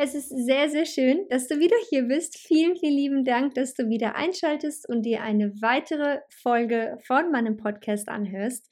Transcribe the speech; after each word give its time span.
Es 0.00 0.14
ist 0.14 0.28
sehr, 0.28 0.70
sehr 0.70 0.86
schön, 0.86 1.26
dass 1.28 1.48
du 1.48 1.58
wieder 1.58 1.74
hier 1.90 2.04
bist. 2.04 2.38
Vielen, 2.38 2.76
vielen 2.76 2.94
lieben 2.94 3.24
Dank, 3.24 3.54
dass 3.54 3.74
du 3.74 3.88
wieder 3.88 4.14
einschaltest 4.14 4.88
und 4.88 5.02
dir 5.02 5.24
eine 5.24 5.60
weitere 5.60 6.20
Folge 6.28 6.96
von 7.04 7.32
meinem 7.32 7.56
Podcast 7.56 8.08
anhörst. 8.08 8.70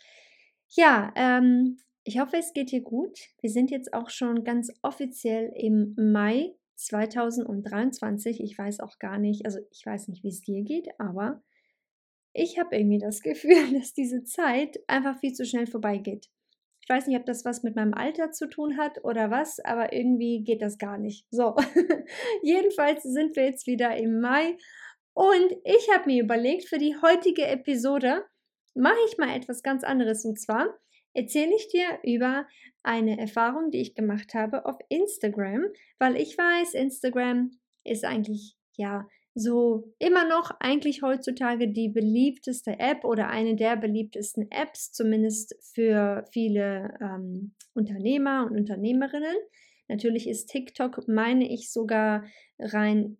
Ja, 0.68 1.12
ähm, 1.16 1.78
ich 2.04 2.20
hoffe, 2.20 2.36
es 2.36 2.52
geht 2.52 2.70
dir 2.70 2.80
gut. 2.80 3.18
Wir 3.40 3.50
sind 3.50 3.72
jetzt 3.72 3.92
auch 3.92 4.08
schon 4.08 4.44
ganz 4.44 4.72
offiziell 4.82 5.52
im 5.56 5.96
Mai 5.96 6.54
2023. 6.76 8.40
Ich 8.40 8.56
weiß 8.56 8.78
auch 8.78 9.00
gar 9.00 9.18
nicht, 9.18 9.46
also 9.46 9.58
ich 9.72 9.84
weiß 9.84 10.06
nicht, 10.06 10.22
wie 10.22 10.28
es 10.28 10.42
dir 10.42 10.62
geht, 10.62 10.90
aber 11.00 11.42
ich 12.34 12.60
habe 12.60 12.76
irgendwie 12.76 13.00
das 13.00 13.20
Gefühl, 13.22 13.76
dass 13.76 13.94
diese 13.94 14.22
Zeit 14.22 14.78
einfach 14.86 15.18
viel 15.18 15.32
zu 15.32 15.44
schnell 15.44 15.66
vorbeigeht. 15.66 16.28
Ich 16.86 16.94
weiß 16.94 17.08
nicht, 17.08 17.18
ob 17.18 17.26
das 17.26 17.44
was 17.44 17.64
mit 17.64 17.74
meinem 17.74 17.94
Alter 17.94 18.30
zu 18.30 18.48
tun 18.48 18.78
hat 18.78 19.02
oder 19.02 19.28
was, 19.28 19.58
aber 19.58 19.92
irgendwie 19.92 20.44
geht 20.44 20.62
das 20.62 20.78
gar 20.78 20.98
nicht. 20.98 21.26
So, 21.32 21.56
jedenfalls 22.42 23.02
sind 23.02 23.34
wir 23.34 23.44
jetzt 23.44 23.66
wieder 23.66 23.96
im 23.96 24.20
Mai 24.20 24.56
und 25.14 25.52
ich 25.64 25.88
habe 25.92 26.06
mir 26.06 26.22
überlegt, 26.22 26.68
für 26.68 26.78
die 26.78 26.94
heutige 27.02 27.44
Episode 27.44 28.24
mache 28.74 28.98
ich 29.08 29.18
mal 29.18 29.34
etwas 29.34 29.64
ganz 29.64 29.82
anderes 29.82 30.24
und 30.24 30.38
zwar 30.38 30.68
erzähle 31.12 31.56
ich 31.56 31.66
dir 31.68 31.98
über 32.04 32.46
eine 32.84 33.18
Erfahrung, 33.18 33.72
die 33.72 33.80
ich 33.80 33.96
gemacht 33.96 34.34
habe 34.34 34.64
auf 34.64 34.76
Instagram, 34.88 35.64
weil 35.98 36.14
ich 36.14 36.38
weiß, 36.38 36.74
Instagram 36.74 37.50
ist 37.82 38.04
eigentlich 38.04 38.56
ja 38.76 39.08
so 39.38 39.92
immer 39.98 40.26
noch 40.26 40.50
eigentlich 40.60 41.02
heutzutage 41.02 41.68
die 41.68 41.90
beliebteste 41.90 42.78
App 42.78 43.04
oder 43.04 43.28
eine 43.28 43.54
der 43.54 43.76
beliebtesten 43.76 44.50
Apps, 44.50 44.92
zumindest 44.92 45.54
für 45.74 46.24
viele 46.32 46.96
ähm, 47.02 47.54
Unternehmer 47.74 48.46
und 48.46 48.56
Unternehmerinnen. 48.56 49.36
Natürlich 49.88 50.26
ist 50.26 50.46
TikTok, 50.46 51.06
meine 51.06 51.52
ich 51.52 51.70
sogar 51.70 52.24
rein 52.58 53.18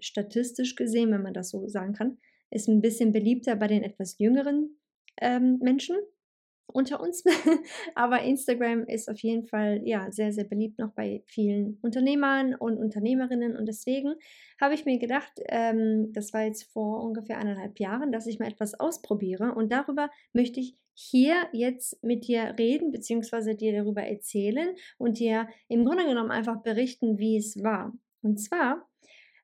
statistisch 0.00 0.76
gesehen, 0.76 1.12
wenn 1.12 1.22
man 1.22 1.34
das 1.34 1.50
so 1.50 1.68
sagen 1.68 1.92
kann, 1.92 2.16
ist 2.50 2.68
ein 2.68 2.80
bisschen 2.80 3.12
beliebter 3.12 3.54
bei 3.54 3.66
den 3.66 3.82
etwas 3.82 4.18
jüngeren 4.18 4.78
ähm, 5.20 5.58
Menschen 5.60 5.96
unter 6.66 7.00
uns. 7.00 7.24
Aber 7.94 8.22
Instagram 8.22 8.84
ist 8.84 9.08
auf 9.08 9.18
jeden 9.20 9.46
Fall 9.46 9.80
ja 9.84 10.10
sehr, 10.10 10.32
sehr 10.32 10.44
beliebt 10.44 10.78
noch 10.78 10.92
bei 10.92 11.22
vielen 11.26 11.78
Unternehmern 11.82 12.54
und 12.54 12.78
Unternehmerinnen. 12.78 13.56
Und 13.56 13.66
deswegen 13.66 14.14
habe 14.60 14.74
ich 14.74 14.84
mir 14.84 14.98
gedacht, 14.98 15.32
ähm, 15.48 16.12
das 16.12 16.32
war 16.32 16.44
jetzt 16.44 16.64
vor 16.72 17.02
ungefähr 17.02 17.38
eineinhalb 17.38 17.78
Jahren, 17.78 18.12
dass 18.12 18.26
ich 18.26 18.38
mal 18.38 18.48
etwas 18.48 18.78
ausprobiere. 18.78 19.54
Und 19.54 19.72
darüber 19.72 20.10
möchte 20.32 20.60
ich 20.60 20.76
hier 20.94 21.34
jetzt 21.52 22.02
mit 22.04 22.26
dir 22.28 22.54
reden, 22.58 22.92
beziehungsweise 22.92 23.56
dir 23.56 23.72
darüber 23.72 24.02
erzählen 24.02 24.74
und 24.96 25.18
dir 25.18 25.48
im 25.68 25.84
Grunde 25.84 26.04
genommen 26.04 26.30
einfach 26.30 26.62
berichten, 26.62 27.18
wie 27.18 27.36
es 27.36 27.62
war. 27.62 27.92
Und 28.22 28.38
zwar 28.38 28.88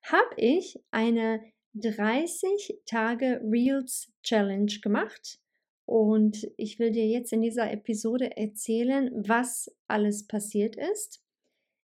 habe 0.04 0.34
ich 0.36 0.80
eine 0.90 1.42
30 1.74 2.80
Tage 2.86 3.40
Reels 3.44 4.12
Challenge 4.22 4.72
gemacht 4.82 5.40
und 5.90 6.48
ich 6.56 6.78
will 6.78 6.92
dir 6.92 7.08
jetzt 7.08 7.32
in 7.32 7.40
dieser 7.40 7.72
Episode 7.72 8.36
erzählen, 8.36 9.10
was 9.12 9.74
alles 9.88 10.24
passiert 10.24 10.76
ist. 10.76 11.20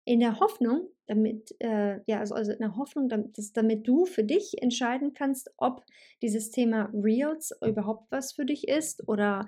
In 0.04 0.20
der 0.20 0.42
Hoffnung, 0.42 0.90
damit, 1.06 1.56
äh, 1.60 2.02
ja, 2.06 2.20
also, 2.20 2.36
also 2.36 2.52
in 2.52 2.60
der 2.60 2.76
Hoffnung, 2.76 3.08
damit, 3.08 3.38
dass, 3.38 3.54
damit 3.54 3.88
du 3.88 4.04
für 4.04 4.26
dich 4.26 4.62
entscheiden 4.62 5.14
kannst, 5.14 5.52
ob 5.56 5.86
dieses 6.22 6.52
Thema 6.52 6.92
Reels 6.94 7.58
überhaupt 7.66 8.12
was 8.12 8.34
für 8.34 8.46
dich 8.46 8.68
ist 8.68 9.08
oder 9.08 9.48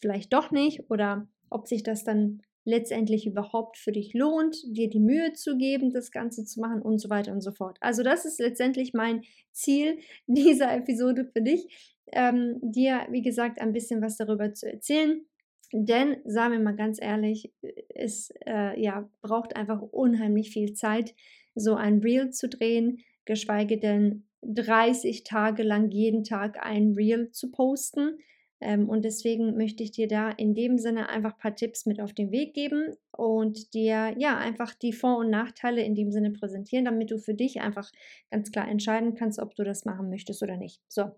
vielleicht 0.00 0.32
doch 0.32 0.50
nicht 0.50 0.90
oder 0.90 1.28
ob 1.48 1.68
sich 1.68 1.84
das 1.84 2.02
dann 2.02 2.42
letztendlich 2.64 3.26
überhaupt 3.26 3.76
für 3.76 3.92
dich 3.92 4.14
lohnt, 4.14 4.56
dir 4.66 4.88
die 4.88 4.98
Mühe 4.98 5.32
zu 5.32 5.56
geben, 5.56 5.92
das 5.92 6.10
Ganze 6.10 6.44
zu 6.44 6.58
machen 6.58 6.82
und 6.82 6.98
so 6.98 7.08
weiter 7.08 7.30
und 7.30 7.40
so 7.40 7.52
fort. 7.52 7.78
Also 7.80 8.02
das 8.02 8.24
ist 8.24 8.40
letztendlich 8.40 8.94
mein 8.94 9.22
Ziel 9.52 9.98
dieser 10.26 10.74
Episode 10.74 11.24
für 11.24 11.42
dich 11.42 11.91
ähm, 12.12 12.58
dir, 12.62 13.06
wie 13.10 13.22
gesagt, 13.22 13.60
ein 13.60 13.72
bisschen 13.72 14.02
was 14.02 14.16
darüber 14.16 14.52
zu 14.54 14.70
erzählen. 14.70 15.22
Denn, 15.72 16.18
sagen 16.24 16.52
wir 16.52 16.60
mal 16.60 16.76
ganz 16.76 17.00
ehrlich, 17.00 17.50
es 17.94 18.30
äh, 18.46 18.78
ja, 18.80 19.08
braucht 19.22 19.56
einfach 19.56 19.80
unheimlich 19.80 20.50
viel 20.50 20.74
Zeit, 20.74 21.14
so 21.54 21.74
ein 21.74 21.98
Reel 22.00 22.30
zu 22.30 22.48
drehen, 22.48 23.00
geschweige 23.24 23.78
denn 23.78 24.24
30 24.42 25.24
Tage 25.24 25.62
lang 25.62 25.90
jeden 25.90 26.24
Tag 26.24 26.58
ein 26.64 26.92
Reel 26.92 27.30
zu 27.30 27.50
posten. 27.50 28.18
Ähm, 28.60 28.88
und 28.88 29.04
deswegen 29.04 29.56
möchte 29.56 29.82
ich 29.82 29.92
dir 29.92 30.08
da 30.08 30.30
in 30.30 30.54
dem 30.54 30.78
Sinne 30.78 31.08
einfach 31.08 31.32
ein 31.32 31.38
paar 31.38 31.56
Tipps 31.56 31.86
mit 31.86 32.00
auf 32.00 32.12
den 32.12 32.30
Weg 32.30 32.54
geben 32.54 32.94
und 33.10 33.74
dir 33.74 34.14
ja 34.18 34.36
einfach 34.38 34.74
die 34.74 34.92
Vor- 34.92 35.18
und 35.18 35.30
Nachteile 35.30 35.82
in 35.82 35.94
dem 35.94 36.12
Sinne 36.12 36.30
präsentieren, 36.30 36.84
damit 36.84 37.10
du 37.10 37.18
für 37.18 37.34
dich 37.34 37.60
einfach 37.60 37.90
ganz 38.30 38.52
klar 38.52 38.68
entscheiden 38.68 39.14
kannst, 39.14 39.38
ob 39.38 39.54
du 39.54 39.64
das 39.64 39.84
machen 39.84 40.10
möchtest 40.10 40.42
oder 40.42 40.56
nicht. 40.56 40.80
So, 40.88 41.10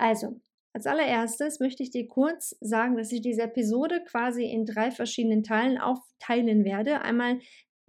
also, 0.00 0.40
als 0.72 0.86
allererstes 0.86 1.60
möchte 1.60 1.82
ich 1.82 1.90
dir 1.90 2.08
kurz 2.08 2.56
sagen, 2.60 2.96
dass 2.96 3.12
ich 3.12 3.20
diese 3.20 3.42
Episode 3.42 4.02
quasi 4.02 4.44
in 4.44 4.64
drei 4.64 4.90
verschiedenen 4.90 5.42
Teilen 5.42 5.76
aufteilen 5.76 6.64
werde. 6.64 7.02
Einmal 7.02 7.40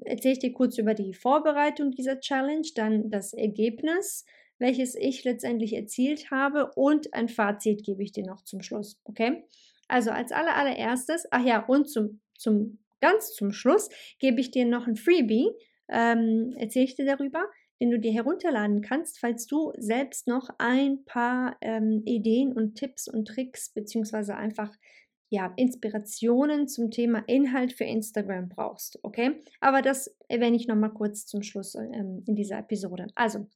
erzähle 0.04 0.34
ich 0.34 0.40
dir 0.40 0.52
kurz 0.52 0.78
über 0.78 0.94
die 0.94 1.14
Vorbereitung 1.14 1.92
dieser 1.92 2.20
Challenge, 2.20 2.68
dann 2.76 3.10
das 3.10 3.32
Ergebnis, 3.32 4.26
welches 4.60 4.96
ich 4.96 5.24
letztendlich 5.24 5.74
erzielt 5.74 6.32
habe 6.32 6.74
und 6.76 7.14
ein 7.14 7.30
Fazit 7.30 7.86
gebe 7.86 8.04
ich 8.04 8.12
dir 8.12 8.26
noch 8.26 8.44
zum 8.44 8.62
Schluss. 8.62 9.00
Okay? 9.06 9.46
Also 9.88 10.12
als 10.12 10.34
allererstes, 10.34 11.28
ach 11.32 11.46
ja, 11.46 11.66
und 11.66 11.90
zum, 11.90 12.20
zum 12.38 12.80
ganz 13.00 13.34
zum 13.34 13.54
Schluss 13.54 13.88
gebe 14.20 14.42
ich 14.42 14.52
dir 14.52 14.66
noch 14.66 14.86
ein 14.86 14.98
Freebie, 14.98 15.50
ähm, 15.88 16.56
erzähle 16.58 16.86
ich 16.86 16.96
dir 16.96 17.06
darüber 17.06 17.46
den 17.82 17.90
du 17.90 18.00
dir 18.00 18.14
herunterladen 18.14 18.82
kannst, 18.82 19.20
falls 19.20 19.48
du 19.48 19.74
selbst 19.76 20.28
noch 20.28 20.50
ein 20.60 21.04
paar 21.04 21.58
ähm, 21.62 22.04
Ideen 22.06 22.54
und 22.54 22.76
Tipps 22.76 23.08
und 23.08 23.28
Tricks 23.28 23.74
beziehungsweise 23.74 24.36
einfach 24.36 24.72
ja, 25.30 25.54
Inspirationen 25.56 26.68
zum 26.68 26.92
Thema 26.92 27.24
Inhalt 27.26 27.74
für 27.74 27.86
Instagram 27.86 28.50
brauchst. 28.50 29.00
Okay? 29.04 29.42
Aber 29.62 29.82
das 29.82 30.16
erwähne 30.28 30.58
ich 30.58 30.68
nochmal 30.68 30.94
kurz 30.94 31.26
zum 31.26 31.42
Schluss 31.42 31.74
ähm, 31.76 32.24
in 32.28 32.36
dieser 32.36 32.60
Episode. 32.60 33.08
Also, 33.16 33.48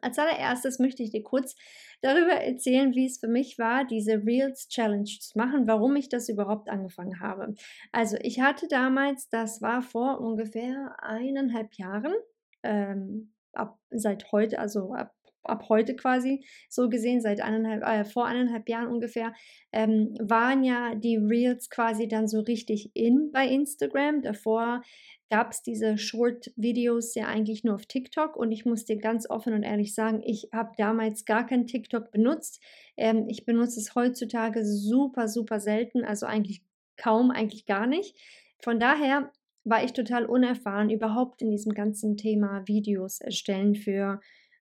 als 0.00 0.18
allererstes 0.18 0.78
möchte 0.78 1.02
ich 1.02 1.10
dir 1.10 1.24
kurz 1.24 1.56
darüber 2.02 2.34
erzählen, 2.34 2.94
wie 2.94 3.06
es 3.06 3.18
für 3.18 3.28
mich 3.28 3.58
war, 3.58 3.84
diese 3.84 4.24
Reels 4.24 4.68
Challenge 4.68 5.04
zu 5.04 5.36
machen, 5.36 5.66
warum 5.66 5.96
ich 5.96 6.08
das 6.08 6.28
überhaupt 6.28 6.68
angefangen 6.68 7.20
habe. 7.20 7.54
Also 7.90 8.16
ich 8.22 8.40
hatte 8.40 8.68
damals, 8.68 9.28
das 9.28 9.60
war 9.60 9.82
vor 9.82 10.20
ungefähr 10.20 10.94
eineinhalb 11.00 11.74
Jahren, 11.74 12.14
ähm, 12.62 13.32
ab 13.52 13.78
seit 13.90 14.32
heute, 14.32 14.58
also 14.58 14.92
ab, 14.92 15.14
ab 15.42 15.68
heute 15.68 15.96
quasi, 15.96 16.44
so 16.68 16.88
gesehen, 16.88 17.20
seit 17.20 17.40
eineinhalb, 17.40 17.82
äh, 17.82 18.04
vor 18.04 18.26
eineinhalb 18.26 18.68
Jahren 18.68 18.88
ungefähr, 18.88 19.32
ähm, 19.72 20.14
waren 20.20 20.64
ja 20.64 20.94
die 20.94 21.16
Reels 21.16 21.70
quasi 21.70 22.08
dann 22.08 22.28
so 22.28 22.40
richtig 22.40 22.90
in 22.94 23.30
bei 23.32 23.46
Instagram. 23.46 24.22
Davor 24.22 24.82
gab 25.30 25.52
es 25.52 25.62
diese 25.62 25.98
Short-Videos 25.98 27.14
ja 27.14 27.26
eigentlich 27.26 27.64
nur 27.64 27.74
auf 27.74 27.86
TikTok 27.86 28.36
und 28.36 28.50
ich 28.52 28.64
muss 28.64 28.84
dir 28.84 28.96
ganz 28.96 29.28
offen 29.28 29.52
und 29.52 29.62
ehrlich 29.62 29.94
sagen, 29.94 30.22
ich 30.24 30.48
habe 30.52 30.72
damals 30.76 31.24
gar 31.24 31.46
kein 31.46 31.66
TikTok 31.66 32.10
benutzt. 32.10 32.62
Ähm, 32.96 33.26
ich 33.28 33.44
benutze 33.44 33.80
es 33.80 33.94
heutzutage 33.94 34.64
super, 34.64 35.28
super 35.28 35.60
selten, 35.60 36.04
also 36.04 36.26
eigentlich 36.26 36.62
kaum, 36.96 37.30
eigentlich 37.30 37.66
gar 37.66 37.86
nicht. 37.86 38.16
Von 38.60 38.80
daher 38.80 39.30
war 39.68 39.84
ich 39.84 39.92
total 39.92 40.26
unerfahren 40.26 40.90
überhaupt 40.90 41.42
in 41.42 41.50
diesem 41.50 41.72
ganzen 41.72 42.16
Thema 42.16 42.62
Videos 42.66 43.20
erstellen 43.20 43.74
für 43.74 44.20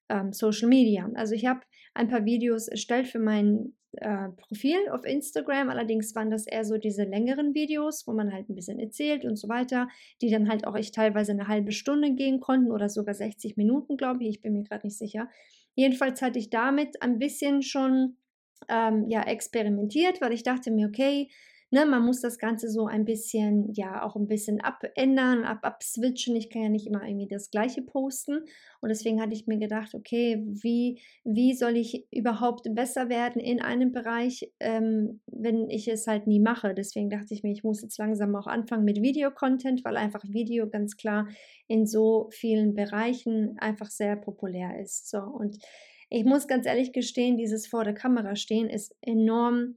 ähm, 0.10 0.34
Social 0.34 0.68
Media. 0.68 1.10
Also 1.16 1.34
ich 1.34 1.46
habe 1.46 1.62
ein 1.94 2.08
paar 2.08 2.26
Videos 2.26 2.68
erstellt 2.68 3.08
für 3.08 3.20
mein 3.20 3.74
äh, 3.94 4.30
Profil 4.30 4.78
auf 4.92 5.06
Instagram. 5.06 5.70
Allerdings 5.70 6.14
waren 6.16 6.30
das 6.30 6.46
eher 6.46 6.66
so 6.66 6.78
diese 6.78 7.04
längeren 7.04 7.54
Videos, 7.54 8.06
wo 8.08 8.14
man 8.14 8.32
halt 8.32 8.50
ein 8.50 8.56
bisschen 8.56 8.80
erzählt 8.80 9.26
und 9.26 9.38
so 9.38 9.50
weiter, 9.50 9.88
die 10.22 10.30
dann 10.30 10.50
halt 10.50 10.68
auch 10.68 10.76
echt 10.76 10.96
teilweise 10.96 11.32
eine 11.32 11.48
halbe 11.48 11.72
Stunde 11.72 12.14
gehen 12.14 12.40
konnten 12.40 12.72
oder 12.72 12.90
sogar 12.90 13.16
60 13.16 13.58
Minuten, 13.58 13.98
glaube 13.98 14.24
ich. 14.24 14.30
Ich 14.30 14.42
bin 14.42 14.54
mir 14.54 14.64
gerade 14.64 14.86
nicht 14.86 14.98
sicher. 14.98 15.30
Jedenfalls 15.76 16.22
hatte 16.22 16.40
ich 16.40 16.50
damit 16.50 17.02
ein 17.02 17.20
bisschen 17.20 17.62
schon 17.62 18.18
ähm, 18.70 19.06
ja, 19.08 19.22
experimentiert, 19.24 20.22
weil 20.22 20.34
ich 20.34 20.44
dachte 20.44 20.72
mir, 20.72 20.88
okay, 20.88 21.30
Ne, 21.70 21.86
man 21.86 22.06
muss 22.06 22.22
das 22.22 22.40
Ganze 22.40 22.70
so 22.70 22.88
ein 22.88 23.04
bisschen, 23.04 23.74
ja, 23.74 24.02
auch 24.02 24.16
ein 24.16 24.28
bisschen 24.28 24.62
abändern, 24.62 25.44
ab, 25.44 25.60
abswitchen. 25.64 26.34
Ich 26.38 26.50
kann 26.50 26.64
ja 26.64 26.70
nicht 26.70 26.88
immer 26.88 27.04
irgendwie 27.06 27.28
das 27.28 27.52
Gleiche 27.52 27.82
posten. 27.82 28.46
Und 28.80 28.88
deswegen 28.88 29.20
hatte 29.20 29.34
ich 29.34 29.48
mir 29.48 29.58
gedacht, 29.58 29.94
okay, 29.94 30.42
wie, 30.48 31.02
wie 31.26 31.54
soll 31.54 31.76
ich 31.76 32.08
überhaupt 32.10 32.74
besser 32.74 33.10
werden 33.10 33.42
in 33.42 33.62
einem 33.62 33.92
Bereich, 33.92 34.50
ähm, 34.62 35.20
wenn 35.26 35.70
ich 35.70 35.90
es 35.90 36.08
halt 36.08 36.26
nie 36.26 36.40
mache. 36.40 36.74
Deswegen 36.74 37.10
dachte 37.10 37.34
ich 37.34 37.44
mir, 37.44 37.52
ich 37.52 37.66
muss 37.66 37.82
jetzt 37.82 37.98
langsam 37.98 38.34
auch 38.38 38.48
anfangen 38.48 38.86
mit 38.86 39.02
Videocontent, 39.02 39.84
weil 39.84 39.98
einfach 39.98 40.24
Video 40.24 40.70
ganz 40.70 40.96
klar 40.96 41.28
in 41.68 41.86
so 41.86 42.30
vielen 42.32 42.76
Bereichen 42.76 43.58
einfach 43.60 43.90
sehr 43.90 44.16
populär 44.16 44.80
ist. 44.80 45.10
So, 45.10 45.20
und 45.20 45.58
ich 46.10 46.24
muss 46.24 46.48
ganz 46.48 46.66
ehrlich 46.66 46.94
gestehen, 46.94 47.36
dieses 47.36 47.68
vor 47.68 47.84
der 47.84 47.94
Kamera 47.94 48.38
stehen 48.38 48.70
ist 48.70 48.96
enorm 49.02 49.76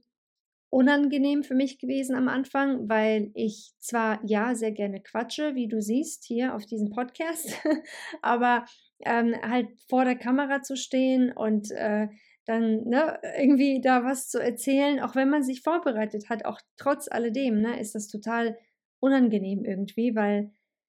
unangenehm 0.71 1.43
für 1.43 1.53
mich 1.53 1.79
gewesen 1.79 2.15
am 2.15 2.29
Anfang, 2.29 2.87
weil 2.89 3.29
ich 3.35 3.73
zwar 3.79 4.19
ja 4.25 4.55
sehr 4.55 4.71
gerne 4.71 5.01
quatsche, 5.01 5.53
wie 5.53 5.67
du 5.67 5.81
siehst 5.81 6.23
hier 6.23 6.55
auf 6.55 6.65
diesem 6.65 6.89
Podcast, 6.89 7.61
aber 8.21 8.65
ähm, 9.01 9.35
halt 9.43 9.67
vor 9.89 10.05
der 10.05 10.15
Kamera 10.15 10.61
zu 10.61 10.77
stehen 10.77 11.31
und 11.33 11.71
äh, 11.71 12.07
dann 12.45 12.85
ne, 12.85 13.19
irgendwie 13.37 13.81
da 13.81 14.05
was 14.05 14.29
zu 14.29 14.39
erzählen, 14.39 15.01
auch 15.01 15.13
wenn 15.13 15.29
man 15.29 15.43
sich 15.43 15.61
vorbereitet 15.61 16.29
hat, 16.29 16.45
auch 16.45 16.61
trotz 16.77 17.09
alledem, 17.11 17.61
ne, 17.61 17.77
ist 17.79 17.93
das 17.93 18.07
total 18.07 18.57
unangenehm 19.01 19.65
irgendwie, 19.65 20.15
weil 20.15 20.51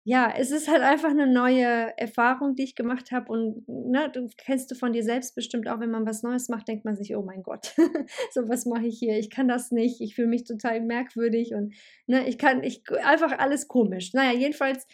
ja, 0.08 0.32
es 0.38 0.52
ist 0.52 0.68
halt 0.68 0.84
einfach 0.84 1.10
eine 1.10 1.26
neue 1.26 1.98
Erfahrung, 1.98 2.54
die 2.54 2.64
ich 2.64 2.76
gemacht 2.76 3.12
habe. 3.12 3.32
Und 3.32 3.68
ne, 3.68 4.08
du 4.14 4.30
kennst 4.38 4.70
du 4.70 4.76
von 4.76 4.94
dir 4.94 5.04
selbst 5.04 5.34
bestimmt 5.34 5.68
auch, 5.68 5.80
wenn 5.80 5.90
man 5.90 6.06
was 6.06 6.22
Neues 6.22 6.48
macht, 6.48 6.68
denkt 6.68 6.86
man 6.86 6.96
sich, 6.96 7.16
oh 7.16 7.24
mein 7.24 7.42
Gott, 7.42 7.74
so 8.32 8.48
was 8.48 8.68
mache 8.68 8.86
ich 8.86 9.00
hier? 9.00 9.18
Ich 9.18 9.32
kann 9.32 9.48
das 9.48 9.72
nicht. 9.72 10.02
Ich 10.02 10.14
fühle 10.14 10.28
mich 10.28 10.44
total 10.44 10.82
merkwürdig 10.82 11.56
und 11.56 11.74
ne, 12.06 12.30
ich 12.30 12.38
kann, 12.38 12.64
ich 12.64 12.84
einfach 13.04 13.40
alles 13.40 13.68
komisch. 13.68 14.14
Naja, 14.14 14.38
jedenfalls, 14.38 14.86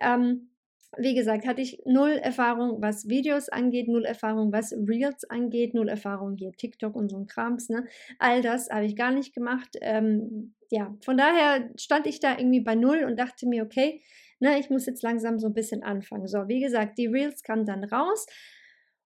ähm, 0.00 0.50
wie 0.98 1.14
gesagt, 1.14 1.46
hatte 1.46 1.62
ich 1.62 1.80
null 1.84 2.18
Erfahrung, 2.20 2.82
was 2.82 3.06
Videos 3.08 3.48
angeht, 3.48 3.86
null 3.86 4.04
Erfahrung, 4.04 4.50
was 4.50 4.72
Reels 4.72 5.30
angeht, 5.30 5.74
null 5.74 5.88
Erfahrung 5.88 6.34
hier 6.34 6.50
TikTok 6.50 6.96
und 6.96 7.08
so 7.08 7.18
ein 7.18 7.28
Krams. 7.28 7.68
Ne? 7.68 7.86
All 8.18 8.42
das 8.42 8.68
habe 8.68 8.86
ich 8.86 8.96
gar 8.96 9.12
nicht 9.12 9.32
gemacht. 9.32 9.76
Ähm, 9.80 10.54
ja, 10.70 10.92
von 11.04 11.16
daher 11.16 11.70
stand 11.76 12.08
ich 12.08 12.18
da 12.18 12.36
irgendwie 12.36 12.62
bei 12.62 12.74
null 12.74 13.04
und 13.04 13.16
dachte 13.16 13.46
mir, 13.46 13.62
okay, 13.62 14.02
ne, 14.40 14.58
ich 14.58 14.70
muss 14.70 14.86
jetzt 14.86 15.02
langsam 15.02 15.38
so 15.38 15.46
ein 15.46 15.54
bisschen 15.54 15.82
anfangen. 15.82 16.26
So, 16.26 16.48
wie 16.48 16.60
gesagt, 16.60 16.98
die 16.98 17.06
Reels 17.06 17.42
kamen 17.42 17.66
dann 17.66 17.84
raus. 17.84 18.26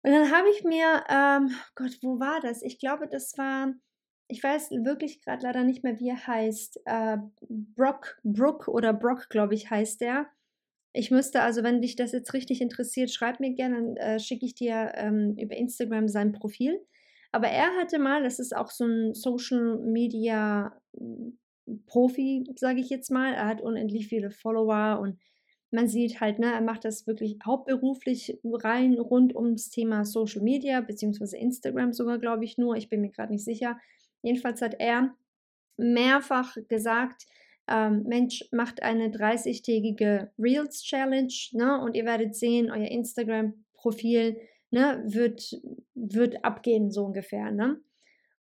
Und 0.04 0.12
dann 0.12 0.32
habe 0.32 0.48
ich 0.50 0.64
mir, 0.64 1.04
ähm, 1.10 1.52
Gott, 1.76 1.98
wo 2.02 2.20
war 2.20 2.40
das? 2.42 2.62
Ich 2.62 2.80
glaube, 2.80 3.08
das 3.08 3.38
war, 3.38 3.74
ich 4.28 4.42
weiß 4.44 4.72
wirklich 4.72 5.22
gerade 5.22 5.44
leider 5.44 5.64
nicht 5.64 5.84
mehr, 5.84 6.00
wie 6.00 6.10
er 6.10 6.28
heißt. 6.28 6.82
Äh, 6.86 7.18
Brock, 7.50 8.20
Brook 8.24 8.68
oder 8.68 8.94
Brock, 8.94 9.30
glaube 9.30 9.56
ich, 9.56 9.70
heißt 9.70 10.02
der. 10.02 10.28
Ich 10.94 11.12
müsste 11.12 11.42
also, 11.42 11.64
wenn 11.64 11.82
dich 11.82 11.96
das 11.96 12.12
jetzt 12.12 12.34
richtig 12.34 12.62
interessiert, 12.62 13.12
schreib 13.12 13.40
mir 13.40 13.54
gerne, 13.54 13.76
dann 13.76 13.98
äh, 13.98 14.20
schicke 14.20 14.46
ich 14.46 14.56
dir 14.56 14.94
ähm, 14.96 15.36
über 15.38 15.56
Instagram 15.56 16.08
sein 16.08 16.32
Profil. 16.32 16.80
Aber 17.32 17.48
er 17.48 17.76
hatte 17.76 18.00
mal, 18.00 18.24
das 18.24 18.40
ist 18.40 18.56
auch 18.56 18.72
so 18.72 18.86
ein 18.86 19.14
Social 19.14 19.78
Media 19.80 20.80
Profi, 21.86 22.46
sage 22.56 22.80
ich 22.80 22.90
jetzt 22.90 23.12
mal. 23.12 23.34
Er 23.34 23.48
hat 23.48 23.62
unendlich 23.62 24.08
viele 24.08 24.32
Follower 24.32 25.00
und 25.02 25.20
man 25.72 25.88
sieht 25.88 26.22
halt, 26.22 26.40
ne, 26.40 26.54
er 26.54 26.62
macht 26.62 26.86
das 26.86 27.08
wirklich 27.08 27.38
hauptberuflich 27.46 28.40
rein 28.44 28.94
rund 28.94 29.36
ums 29.36 29.70
Thema 29.70 30.06
Social 30.06 30.42
Media, 30.42 30.82
beziehungsweise 30.82 31.38
Instagram 31.38 31.92
sogar, 31.94 32.20
glaube 32.20 32.46
ich, 32.46 32.58
nur. 32.58 32.76
Ich 32.76 32.90
bin 32.90 33.02
mir 33.02 33.12
gerade 33.12 33.34
nicht 33.34 33.44
sicher. 33.44 33.78
Jedenfalls 34.22 34.62
hat 34.62 34.76
er 34.80 35.16
mehrfach 35.78 36.56
gesagt, 36.70 37.26
ähm, 37.68 38.04
Mensch, 38.08 38.48
macht 38.52 38.82
eine 38.82 39.10
30-tägige 39.10 40.32
Reels 40.40 40.84
Challenge, 40.84 41.34
ne, 41.52 41.82
und 41.82 41.96
ihr 41.96 42.06
werdet 42.06 42.36
sehen, 42.36 42.72
euer 42.72 42.88
Instagram-Profil, 42.88 44.38
ne, 44.72 45.04
wird, 45.06 45.62
wird 45.94 46.46
abgehen, 46.46 46.92
so 46.92 47.06
ungefähr, 47.06 47.52
ne. 47.52 47.82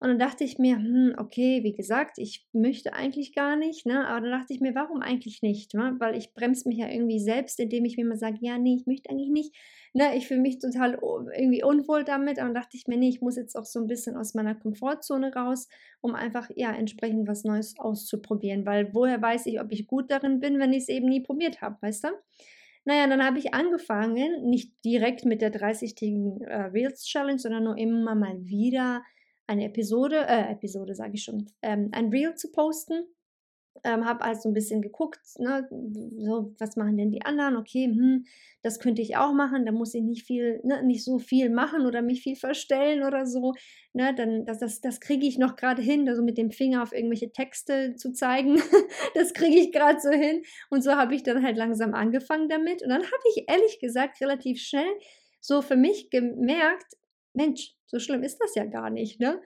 Und 0.01 0.07
dann 0.07 0.18
dachte 0.18 0.44
ich 0.44 0.57
mir, 0.57 0.77
hm, 0.77 1.13
okay, 1.19 1.63
wie 1.63 1.74
gesagt, 1.74 2.18
ich 2.18 2.48
möchte 2.53 2.94
eigentlich 2.94 3.36
gar 3.36 3.56
nicht, 3.56 3.86
ne? 3.86 4.07
aber 4.07 4.21
dann 4.21 4.39
dachte 4.39 4.51
ich 4.51 4.59
mir, 4.59 4.74
warum 4.74 5.00
eigentlich 5.03 5.44
nicht? 5.44 5.75
Ne? 5.75 5.95
Weil 6.00 6.18
ich 6.18 6.33
bremse 6.33 6.68
mich 6.68 6.80
ja 6.80 6.89
irgendwie 6.89 7.19
selbst, 7.19 7.59
indem 7.59 7.86
ich 7.86 7.98
mir 7.98 8.06
mal 8.06 8.18
sage, 8.18 8.39
ja, 8.42 8.57
nee, 8.57 8.77
ich 8.80 8.88
möchte 8.88 9.12
eigentlich 9.12 9.30
nicht. 9.30 9.56
Ne? 9.94 10.18
Ich 10.18 10.27
fühle 10.27 10.39
mich 10.42 10.57
total 10.57 10.98
irgendwie 11.38 11.63
unwohl 11.63 12.03
damit. 12.03 12.39
Aber 12.39 12.48
dann 12.48 12.56
dachte 12.56 12.77
ich 12.77 12.88
mir, 12.88 12.98
nee, 12.98 13.09
ich 13.09 13.21
muss 13.21 13.36
jetzt 13.36 13.56
auch 13.56 13.65
so 13.65 13.80
ein 13.80 13.86
bisschen 13.86 14.18
aus 14.18 14.33
meiner 14.33 14.56
Komfortzone 14.56 15.36
raus, 15.36 15.69
um 16.01 16.15
einfach, 16.15 16.50
ja, 16.56 16.74
entsprechend 16.74 17.27
was 17.27 17.44
Neues 17.44 17.75
auszuprobieren. 17.77 18.65
Weil 18.65 18.95
woher 18.95 19.21
weiß 19.21 19.45
ich, 19.45 19.62
ob 19.62 19.71
ich 19.71 19.86
gut 19.86 20.09
darin 20.09 20.39
bin, 20.39 20.57
wenn 20.57 20.74
ich 20.74 20.81
es 20.81 20.89
eben 20.89 21.09
nie 21.09 21.21
probiert 21.21 21.62
habe, 21.62 21.77
weißt 21.80 22.06
du? 22.06 22.07
Naja, 22.86 23.06
dann 23.06 23.24
habe 23.24 23.38
ich 23.38 23.53
angefangen, 23.53 24.50
nicht 24.50 24.83
direkt 24.83 25.25
mit 25.25 25.44
der 25.44 25.53
30-tägigen 25.53 26.42
äh, 26.42 26.62
Reels 26.71 27.06
Challenge, 27.06 27.38
sondern 27.38 27.65
nur 27.65 27.77
immer 27.77 28.15
mal 28.15 28.44
wieder 28.44 29.03
eine 29.51 29.65
Episode, 29.65 30.25
äh, 30.27 30.51
Episode 30.53 30.95
sage 30.95 31.12
ich 31.15 31.24
schon, 31.24 31.51
ähm, 31.62 31.89
ein 31.92 32.09
Reel 32.09 32.36
zu 32.36 32.51
posten. 32.51 33.03
Ähm, 33.83 34.06
habe 34.06 34.24
also 34.25 34.50
ein 34.50 34.53
bisschen 34.53 34.81
geguckt, 34.81 35.21
ne, 35.39 35.65
so, 35.71 36.53
was 36.59 36.75
machen 36.75 36.98
denn 36.98 37.09
die 37.09 37.24
anderen? 37.24 37.56
Okay, 37.56 37.86
hm, 37.86 38.25
das 38.62 38.80
könnte 38.80 39.01
ich 39.01 39.15
auch 39.15 39.31
machen, 39.33 39.65
da 39.65 39.71
muss 39.71 39.94
ich 39.94 40.03
nicht 40.03 40.24
viel, 40.24 40.59
ne, 40.63 40.83
nicht 40.83 41.03
so 41.06 41.19
viel 41.19 41.50
machen 41.50 41.86
oder 41.86 42.01
mich 42.01 42.21
viel 42.21 42.36
verstellen 42.36 43.03
oder 43.03 43.25
so. 43.25 43.53
Ne, 43.94 44.13
dann, 44.13 44.45
das, 44.45 44.59
das, 44.59 44.81
das 44.81 45.00
kriege 45.00 45.25
ich 45.25 45.38
noch 45.38 45.56
gerade 45.56 45.81
hin, 45.81 46.07
also 46.07 46.21
mit 46.21 46.38
dem 46.38 46.51
Finger 46.51 46.83
auf 46.83 46.94
irgendwelche 46.94 47.31
Texte 47.31 47.95
zu 47.95 48.12
zeigen. 48.12 48.62
das 49.15 49.33
kriege 49.33 49.57
ich 49.57 49.71
gerade 49.71 50.00
so 50.01 50.12
hin. 50.12 50.44
Und 50.69 50.83
so 50.83 50.92
habe 50.92 51.15
ich 51.15 51.24
dann 51.24 51.42
halt 51.42 51.57
langsam 51.57 51.94
angefangen 51.94 52.50
damit. 52.50 52.83
Und 52.83 52.89
dann 52.89 53.03
habe 53.03 53.24
ich 53.33 53.45
ehrlich 53.48 53.80
gesagt 53.80 54.21
relativ 54.21 54.59
schnell 54.59 54.92
so 55.39 55.62
für 55.62 55.77
mich 55.77 56.10
gemerkt, 56.12 56.98
Mensch, 57.34 57.74
so 57.86 58.00
schlimm 58.00 58.24
ist 58.24 58.38
das 58.40 58.56
ja 58.56 58.66
gar 58.66 58.90
nicht, 58.90 59.20
ne? 59.20 59.42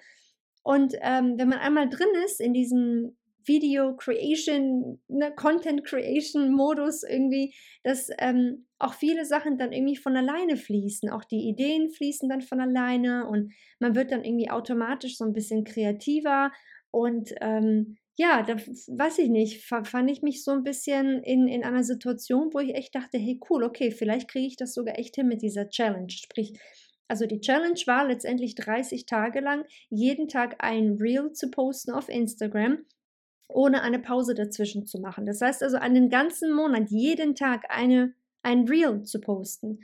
Und 0.63 0.95
ähm, 1.01 1.35
wenn 1.37 1.49
man 1.49 1.59
einmal 1.59 1.89
drin 1.89 2.09
ist 2.25 2.41
in 2.41 2.53
diesem 2.53 3.15
Video 3.45 3.95
Creation, 3.95 4.99
ne, 5.07 5.31
Content 5.35 5.83
Creation 5.85 6.51
Modus 6.51 7.03
irgendwie, 7.03 7.53
dass 7.83 8.09
ähm, 8.17 8.65
auch 8.79 8.93
viele 8.93 9.25
Sachen 9.25 9.57
dann 9.57 9.71
irgendwie 9.71 9.95
von 9.95 10.17
alleine 10.17 10.57
fließen. 10.57 11.09
Auch 11.09 11.23
die 11.23 11.47
Ideen 11.47 11.91
fließen 11.91 12.27
dann 12.27 12.41
von 12.41 12.59
alleine 12.59 13.27
und 13.27 13.53
man 13.79 13.95
wird 13.95 14.11
dann 14.11 14.23
irgendwie 14.23 14.49
automatisch 14.49 15.17
so 15.17 15.25
ein 15.25 15.33
bisschen 15.33 15.63
kreativer. 15.63 16.51
Und 16.91 17.33
ähm, 17.41 17.97
ja, 18.17 18.43
da 18.43 18.55
weiß 18.55 19.19
ich 19.19 19.29
nicht, 19.29 19.65
fand 19.65 20.09
ich 20.09 20.21
mich 20.21 20.43
so 20.43 20.51
ein 20.51 20.63
bisschen 20.63 21.21
in, 21.23 21.47
in 21.47 21.63
einer 21.63 21.83
Situation, 21.83 22.53
wo 22.53 22.59
ich 22.59 22.73
echt 22.73 22.95
dachte, 22.95 23.17
hey 23.17 23.39
cool, 23.49 23.63
okay, 23.63 23.91
vielleicht 23.91 24.29
kriege 24.29 24.47
ich 24.47 24.55
das 24.55 24.73
sogar 24.73 24.97
echt 24.97 25.15
hin 25.15 25.27
mit 25.27 25.41
dieser 25.41 25.69
Challenge. 25.69 26.09
Sprich, 26.09 26.53
also 27.07 27.25
die 27.25 27.39
Challenge 27.39 27.79
war 27.85 28.07
letztendlich 28.07 28.55
30 28.55 29.05
Tage 29.05 29.39
lang, 29.39 29.65
jeden 29.89 30.27
Tag 30.27 30.55
ein 30.59 30.97
Reel 30.99 31.31
zu 31.33 31.49
posten 31.51 31.91
auf 31.91 32.09
Instagram, 32.09 32.79
ohne 33.47 33.81
eine 33.81 33.99
Pause 33.99 34.33
dazwischen 34.33 34.85
zu 34.85 34.99
machen. 34.99 35.25
Das 35.25 35.41
heißt 35.41 35.61
also 35.61 35.77
einen 35.77 36.09
ganzen 36.09 36.53
Monat, 36.53 36.89
jeden 36.89 37.35
Tag 37.35 37.65
eine, 37.69 38.13
ein 38.41 38.67
Reel 38.67 39.03
zu 39.03 39.19
posten. 39.19 39.79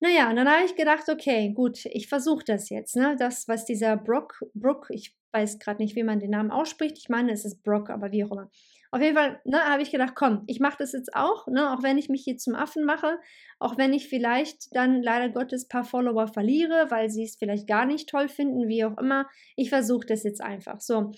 Naja, 0.00 0.28
und 0.28 0.36
dann 0.36 0.48
habe 0.48 0.64
ich 0.64 0.76
gedacht, 0.76 1.08
okay, 1.08 1.52
gut, 1.54 1.86
ich 1.86 2.08
versuche 2.08 2.44
das 2.44 2.68
jetzt. 2.68 2.96
Ne? 2.96 3.16
Das, 3.18 3.48
was 3.48 3.64
dieser 3.64 3.96
Brock, 3.96 4.44
Brook, 4.54 4.88
ich 4.90 5.16
weiß 5.32 5.58
gerade 5.58 5.82
nicht, 5.82 5.96
wie 5.96 6.02
man 6.02 6.20
den 6.20 6.30
Namen 6.30 6.50
ausspricht. 6.50 6.98
Ich 6.98 7.08
meine, 7.08 7.32
es 7.32 7.44
ist 7.44 7.62
Brock, 7.62 7.88
aber 7.90 8.12
wie 8.12 8.24
auch 8.24 8.32
immer. 8.32 8.50
Auf 8.90 9.00
jeden 9.00 9.16
Fall 9.16 9.40
ne, 9.44 9.58
habe 9.64 9.82
ich 9.82 9.90
gedacht, 9.90 10.14
komm, 10.14 10.44
ich 10.46 10.60
mache 10.60 10.76
das 10.78 10.92
jetzt 10.92 11.14
auch, 11.14 11.46
ne, 11.46 11.72
auch 11.72 11.82
wenn 11.82 11.98
ich 11.98 12.08
mich 12.08 12.22
hier 12.24 12.36
zum 12.36 12.54
Affen 12.54 12.84
mache, 12.84 13.18
auch 13.58 13.76
wenn 13.78 13.92
ich 13.92 14.08
vielleicht 14.08 14.74
dann 14.74 15.02
leider 15.02 15.28
Gottes 15.28 15.64
ein 15.64 15.68
paar 15.68 15.84
Follower 15.84 16.28
verliere, 16.28 16.90
weil 16.90 17.10
sie 17.10 17.24
es 17.24 17.36
vielleicht 17.36 17.66
gar 17.66 17.86
nicht 17.86 18.08
toll 18.08 18.28
finden, 18.28 18.68
wie 18.68 18.84
auch 18.84 18.98
immer. 18.98 19.26
Ich 19.56 19.70
versuche 19.70 20.06
das 20.06 20.22
jetzt 20.22 20.40
einfach. 20.40 20.80
So. 20.80 21.12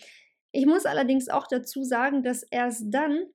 Ich 0.53 0.67
muss 0.67 0.87
allerdings 0.87 1.29
auch 1.29 1.47
dazu 1.47 1.85
sagen, 1.85 2.23
dass 2.23 2.43
erst 2.43 2.87
dann 2.89 3.27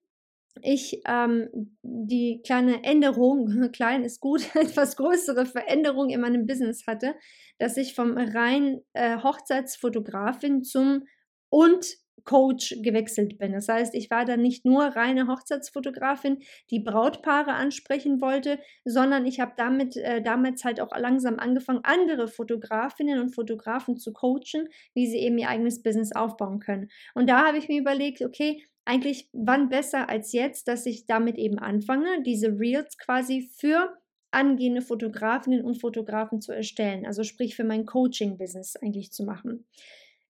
ich 0.61 1.01
ähm, 1.07 1.49
die 1.81 2.41
kleine 2.45 2.83
Änderung, 2.83 3.71
klein 3.73 4.03
ist 4.03 4.19
gut, 4.19 4.43
etwas 4.55 4.95
größere 4.97 5.45
Veränderung 5.45 6.09
in 6.09 6.21
meinem 6.21 6.45
Business 6.45 6.85
hatte, 6.87 7.15
dass 7.57 7.77
ich 7.77 7.95
vom 7.95 8.17
rein 8.17 8.81
äh, 8.93 9.17
Hochzeitsfotografin 9.17 10.63
zum 10.63 11.03
und 11.49 11.85
Coach 12.25 12.75
gewechselt 12.81 13.37
bin. 13.37 13.53
Das 13.53 13.67
heißt, 13.67 13.93
ich 13.95 14.09
war 14.09 14.25
dann 14.25 14.41
nicht 14.41 14.65
nur 14.65 14.83
reine 14.83 15.27
Hochzeitsfotografin, 15.27 16.39
die 16.69 16.79
Brautpaare 16.79 17.53
ansprechen 17.53 18.21
wollte, 18.21 18.59
sondern 18.85 19.25
ich 19.25 19.39
habe 19.39 19.53
damit 19.57 19.97
äh, 19.97 20.21
damals 20.21 20.63
halt 20.63 20.79
auch 20.79 20.95
langsam 20.97 21.39
angefangen, 21.39 21.81
andere 21.83 22.27
Fotografinnen 22.27 23.19
und 23.19 23.35
Fotografen 23.35 23.97
zu 23.97 24.13
coachen, 24.13 24.69
wie 24.93 25.07
sie 25.07 25.17
eben 25.17 25.37
ihr 25.37 25.49
eigenes 25.49 25.81
Business 25.81 26.13
aufbauen 26.13 26.59
können. 26.59 26.89
Und 27.13 27.29
da 27.29 27.45
habe 27.45 27.57
ich 27.57 27.67
mir 27.67 27.79
überlegt, 27.79 28.21
okay, 28.21 28.63
eigentlich 28.85 29.29
wann 29.33 29.69
besser 29.69 30.09
als 30.09 30.33
jetzt, 30.33 30.67
dass 30.67 30.85
ich 30.85 31.05
damit 31.05 31.37
eben 31.37 31.59
anfange, 31.59 32.21
diese 32.23 32.59
Reels 32.59 32.97
quasi 32.97 33.49
für 33.55 33.97
angehende 34.31 34.81
Fotografinnen 34.81 35.63
und 35.63 35.79
Fotografen 35.79 36.41
zu 36.41 36.51
erstellen, 36.51 37.05
also 37.05 37.23
sprich 37.23 37.55
für 37.55 37.63
mein 37.63 37.85
Coaching-Business 37.85 38.75
eigentlich 38.77 39.11
zu 39.11 39.23
machen. 39.23 39.65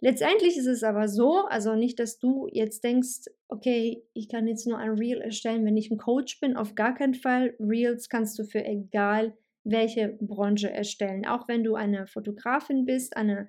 Letztendlich 0.04 0.58
ist 0.58 0.68
es 0.68 0.84
aber 0.84 1.08
so, 1.08 1.46
also 1.46 1.76
nicht, 1.76 1.98
dass 1.98 2.20
du 2.20 2.50
jetzt 2.52 2.84
denkst, 2.84 3.30
okay, 3.48 4.04
ich 4.12 4.28
kann 4.28 4.50
jetzt 4.50 4.68
nur 4.68 4.78
ein 4.78 4.98
Reel 4.98 5.22
erstellen, 5.22 5.66
wenn 5.66 5.78
ich 5.78 5.92
ein 5.92 5.98
Coach 5.98 6.42
bin, 6.42 6.58
auf 6.58 6.76
gar 6.76 6.94
keinen 6.94 7.14
Fall. 7.14 7.56
Reels 7.58 8.10
kannst 8.10 8.38
du 8.38 8.44
für 8.44 8.66
egal 8.66 9.34
welche 9.64 10.10
Branche 10.20 10.70
erstellen, 10.70 11.26
auch 11.26 11.48
wenn 11.48 11.64
du 11.64 11.76
eine 11.76 12.06
Fotografin 12.06 12.84
bist, 12.84 13.16
eine 13.16 13.48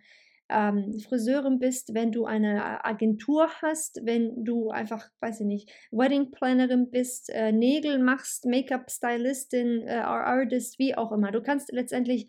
ähm, 0.48 0.96
Friseurin 1.00 1.58
bist, 1.58 1.92
wenn 1.92 2.12
du 2.12 2.24
eine 2.24 2.84
Agentur 2.84 3.48
hast, 3.60 4.02
wenn 4.04 4.44
du 4.44 4.70
einfach, 4.70 5.10
weiß 5.18 5.40
ich 5.40 5.46
nicht, 5.46 5.72
Wedding 5.90 6.30
Plannerin 6.30 6.88
bist, 6.88 7.30
äh, 7.30 7.50
Nägel 7.50 7.98
machst, 7.98 8.46
Make-up-Stylistin, 8.46 9.88
äh, 9.88 9.94
Artist, 9.94 10.78
wie 10.78 10.94
auch 10.94 11.10
immer. 11.10 11.32
Du 11.32 11.42
kannst 11.42 11.72
letztendlich 11.72 12.28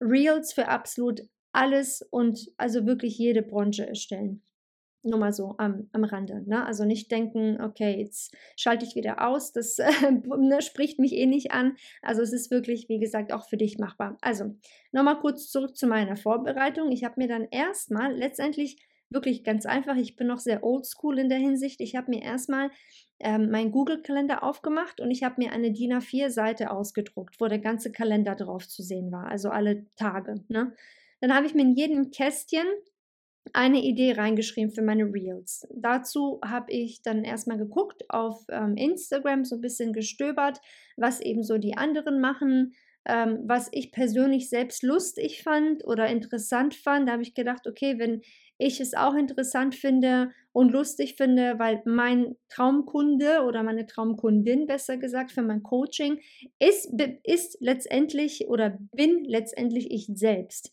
Reels 0.00 0.52
für 0.52 0.66
absolut 0.66 1.20
alles 1.52 2.02
und 2.10 2.50
also 2.56 2.86
wirklich 2.86 3.18
jede 3.18 3.42
Branche 3.42 3.86
erstellen. 3.86 4.42
Nur 5.04 5.18
mal 5.18 5.32
so 5.32 5.56
am, 5.58 5.88
am 5.92 6.04
Rande. 6.04 6.44
Ne? 6.46 6.64
Also 6.64 6.84
nicht 6.84 7.10
denken, 7.10 7.60
okay, 7.60 7.98
jetzt 8.00 8.34
schalte 8.56 8.84
ich 8.84 8.94
wieder 8.94 9.26
aus, 9.26 9.52
das 9.52 9.78
äh, 9.78 9.90
ne, 10.38 10.62
spricht 10.62 11.00
mich 11.00 11.12
eh 11.14 11.26
nicht 11.26 11.50
an. 11.50 11.76
Also 12.02 12.22
es 12.22 12.32
ist 12.32 12.50
wirklich, 12.50 12.88
wie 12.88 13.00
gesagt, 13.00 13.32
auch 13.32 13.48
für 13.48 13.56
dich 13.56 13.78
machbar. 13.78 14.16
Also 14.20 14.54
nochmal 14.92 15.18
kurz 15.18 15.50
zurück 15.50 15.76
zu 15.76 15.88
meiner 15.88 16.16
Vorbereitung. 16.16 16.92
Ich 16.92 17.02
habe 17.02 17.14
mir 17.16 17.26
dann 17.26 17.48
erstmal 17.50 18.14
letztendlich 18.14 18.86
wirklich 19.10 19.44
ganz 19.44 19.66
einfach, 19.66 19.96
ich 19.96 20.16
bin 20.16 20.28
noch 20.28 20.38
sehr 20.38 20.64
oldschool 20.64 21.18
in 21.18 21.28
der 21.28 21.38
Hinsicht. 21.38 21.80
Ich 21.80 21.96
habe 21.96 22.10
mir 22.10 22.22
erstmal 22.22 22.70
ähm, 23.18 23.50
meinen 23.50 23.72
Google-Kalender 23.72 24.42
aufgemacht 24.42 25.00
und 25.00 25.10
ich 25.10 25.22
habe 25.22 25.34
mir 25.38 25.52
eine 25.52 25.72
DIN 25.72 25.92
A4-Seite 25.92 26.70
ausgedruckt, 26.70 27.40
wo 27.40 27.46
der 27.46 27.58
ganze 27.58 27.92
Kalender 27.92 28.34
drauf 28.34 28.68
zu 28.68 28.82
sehen 28.82 29.12
war, 29.12 29.26
also 29.26 29.50
alle 29.50 29.86
Tage. 29.96 30.44
Ne? 30.48 30.74
Dann 31.22 31.32
habe 31.32 31.46
ich 31.46 31.54
mir 31.54 31.62
in 31.62 31.76
jedem 31.76 32.10
Kästchen 32.10 32.66
eine 33.52 33.80
Idee 33.80 34.12
reingeschrieben 34.12 34.72
für 34.72 34.82
meine 34.82 35.04
Reels. 35.04 35.68
Dazu 35.72 36.40
habe 36.44 36.72
ich 36.72 37.02
dann 37.02 37.22
erstmal 37.22 37.58
geguckt 37.58 38.10
auf 38.10 38.44
ähm, 38.48 38.76
Instagram, 38.76 39.44
so 39.44 39.54
ein 39.54 39.60
bisschen 39.60 39.92
gestöbert, 39.92 40.58
was 40.96 41.20
eben 41.20 41.44
so 41.44 41.58
die 41.58 41.76
anderen 41.76 42.20
machen, 42.20 42.74
ähm, 43.04 43.38
was 43.44 43.68
ich 43.70 43.92
persönlich 43.92 44.48
selbst 44.48 44.82
lustig 44.82 45.44
fand 45.44 45.86
oder 45.86 46.08
interessant 46.08 46.74
fand. 46.74 47.08
Da 47.08 47.12
habe 47.12 47.22
ich 47.22 47.34
gedacht, 47.34 47.68
okay, 47.68 48.00
wenn 48.00 48.22
ich 48.58 48.80
es 48.80 48.92
auch 48.94 49.14
interessant 49.14 49.76
finde 49.76 50.32
und 50.50 50.72
lustig 50.72 51.14
finde, 51.16 51.56
weil 51.58 51.82
mein 51.84 52.34
Traumkunde 52.48 53.42
oder 53.42 53.62
meine 53.62 53.86
Traumkundin, 53.86 54.66
besser 54.66 54.96
gesagt, 54.96 55.30
für 55.30 55.42
mein 55.42 55.62
Coaching 55.62 56.20
ist, 56.58 56.92
ist 57.22 57.58
letztendlich 57.60 58.48
oder 58.48 58.76
bin 58.92 59.24
letztendlich 59.24 59.92
ich 59.92 60.08
selbst. 60.14 60.72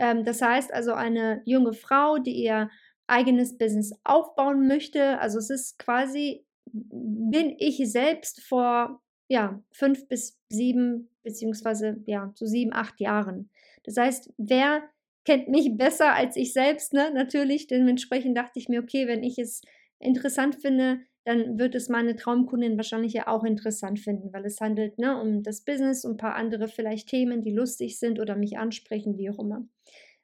Ähm, 0.00 0.24
das 0.24 0.40
heißt 0.40 0.72
also 0.72 0.94
eine 0.94 1.42
junge 1.44 1.74
Frau, 1.74 2.18
die 2.18 2.42
ihr 2.42 2.70
eigenes 3.06 3.58
Business 3.58 3.92
aufbauen 4.02 4.66
möchte. 4.66 5.18
Also 5.20 5.38
es 5.38 5.50
ist 5.50 5.78
quasi, 5.78 6.44
bin 6.72 7.54
ich 7.58 7.78
selbst 7.90 8.40
vor 8.42 9.02
ja, 9.28 9.62
fünf 9.70 10.08
bis 10.08 10.40
sieben, 10.48 11.10
beziehungsweise 11.22 12.02
ja, 12.06 12.32
so 12.34 12.46
sieben, 12.46 12.72
acht 12.72 12.98
Jahren. 12.98 13.50
Das 13.84 13.96
heißt, 13.96 14.32
wer 14.38 14.82
kennt 15.24 15.48
mich 15.48 15.76
besser 15.76 16.14
als 16.14 16.36
ich 16.36 16.52
selbst, 16.52 16.94
ne? 16.94 17.12
Natürlich, 17.12 17.66
dementsprechend 17.66 18.36
dachte 18.36 18.58
ich 18.58 18.68
mir, 18.68 18.80
okay, 18.82 19.06
wenn 19.06 19.22
ich 19.22 19.38
es 19.38 19.62
interessant 19.98 20.56
finde, 20.56 21.00
dann 21.24 21.58
wird 21.58 21.74
es 21.74 21.88
meine 21.88 22.16
Traumkundin 22.16 22.76
wahrscheinlich 22.76 23.12
ja 23.12 23.28
auch 23.28 23.44
interessant 23.44 24.00
finden, 24.00 24.32
weil 24.32 24.46
es 24.46 24.60
handelt 24.60 24.98
ne, 24.98 25.20
um 25.20 25.42
das 25.42 25.62
Business 25.62 26.04
und 26.04 26.12
ein 26.12 26.16
paar 26.16 26.34
andere 26.34 26.68
vielleicht 26.68 27.08
Themen, 27.08 27.42
die 27.42 27.52
lustig 27.52 27.98
sind 27.98 28.18
oder 28.20 28.36
mich 28.36 28.58
ansprechen, 28.58 29.18
wie 29.18 29.30
auch 29.30 29.38
immer. 29.38 29.66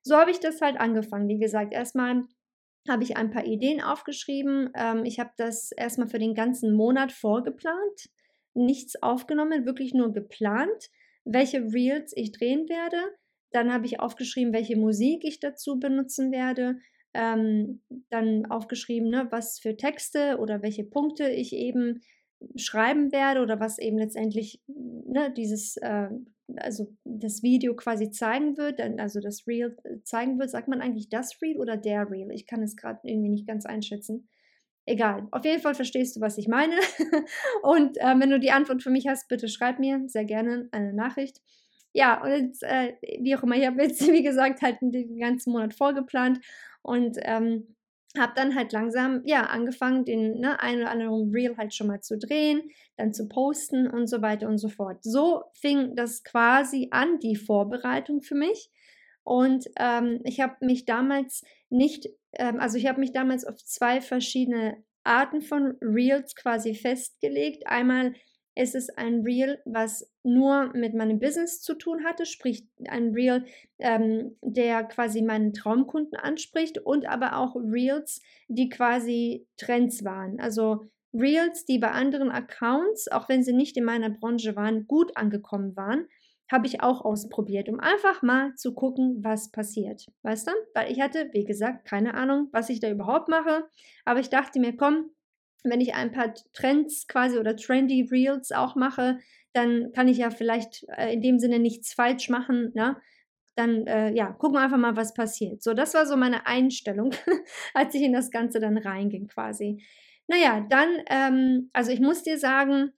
So 0.02 0.16
habe 0.16 0.30
ich 0.30 0.40
das 0.40 0.60
halt 0.60 0.78
angefangen. 0.78 1.28
Wie 1.28 1.38
gesagt, 1.38 1.74
erstmal 1.74 2.22
habe 2.88 3.02
ich 3.02 3.16
ein 3.16 3.30
paar 3.30 3.44
Ideen 3.44 3.82
aufgeschrieben. 3.82 4.70
Ähm, 4.74 5.04
ich 5.04 5.18
habe 5.18 5.32
das 5.36 5.72
erstmal 5.72 6.08
für 6.08 6.18
den 6.18 6.34
ganzen 6.34 6.74
Monat 6.74 7.12
vorgeplant, 7.12 8.08
nichts 8.54 9.02
aufgenommen, 9.02 9.66
wirklich 9.66 9.92
nur 9.92 10.12
geplant, 10.12 10.90
welche 11.24 11.58
Reels 11.72 12.12
ich 12.16 12.32
drehen 12.32 12.68
werde. 12.68 12.96
Dann 13.50 13.72
habe 13.72 13.86
ich 13.86 14.00
aufgeschrieben, 14.00 14.52
welche 14.52 14.76
Musik 14.76 15.24
ich 15.24 15.40
dazu 15.40 15.78
benutzen 15.78 16.32
werde 16.32 16.76
ähm, 17.16 17.80
dann 18.10 18.46
aufgeschrieben, 18.46 19.08
ne, 19.08 19.26
was 19.30 19.58
für 19.58 19.76
Texte 19.76 20.38
oder 20.38 20.62
welche 20.62 20.84
Punkte 20.84 21.28
ich 21.28 21.54
eben 21.54 22.02
schreiben 22.56 23.12
werde 23.12 23.40
oder 23.40 23.60
was 23.60 23.78
eben 23.78 23.98
letztendlich 23.98 24.62
ne, 24.66 25.32
dieses, 25.34 25.76
äh, 25.78 26.08
also 26.56 26.94
das 27.04 27.42
Video 27.42 27.74
quasi 27.74 28.10
zeigen 28.10 28.56
wird, 28.56 28.80
also 29.00 29.20
das 29.20 29.46
Reel 29.46 29.76
äh, 29.84 30.02
zeigen 30.02 30.38
wird. 30.38 30.50
Sagt 30.50 30.68
man 30.68 30.80
eigentlich 30.80 31.08
das 31.08 31.40
Reel 31.42 31.58
oder 31.58 31.76
der 31.76 32.10
Reel? 32.10 32.30
Ich 32.32 32.46
kann 32.46 32.62
es 32.62 32.76
gerade 32.76 33.00
irgendwie 33.02 33.30
nicht 33.30 33.46
ganz 33.46 33.66
einschätzen. 33.66 34.28
Egal, 34.84 35.26
auf 35.32 35.44
jeden 35.44 35.60
Fall 35.60 35.74
verstehst 35.74 36.14
du, 36.14 36.20
was 36.20 36.38
ich 36.38 36.46
meine. 36.46 36.76
und 37.62 37.96
äh, 37.98 38.14
wenn 38.18 38.30
du 38.30 38.38
die 38.38 38.52
Antwort 38.52 38.82
für 38.82 38.90
mich 38.90 39.08
hast, 39.08 39.28
bitte 39.28 39.48
schreib 39.48 39.80
mir 39.80 40.02
sehr 40.06 40.24
gerne 40.24 40.68
eine 40.70 40.92
Nachricht. 40.92 41.40
Ja, 41.92 42.22
und 42.22 42.30
jetzt, 42.30 42.62
äh, 42.62 42.92
wie 43.20 43.34
auch 43.34 43.42
immer, 43.42 43.56
ich 43.56 43.66
habe 43.66 43.82
jetzt, 43.82 44.06
wie 44.12 44.22
gesagt, 44.22 44.60
halt 44.60 44.76
den 44.82 45.18
ganzen 45.18 45.52
Monat 45.52 45.74
vorgeplant 45.74 46.40
und 46.86 47.18
ähm, 47.22 47.74
habe 48.16 48.32
dann 48.34 48.54
halt 48.54 48.72
langsam 48.72 49.22
ja 49.24 49.42
angefangen, 49.42 50.04
den 50.04 50.40
ne, 50.40 50.60
einen 50.60 50.82
oder 50.82 50.90
anderen 50.90 51.30
Reel 51.32 51.56
halt 51.56 51.74
schon 51.74 51.88
mal 51.88 52.00
zu 52.00 52.16
drehen, 52.16 52.62
dann 52.96 53.12
zu 53.12 53.28
posten 53.28 53.86
und 53.88 54.06
so 54.06 54.22
weiter 54.22 54.48
und 54.48 54.58
so 54.58 54.68
fort. 54.68 55.02
So 55.02 55.42
fing 55.54 55.96
das 55.96 56.24
quasi 56.24 56.88
an, 56.92 57.18
die 57.18 57.36
Vorbereitung 57.36 58.22
für 58.22 58.36
mich. 58.36 58.70
Und 59.22 59.66
ähm, 59.78 60.20
ich 60.24 60.40
habe 60.40 60.54
mich 60.64 60.84
damals 60.84 61.44
nicht, 61.68 62.08
ähm, 62.32 62.60
also 62.60 62.78
ich 62.78 62.86
habe 62.86 63.00
mich 63.00 63.12
damals 63.12 63.44
auf 63.44 63.62
zwei 63.64 64.00
verschiedene 64.00 64.82
Arten 65.02 65.42
von 65.42 65.76
Reels 65.82 66.36
quasi 66.36 66.74
festgelegt. 66.74 67.66
Einmal 67.66 68.14
ist 68.56 68.74
es 68.74 68.88
ein 68.88 69.20
Reel, 69.20 69.60
was 69.66 70.10
nur 70.24 70.72
mit 70.74 70.94
meinem 70.94 71.20
Business 71.20 71.60
zu 71.60 71.74
tun 71.74 72.04
hatte, 72.04 72.24
sprich 72.24 72.66
ein 72.88 73.12
Reel, 73.12 73.44
ähm, 73.78 74.36
der 74.40 74.84
quasi 74.84 75.22
meinen 75.22 75.52
Traumkunden 75.52 76.18
anspricht 76.18 76.78
und 76.78 77.06
aber 77.06 77.36
auch 77.36 77.54
Reels, 77.54 78.22
die 78.48 78.70
quasi 78.70 79.46
Trends 79.58 80.04
waren. 80.04 80.40
Also 80.40 80.86
Reels, 81.12 81.66
die 81.66 81.78
bei 81.78 81.90
anderen 81.90 82.30
Accounts, 82.30 83.08
auch 83.12 83.28
wenn 83.28 83.42
sie 83.42 83.52
nicht 83.52 83.76
in 83.76 83.84
meiner 83.84 84.10
Branche 84.10 84.56
waren, 84.56 84.86
gut 84.86 85.16
angekommen 85.16 85.76
waren, 85.76 86.06
habe 86.50 86.66
ich 86.66 86.80
auch 86.80 87.04
ausprobiert, 87.04 87.68
um 87.68 87.80
einfach 87.80 88.22
mal 88.22 88.54
zu 88.54 88.72
gucken, 88.72 89.22
was 89.22 89.50
passiert. 89.50 90.06
Weißt 90.22 90.46
du? 90.46 90.52
Weil 90.74 90.90
ich 90.92 91.00
hatte, 91.00 91.28
wie 91.32 91.44
gesagt, 91.44 91.86
keine 91.86 92.14
Ahnung, 92.14 92.48
was 92.52 92.70
ich 92.70 92.80
da 92.80 92.88
überhaupt 92.90 93.28
mache. 93.28 93.64
Aber 94.04 94.20
ich 94.20 94.30
dachte 94.30 94.60
mir, 94.60 94.76
komm, 94.76 95.10
wenn 95.70 95.80
ich 95.80 95.94
ein 95.94 96.12
paar 96.12 96.34
Trends 96.52 97.06
quasi 97.06 97.38
oder 97.38 97.56
trendy 97.56 98.08
Reels 98.10 98.52
auch 98.52 98.76
mache, 98.76 99.18
dann 99.52 99.92
kann 99.92 100.08
ich 100.08 100.18
ja 100.18 100.30
vielleicht 100.30 100.84
äh, 100.96 101.12
in 101.12 101.22
dem 101.22 101.38
Sinne 101.38 101.58
nichts 101.58 101.94
falsch 101.94 102.28
machen, 102.28 102.72
ne? 102.74 102.96
Dann, 103.54 103.86
äh, 103.86 104.12
ja, 104.12 104.32
gucken 104.32 104.56
wir 104.56 104.60
einfach 104.60 104.76
mal, 104.76 104.96
was 104.96 105.14
passiert. 105.14 105.62
So, 105.62 105.72
das 105.72 105.94
war 105.94 106.04
so 106.04 106.14
meine 106.16 106.46
Einstellung, 106.46 107.12
als 107.74 107.94
ich 107.94 108.02
in 108.02 108.12
das 108.12 108.30
Ganze 108.30 108.60
dann 108.60 108.76
reinging 108.76 109.28
quasi. 109.28 109.82
Naja, 110.28 110.66
dann, 110.68 110.88
ähm, 111.08 111.70
also 111.72 111.90
ich 111.90 112.00
muss 112.00 112.22
dir 112.22 112.38
sagen, 112.38 112.92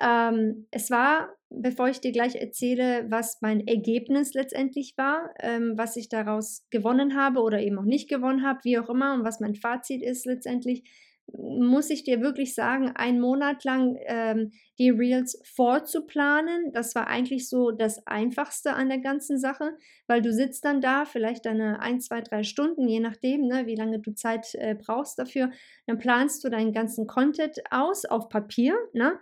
ähm, 0.00 0.66
es 0.70 0.90
war, 0.90 1.34
bevor 1.50 1.88
ich 1.88 2.00
dir 2.00 2.12
gleich 2.12 2.36
erzähle, 2.36 3.10
was 3.10 3.40
mein 3.42 3.66
Ergebnis 3.66 4.34
letztendlich 4.34 4.94
war, 4.96 5.34
ähm, 5.40 5.74
was 5.76 5.96
ich 5.96 6.08
daraus 6.08 6.66
gewonnen 6.70 7.16
habe 7.16 7.40
oder 7.40 7.60
eben 7.60 7.78
auch 7.78 7.84
nicht 7.84 8.08
gewonnen 8.08 8.42
habe, 8.42 8.60
wie 8.64 8.78
auch 8.78 8.88
immer, 8.88 9.14
und 9.14 9.24
was 9.24 9.40
mein 9.40 9.54
Fazit 9.54 10.02
ist 10.02 10.26
letztendlich, 10.26 10.84
muss 11.32 11.90
ich 11.90 12.04
dir 12.04 12.20
wirklich 12.20 12.54
sagen, 12.54 12.92
einen 12.94 13.20
Monat 13.20 13.64
lang 13.64 13.96
ähm, 14.06 14.52
die 14.78 14.90
Reels 14.90 15.40
vorzuplanen, 15.54 16.72
das 16.72 16.94
war 16.94 17.06
eigentlich 17.06 17.48
so 17.48 17.70
das 17.70 18.06
Einfachste 18.06 18.74
an 18.74 18.88
der 18.88 18.98
ganzen 18.98 19.38
Sache, 19.38 19.76
weil 20.06 20.22
du 20.22 20.32
sitzt 20.32 20.64
dann 20.64 20.80
da, 20.80 21.04
vielleicht 21.04 21.46
deine 21.46 21.80
ein, 21.80 22.00
zwei, 22.00 22.20
drei 22.20 22.42
Stunden, 22.42 22.88
je 22.88 23.00
nachdem, 23.00 23.46
ne, 23.46 23.66
wie 23.66 23.76
lange 23.76 24.00
du 24.00 24.14
Zeit 24.14 24.54
äh, 24.54 24.74
brauchst 24.74 25.18
dafür, 25.18 25.50
dann 25.86 25.98
planst 25.98 26.44
du 26.44 26.50
deinen 26.50 26.72
ganzen 26.72 27.06
Content 27.06 27.58
aus 27.70 28.04
auf 28.04 28.28
Papier. 28.28 28.76
Ne? 28.92 29.18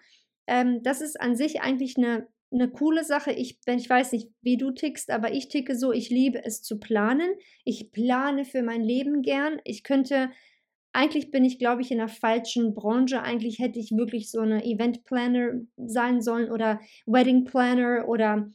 Ähm, 0.47 0.83
das 0.83 1.01
ist 1.01 1.21
an 1.21 1.37
sich 1.37 1.61
eigentlich 1.63 1.97
eine 1.97 2.27
eine 2.53 2.69
coole 2.69 3.05
Sache. 3.05 3.33
Ich, 3.33 3.59
ich 3.67 3.89
weiß 3.89 4.13
nicht, 4.13 4.29
wie 4.43 4.57
du 4.57 4.73
tickst, 4.73 5.11
aber 5.11 5.33
ich 5.33 5.49
ticke 5.49 5.77
so, 5.77 5.93
ich 5.93 6.11
liebe 6.11 6.45
es 6.45 6.63
zu 6.63 6.79
planen. 6.79 7.31
Ich 7.65 7.93
plane 7.93 8.45
für 8.45 8.63
mein 8.63 8.83
Leben 8.83 9.23
gern. 9.23 9.61
Ich 9.65 9.83
könnte 9.85 10.31
eigentlich 10.93 11.31
bin 11.31 11.45
ich, 11.45 11.59
glaube 11.59 11.83
ich, 11.83 11.91
in 11.91 11.99
der 11.99 12.09
falschen 12.09 12.75
Branche. 12.75 13.23
Eigentlich 13.23 13.59
hätte 13.59 13.79
ich 13.79 13.93
wirklich 13.93 14.31
so 14.31 14.41
eine 14.41 14.65
Event 14.65 15.05
Planner 15.05 15.61
sein 15.77 16.21
sollen 16.21 16.51
oder 16.51 16.81
Wedding 17.07 17.45
Planner 17.45 18.09
oder 18.09 18.51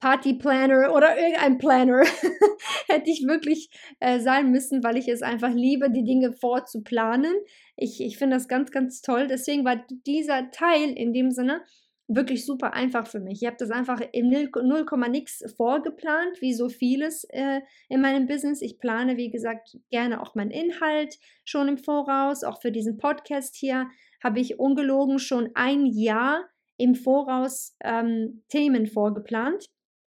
Party 0.00 0.34
Planner 0.34 0.94
oder 0.94 1.18
irgendein 1.18 1.58
Planner 1.58 2.02
hätte 2.88 3.10
ich 3.10 3.24
wirklich 3.26 3.68
äh, 4.00 4.20
sein 4.20 4.50
müssen, 4.50 4.84
weil 4.84 4.96
ich 4.96 5.08
es 5.08 5.22
einfach 5.22 5.52
liebe, 5.52 5.90
die 5.90 6.04
Dinge 6.04 6.32
vorzuplanen. 6.32 7.34
Ich, 7.76 8.00
ich 8.00 8.16
finde 8.16 8.36
das 8.36 8.48
ganz, 8.48 8.70
ganz 8.70 9.00
toll. 9.00 9.26
Deswegen 9.26 9.64
war 9.64 9.84
dieser 10.06 10.50
Teil 10.50 10.90
in 10.90 11.12
dem 11.12 11.30
Sinne 11.30 11.62
wirklich 12.08 12.46
super 12.46 12.72
einfach 12.72 13.06
für 13.06 13.20
mich. 13.20 13.42
Ich 13.42 13.46
habe 13.46 13.58
das 13.58 13.70
einfach 13.70 14.00
im 14.12 14.30
0, 14.30 14.50
nix 15.10 15.44
vorgeplant, 15.56 16.40
wie 16.40 16.54
so 16.54 16.68
vieles 16.70 17.24
äh, 17.24 17.60
in 17.88 18.00
meinem 18.00 18.26
Business. 18.26 18.62
Ich 18.62 18.78
plane, 18.78 19.18
wie 19.18 19.30
gesagt, 19.30 19.76
gerne 19.90 20.22
auch 20.22 20.34
meinen 20.34 20.50
Inhalt 20.50 21.18
schon 21.44 21.68
im 21.68 21.78
Voraus. 21.78 22.44
Auch 22.44 22.60
für 22.62 22.72
diesen 22.72 22.96
Podcast 22.96 23.54
hier 23.54 23.88
habe 24.24 24.40
ich 24.40 24.58
ungelogen 24.58 25.18
schon 25.18 25.50
ein 25.54 25.84
Jahr 25.84 26.48
im 26.78 26.94
Voraus 26.94 27.76
ähm, 27.84 28.42
Themen 28.48 28.86
vorgeplant. 28.86 29.66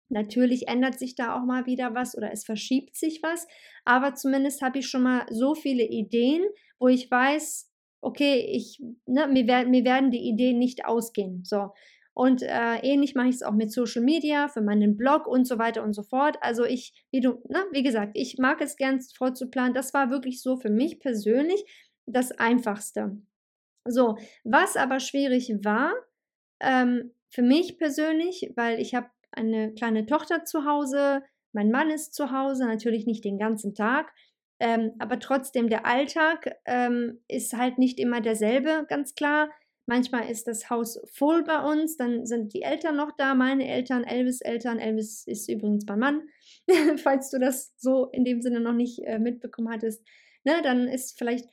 Natürlich 0.09 0.67
ändert 0.67 0.97
sich 0.97 1.15
da 1.15 1.35
auch 1.35 1.45
mal 1.45 1.65
wieder 1.65 1.95
was 1.95 2.15
oder 2.15 2.31
es 2.31 2.43
verschiebt 2.43 2.95
sich 2.95 3.21
was, 3.21 3.47
aber 3.85 4.15
zumindest 4.15 4.61
habe 4.61 4.79
ich 4.79 4.87
schon 4.87 5.03
mal 5.03 5.25
so 5.29 5.53
viele 5.53 5.83
Ideen, 5.83 6.43
wo 6.79 6.87
ich 6.87 7.09
weiß, 7.09 7.68
okay, 8.01 8.39
ich, 8.51 8.81
ne, 9.05 9.27
mir, 9.27 9.47
werden, 9.47 9.71
mir 9.71 9.83
werden 9.83 10.11
die 10.11 10.27
Ideen 10.27 10.57
nicht 10.57 10.85
ausgehen. 10.85 11.43
So. 11.43 11.71
Und 12.13 12.41
äh, 12.41 12.79
ähnlich 12.81 13.15
mache 13.15 13.29
ich 13.29 13.35
es 13.35 13.43
auch 13.43 13.53
mit 13.53 13.71
Social 13.71 14.03
Media, 14.03 14.47
für 14.49 14.61
meinen 14.61 14.97
Blog 14.97 15.25
und 15.25 15.45
so 15.45 15.57
weiter 15.57 15.83
und 15.83 15.93
so 15.93 16.03
fort. 16.03 16.37
Also 16.41 16.65
ich, 16.65 16.93
wie 17.11 17.21
du, 17.21 17.41
ne, 17.47 17.63
wie 17.71 17.83
gesagt, 17.83 18.11
ich 18.15 18.37
mag 18.37 18.61
es 18.61 18.75
gern 18.75 18.99
vorzuplanen. 19.01 19.73
Das 19.73 19.93
war 19.93 20.09
wirklich 20.09 20.41
so 20.41 20.57
für 20.57 20.69
mich 20.69 20.99
persönlich 20.99 21.63
das 22.05 22.31
Einfachste. 22.31 23.17
So, 23.85 24.17
was 24.43 24.75
aber 24.75 24.99
schwierig 24.99 25.53
war, 25.63 25.93
ähm, 26.59 27.11
für 27.29 27.41
mich 27.41 27.77
persönlich, 27.77 28.51
weil 28.55 28.79
ich 28.79 28.95
habe 28.95 29.07
eine 29.31 29.73
kleine 29.73 30.05
Tochter 30.05 30.43
zu 30.43 30.65
Hause, 30.65 31.23
mein 31.53 31.71
Mann 31.71 31.89
ist 31.89 32.13
zu 32.13 32.31
Hause, 32.31 32.65
natürlich 32.65 33.05
nicht 33.05 33.23
den 33.23 33.37
ganzen 33.37 33.73
Tag, 33.73 34.11
ähm, 34.59 34.91
aber 34.99 35.19
trotzdem 35.19 35.69
der 35.69 35.85
Alltag 35.85 36.55
ähm, 36.65 37.21
ist 37.27 37.53
halt 37.55 37.77
nicht 37.77 37.99
immer 37.99 38.21
derselbe, 38.21 38.85
ganz 38.87 39.15
klar. 39.15 39.49
Manchmal 39.85 40.29
ist 40.29 40.47
das 40.47 40.69
Haus 40.69 40.99
voll 41.11 41.43
bei 41.43 41.59
uns, 41.63 41.97
dann 41.97 42.25
sind 42.25 42.53
die 42.53 42.61
Eltern 42.61 42.95
noch 42.95 43.11
da, 43.17 43.33
meine 43.33 43.67
Eltern, 43.67 44.03
Elvis 44.03 44.41
Eltern. 44.41 44.77
Elvis 44.77 45.25
ist 45.25 45.49
übrigens 45.49 45.85
mein 45.87 45.99
Mann, 45.99 46.21
falls 46.97 47.31
du 47.31 47.39
das 47.39 47.73
so 47.77 48.07
in 48.11 48.23
dem 48.23 48.41
Sinne 48.41 48.59
noch 48.59 48.73
nicht 48.73 48.99
äh, 49.05 49.17
mitbekommen 49.17 49.69
hattest. 49.71 50.05
Ne, 50.43 50.61
dann 50.61 50.87
ist 50.87 51.17
vielleicht 51.17 51.47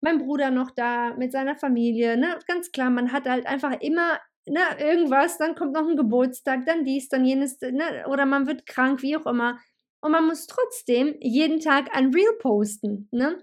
mein 0.00 0.18
Bruder 0.18 0.50
noch 0.50 0.70
da 0.70 1.14
mit 1.16 1.32
seiner 1.32 1.54
Familie. 1.54 2.16
Ne? 2.16 2.38
Ganz 2.46 2.72
klar, 2.72 2.90
man 2.90 3.12
hat 3.12 3.28
halt 3.28 3.46
einfach 3.46 3.80
immer 3.80 4.18
na, 4.46 4.78
irgendwas, 4.80 5.38
dann 5.38 5.54
kommt 5.54 5.72
noch 5.72 5.86
ein 5.86 5.96
Geburtstag, 5.96 6.66
dann 6.66 6.84
dies, 6.84 7.08
dann 7.08 7.24
jenes, 7.24 7.60
ne, 7.60 8.04
oder 8.08 8.26
man 8.26 8.46
wird 8.46 8.66
krank, 8.66 9.02
wie 9.02 9.16
auch 9.16 9.26
immer. 9.26 9.58
Und 10.02 10.12
man 10.12 10.26
muss 10.26 10.46
trotzdem 10.46 11.14
jeden 11.20 11.60
Tag 11.60 11.94
ein 11.96 12.12
Reel 12.12 12.36
posten, 12.40 13.08
ne? 13.12 13.38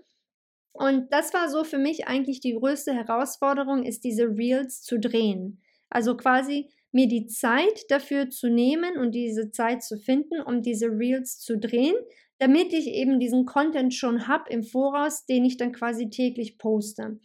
Und 0.73 1.11
das 1.11 1.33
war 1.33 1.49
so 1.49 1.63
für 1.63 1.77
mich 1.77 2.07
eigentlich 2.07 2.41
die 2.41 2.53
größte 2.53 2.93
Herausforderung, 2.93 3.83
ist 3.83 4.03
diese 4.03 4.25
Reels 4.27 4.81
zu 4.81 4.99
drehen. 4.99 5.61
Also 5.89 6.15
quasi 6.15 6.69
mir 6.91 7.07
die 7.07 7.27
Zeit 7.27 7.89
dafür 7.89 8.29
zu 8.29 8.49
nehmen 8.49 8.97
und 8.97 9.13
diese 9.13 9.51
Zeit 9.51 9.83
zu 9.83 9.97
finden, 9.97 10.41
um 10.41 10.61
diese 10.61 10.87
Reels 10.87 11.39
zu 11.39 11.57
drehen, 11.57 11.95
damit 12.39 12.73
ich 12.73 12.87
eben 12.87 13.19
diesen 13.19 13.45
Content 13.45 13.93
schon 13.93 14.27
habe 14.27 14.49
im 14.51 14.63
Voraus, 14.63 15.25
den 15.25 15.45
ich 15.45 15.57
dann 15.57 15.71
quasi 15.71 16.09
täglich 16.09 16.57
poste. 16.57 17.19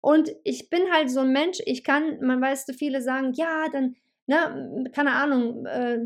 Und 0.00 0.30
ich 0.44 0.70
bin 0.70 0.90
halt 0.92 1.10
so 1.10 1.20
ein 1.20 1.32
Mensch, 1.32 1.58
ich 1.66 1.84
kann, 1.84 2.20
man 2.20 2.40
weiß, 2.40 2.66
viele 2.78 3.02
sagen, 3.02 3.32
ja, 3.34 3.68
dann, 3.70 3.96
ne, 4.26 4.90
keine 4.92 5.12
Ahnung, 5.12 5.66
äh, 5.66 5.98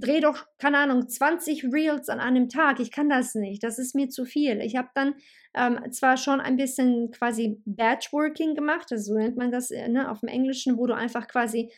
dreh 0.00 0.20
doch, 0.20 0.46
keine 0.58 0.78
Ahnung, 0.78 1.08
20 1.08 1.64
Reels 1.72 2.08
an 2.08 2.20
einem 2.20 2.48
Tag. 2.48 2.80
Ich 2.80 2.90
kann 2.90 3.08
das 3.08 3.34
nicht. 3.34 3.62
Das 3.62 3.78
ist 3.78 3.94
mir 3.94 4.08
zu 4.08 4.24
viel. 4.24 4.60
Ich 4.60 4.76
habe 4.76 4.88
dann 4.94 5.14
ähm, 5.54 5.92
zwar 5.92 6.16
schon 6.16 6.40
ein 6.40 6.56
bisschen 6.56 7.10
quasi 7.10 7.60
Batchworking 7.64 8.54
gemacht, 8.54 8.92
also 8.92 9.12
so 9.12 9.18
nennt 9.18 9.36
man 9.36 9.50
das 9.50 9.70
äh, 9.70 9.88
ne, 9.88 10.10
auf 10.10 10.20
dem 10.20 10.28
Englischen, 10.28 10.78
wo 10.78 10.86
du 10.86 10.94
einfach 10.94 11.26
quasi 11.28 11.72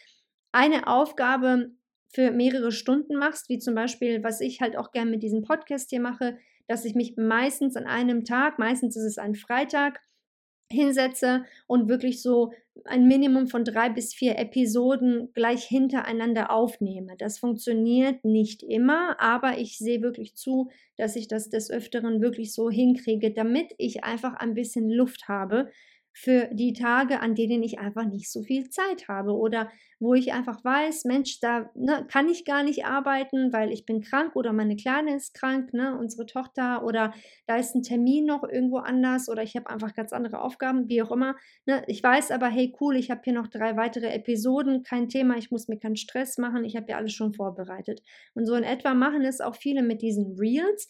eine 0.52 0.86
Aufgabe 0.86 1.70
für 2.12 2.30
mehrere 2.32 2.72
Stunden 2.72 3.16
machst, 3.16 3.48
wie 3.48 3.58
zum 3.58 3.74
Beispiel, 3.74 4.22
was 4.24 4.40
ich 4.40 4.60
halt 4.60 4.76
auch 4.76 4.90
gerne 4.90 5.10
mit 5.10 5.22
diesem 5.22 5.42
Podcast 5.42 5.90
hier 5.90 6.00
mache, 6.00 6.38
dass 6.66 6.84
ich 6.84 6.94
mich 6.94 7.16
meistens 7.16 7.76
an 7.76 7.86
einem 7.86 8.24
Tag, 8.24 8.58
meistens 8.58 8.96
ist 8.96 9.04
es 9.04 9.18
ein 9.18 9.34
Freitag, 9.34 10.00
hinsetze 10.72 11.44
und 11.66 11.88
wirklich 11.88 12.22
so 12.22 12.52
ein 12.84 13.06
Minimum 13.08 13.48
von 13.48 13.64
drei 13.64 13.88
bis 13.90 14.14
vier 14.14 14.38
Episoden 14.38 15.30
gleich 15.34 15.64
hintereinander 15.64 16.50
aufnehme. 16.50 17.16
Das 17.18 17.38
funktioniert 17.38 18.24
nicht 18.24 18.62
immer, 18.62 19.20
aber 19.20 19.58
ich 19.58 19.78
sehe 19.78 20.02
wirklich 20.02 20.36
zu, 20.36 20.70
dass 20.96 21.16
ich 21.16 21.28
das 21.28 21.50
des 21.50 21.70
Öfteren 21.70 22.22
wirklich 22.22 22.54
so 22.54 22.70
hinkriege, 22.70 23.32
damit 23.32 23.72
ich 23.78 24.04
einfach 24.04 24.34
ein 24.34 24.54
bisschen 24.54 24.88
Luft 24.88 25.28
habe 25.28 25.70
für 26.12 26.48
die 26.52 26.72
Tage, 26.72 27.20
an 27.20 27.34
denen 27.34 27.62
ich 27.62 27.78
einfach 27.78 28.04
nicht 28.04 28.30
so 28.30 28.42
viel 28.42 28.68
Zeit 28.68 29.08
habe 29.08 29.32
oder 29.32 29.70
wo 30.00 30.14
ich 30.14 30.32
einfach 30.32 30.64
weiß, 30.64 31.04
Mensch, 31.04 31.40
da 31.40 31.70
ne, 31.74 32.06
kann 32.10 32.28
ich 32.28 32.44
gar 32.44 32.62
nicht 32.62 32.84
arbeiten, 32.86 33.52
weil 33.52 33.70
ich 33.70 33.84
bin 33.84 34.00
krank 34.00 34.34
oder 34.34 34.52
meine 34.52 34.76
Kleine 34.76 35.14
ist 35.14 35.34
krank, 35.34 35.72
ne, 35.72 35.96
unsere 35.98 36.26
Tochter 36.26 36.84
oder 36.84 37.12
da 37.46 37.56
ist 37.56 37.74
ein 37.74 37.82
Termin 37.82 38.24
noch 38.24 38.42
irgendwo 38.42 38.78
anders 38.78 39.28
oder 39.28 39.42
ich 39.42 39.54
habe 39.56 39.68
einfach 39.70 39.94
ganz 39.94 40.12
andere 40.12 40.40
Aufgaben, 40.40 40.88
wie 40.88 41.02
auch 41.02 41.12
immer. 41.12 41.36
Ne. 41.66 41.84
Ich 41.86 42.02
weiß 42.02 42.30
aber, 42.30 42.48
hey 42.48 42.74
cool, 42.80 42.96
ich 42.96 43.10
habe 43.10 43.20
hier 43.22 43.34
noch 43.34 43.48
drei 43.48 43.76
weitere 43.76 44.08
Episoden, 44.08 44.82
kein 44.82 45.08
Thema, 45.08 45.36
ich 45.36 45.50
muss 45.50 45.68
mir 45.68 45.78
keinen 45.78 45.96
Stress 45.96 46.38
machen, 46.38 46.64
ich 46.64 46.76
habe 46.76 46.86
ja 46.88 46.96
alles 46.96 47.12
schon 47.12 47.34
vorbereitet. 47.34 48.02
Und 48.34 48.46
so 48.46 48.54
in 48.54 48.64
etwa 48.64 48.94
machen 48.94 49.24
es 49.24 49.40
auch 49.40 49.54
viele 49.54 49.82
mit 49.82 50.02
diesen 50.02 50.36
Reels 50.38 50.88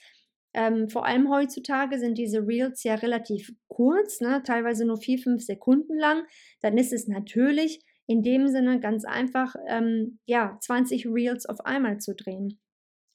ähm, 0.53 0.89
vor 0.89 1.07
allem 1.07 1.31
heutzutage 1.31 1.99
sind 1.99 2.19
diese 2.19 2.47
Reels 2.47 2.83
ja 2.83 2.97
relativ 2.97 3.53
kurz, 3.69 4.21
ne? 4.21 4.43
teilweise 4.45 4.85
nur 4.85 4.97
vier, 4.97 5.19
fünf 5.19 5.43
Sekunden 5.43 5.99
lang. 5.99 6.25
Dann 6.61 6.77
ist 6.77 6.93
es 6.93 7.07
natürlich 7.07 7.81
in 8.07 8.23
dem 8.23 8.49
Sinne 8.49 8.81
ganz 8.81 9.05
einfach, 9.05 9.55
ähm, 9.69 10.19
ja, 10.27 10.59
20 10.61 11.07
Reels 11.07 11.47
auf 11.47 11.61
einmal 11.65 11.99
zu 11.99 12.15
drehen. 12.15 12.59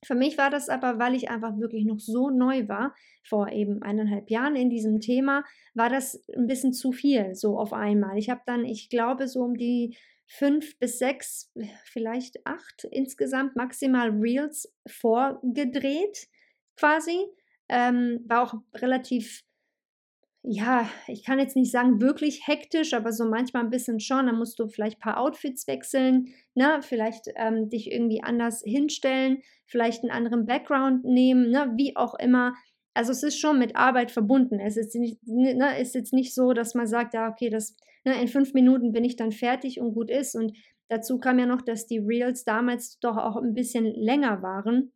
Für 0.06 0.16
mich 0.16 0.38
war 0.38 0.50
das 0.50 0.70
aber, 0.70 1.00
weil 1.00 1.16
ich 1.16 1.30
einfach 1.30 1.58
wirklich 1.58 1.84
noch 1.84 2.00
so 2.00 2.30
neu 2.30 2.68
war, 2.68 2.96
vor 3.28 3.52
eben 3.52 3.82
eineinhalb 3.82 4.30
Jahren 4.30 4.56
in 4.56 4.70
diesem 4.70 5.02
Thema, 5.02 5.44
war 5.74 5.90
das 5.90 6.24
ein 6.38 6.48
bisschen 6.48 6.74
zu 6.74 6.92
viel, 6.92 7.34
so 7.36 7.58
auf 7.58 7.74
einmal. 7.74 8.18
Ich 8.18 8.30
habe 8.30 8.42
dann, 8.46 8.64
ich 8.64 8.90
glaube, 8.90 9.28
so 9.28 9.42
um 9.42 9.58
die 9.58 9.98
fünf 10.28 10.78
bis 10.80 11.00
sechs, 11.00 11.52
vielleicht 11.86 12.46
acht 12.46 12.88
insgesamt 12.92 13.56
maximal 13.56 14.12
Reels 14.12 14.72
vorgedreht 14.88 16.30
quasi. 16.76 17.26
Ähm, 17.68 18.24
war 18.28 18.44
auch 18.44 18.54
relativ, 18.76 19.42
ja, 20.44 20.88
ich 21.08 21.24
kann 21.24 21.40
jetzt 21.40 21.56
nicht 21.56 21.72
sagen 21.72 22.00
wirklich 22.00 22.48
hektisch, 22.48 22.94
aber 22.94 23.12
so 23.12 23.26
manchmal 23.26 23.64
ein 23.64 23.72
bisschen 23.72 24.00
schon. 24.00 24.28
Da 24.28 24.34
musst 24.34 24.60
du 24.60 24.68
vielleicht 24.68 24.98
ein 24.98 25.02
paar 25.02 25.20
Outfits 25.20 25.68
wechseln, 25.68 26.28
ne? 26.54 26.80
vielleicht 26.82 27.30
ähm, 27.36 27.70
dich 27.70 27.92
irgendwie 27.92 28.22
anders 28.22 28.62
hinstellen, 28.64 29.42
vielleicht 29.66 30.04
einen 30.04 30.12
anderen 30.12 30.46
Background 30.46 31.04
nehmen, 31.06 31.50
ne? 31.50 31.74
wie 31.76 31.96
auch 31.96 32.14
immer. 32.16 32.54
Also 32.94 33.12
es 33.12 33.24
ist 33.24 33.40
schon 33.40 33.60
mit 33.60 33.76
Arbeit 33.76 34.12
verbunden. 34.12 34.60
Es 34.60 34.78
ist, 34.78 34.96
nicht, 34.96 35.20
ne, 35.26 35.80
ist 35.82 35.96
jetzt 35.96 36.14
nicht 36.14 36.34
so, 36.34 36.54
dass 36.54 36.76
man 36.76 36.88
sagt, 36.88 37.14
ja, 37.14 37.28
okay, 37.28 37.50
das, 37.50 37.76
ne, 38.06 38.22
in 38.22 38.30
fünf 38.30 38.54
Minuten 38.54 38.94
bin 38.94 39.04
ich 39.04 39.18
dann 39.18 39.34
fertig 39.34 39.82
und 39.82 39.94
gut 39.94 40.10
ist. 40.10 40.36
Und 40.36 40.56
dazu 40.88 41.20
kam 41.20 41.40
ja 41.40 41.46
noch, 41.46 41.62
dass 41.62 41.88
die 41.88 41.98
Reels 41.98 42.46
damals 42.46 42.98
doch 43.00 43.18
auch 43.18 43.36
ein 43.36 43.54
bisschen 43.54 43.86
länger 43.86 44.42
waren 44.42 44.94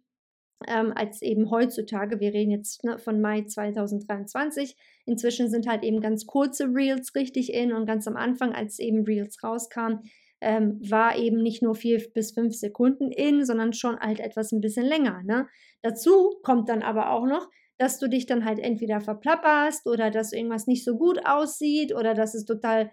ähm, 0.67 0.91
als 0.95 1.21
eben 1.21 1.49
heutzutage. 1.49 2.19
Wir 2.19 2.33
reden 2.33 2.51
jetzt 2.51 2.83
ne, 2.83 2.99
von 2.99 3.21
Mai 3.21 3.43
2023. 3.43 4.75
Inzwischen 5.05 5.49
sind 5.49 5.67
halt 5.67 5.83
eben 5.83 6.01
ganz 6.01 6.25
kurze 6.25 6.65
Reels 6.65 7.15
richtig 7.15 7.53
in 7.53 7.73
und 7.73 7.85
ganz 7.85 8.07
am 8.07 8.17
Anfang, 8.17 8.53
als 8.53 8.79
eben 8.79 9.03
Reels 9.03 9.43
rauskam, 9.43 10.01
ähm, 10.41 10.79
war 10.81 11.17
eben 11.17 11.41
nicht 11.41 11.61
nur 11.61 11.75
vier 11.75 12.01
bis 12.13 12.31
fünf 12.31 12.55
Sekunden 12.55 13.11
in, 13.11 13.45
sondern 13.45 13.73
schon 13.73 13.99
halt 13.99 14.19
etwas 14.19 14.51
ein 14.51 14.61
bisschen 14.61 14.85
länger. 14.85 15.21
Ne? 15.23 15.47
Dazu 15.81 16.39
kommt 16.43 16.69
dann 16.69 16.81
aber 16.81 17.11
auch 17.11 17.25
noch, 17.25 17.49
dass 17.77 17.97
du 17.97 18.07
dich 18.07 18.25
dann 18.25 18.43
halt 18.45 18.59
entweder 18.59 18.99
verplapperst 18.99 19.87
oder 19.87 20.11
dass 20.11 20.33
irgendwas 20.33 20.67
nicht 20.67 20.83
so 20.83 20.97
gut 20.97 21.25
aussieht 21.25 21.95
oder 21.95 22.13
dass 22.13 22.35
es 22.35 22.45
total 22.45 22.91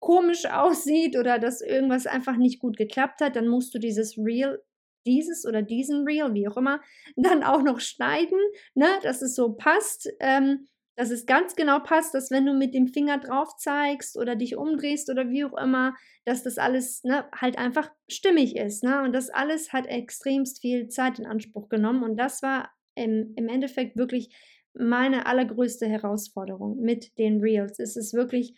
komisch 0.00 0.46
aussieht 0.50 1.16
oder 1.16 1.38
dass 1.38 1.60
irgendwas 1.60 2.06
einfach 2.06 2.36
nicht 2.36 2.60
gut 2.60 2.76
geklappt 2.76 3.20
hat, 3.20 3.36
dann 3.36 3.48
musst 3.48 3.74
du 3.74 3.78
dieses 3.78 4.16
Reel 4.16 4.60
dieses 5.06 5.46
oder 5.46 5.62
diesen 5.62 6.04
Reel, 6.06 6.34
wie 6.34 6.48
auch 6.48 6.56
immer, 6.56 6.80
dann 7.16 7.42
auch 7.42 7.62
noch 7.62 7.80
schneiden, 7.80 8.38
ne, 8.74 8.86
dass 9.02 9.22
es 9.22 9.34
so 9.34 9.54
passt, 9.54 10.08
ähm, 10.20 10.68
dass 10.96 11.10
es 11.10 11.24
ganz 11.24 11.56
genau 11.56 11.78
passt, 11.78 12.12
dass 12.12 12.30
wenn 12.30 12.44
du 12.44 12.52
mit 12.52 12.74
dem 12.74 12.86
Finger 12.86 13.18
drauf 13.18 13.56
zeigst 13.56 14.18
oder 14.18 14.36
dich 14.36 14.56
umdrehst 14.56 15.08
oder 15.08 15.30
wie 15.30 15.44
auch 15.44 15.56
immer, 15.56 15.94
dass 16.26 16.42
das 16.42 16.58
alles 16.58 17.02
ne, 17.04 17.24
halt 17.34 17.56
einfach 17.56 17.90
stimmig 18.10 18.56
ist. 18.56 18.84
Ne? 18.84 19.02
Und 19.02 19.14
das 19.14 19.30
alles 19.30 19.72
hat 19.72 19.86
extremst 19.86 20.60
viel 20.60 20.88
Zeit 20.88 21.18
in 21.18 21.24
Anspruch 21.24 21.70
genommen. 21.70 22.02
Und 22.02 22.18
das 22.18 22.42
war 22.42 22.70
im, 22.96 23.32
im 23.36 23.48
Endeffekt 23.48 23.96
wirklich 23.96 24.36
meine 24.74 25.24
allergrößte 25.26 25.86
Herausforderung 25.86 26.78
mit 26.80 27.16
den 27.18 27.40
Reels. 27.40 27.78
Es 27.78 27.96
ist 27.96 28.12
wirklich, 28.12 28.54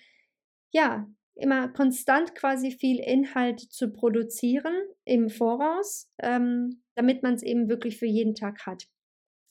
ja, 0.73 1.07
immer 1.35 1.69
konstant 1.69 2.35
quasi 2.35 2.71
viel 2.71 2.99
Inhalt 3.01 3.61
zu 3.61 3.93
produzieren 3.93 4.75
im 5.05 5.31
Voraus, 5.31 6.11
ähm, 6.23 6.83
damit 6.95 7.23
man 7.23 7.35
es 7.35 7.43
eben 7.43 7.69
wirklich 7.69 7.99
für 7.99 8.07
jeden 8.07 8.35
Tag 8.35 8.67
hat. 8.67 8.87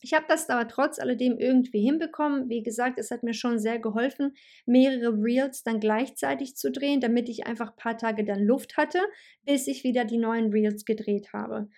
Ich 0.04 0.12
habe 0.14 0.24
das 0.28 0.50
aber 0.50 0.66
trotz 0.66 0.98
alledem 0.98 1.38
irgendwie 1.38 1.80
hinbekommen. 1.80 2.48
Wie 2.48 2.62
gesagt, 2.62 2.98
es 2.98 3.12
hat 3.12 3.22
mir 3.22 3.34
schon 3.34 3.60
sehr 3.60 3.78
geholfen, 3.78 4.34
mehrere 4.66 5.12
Reels 5.12 5.62
dann 5.62 5.78
gleichzeitig 5.78 6.56
zu 6.56 6.72
drehen, 6.72 7.00
damit 7.00 7.28
ich 7.28 7.46
einfach 7.46 7.70
ein 7.70 7.76
paar 7.76 7.96
Tage 7.96 8.24
dann 8.24 8.42
Luft 8.42 8.76
hatte, 8.76 8.98
bis 9.44 9.68
ich 9.68 9.84
wieder 9.84 10.04
die 10.04 10.18
neuen 10.18 10.50
Reels 10.50 10.84
gedreht 10.84 11.32
habe. 11.32 11.68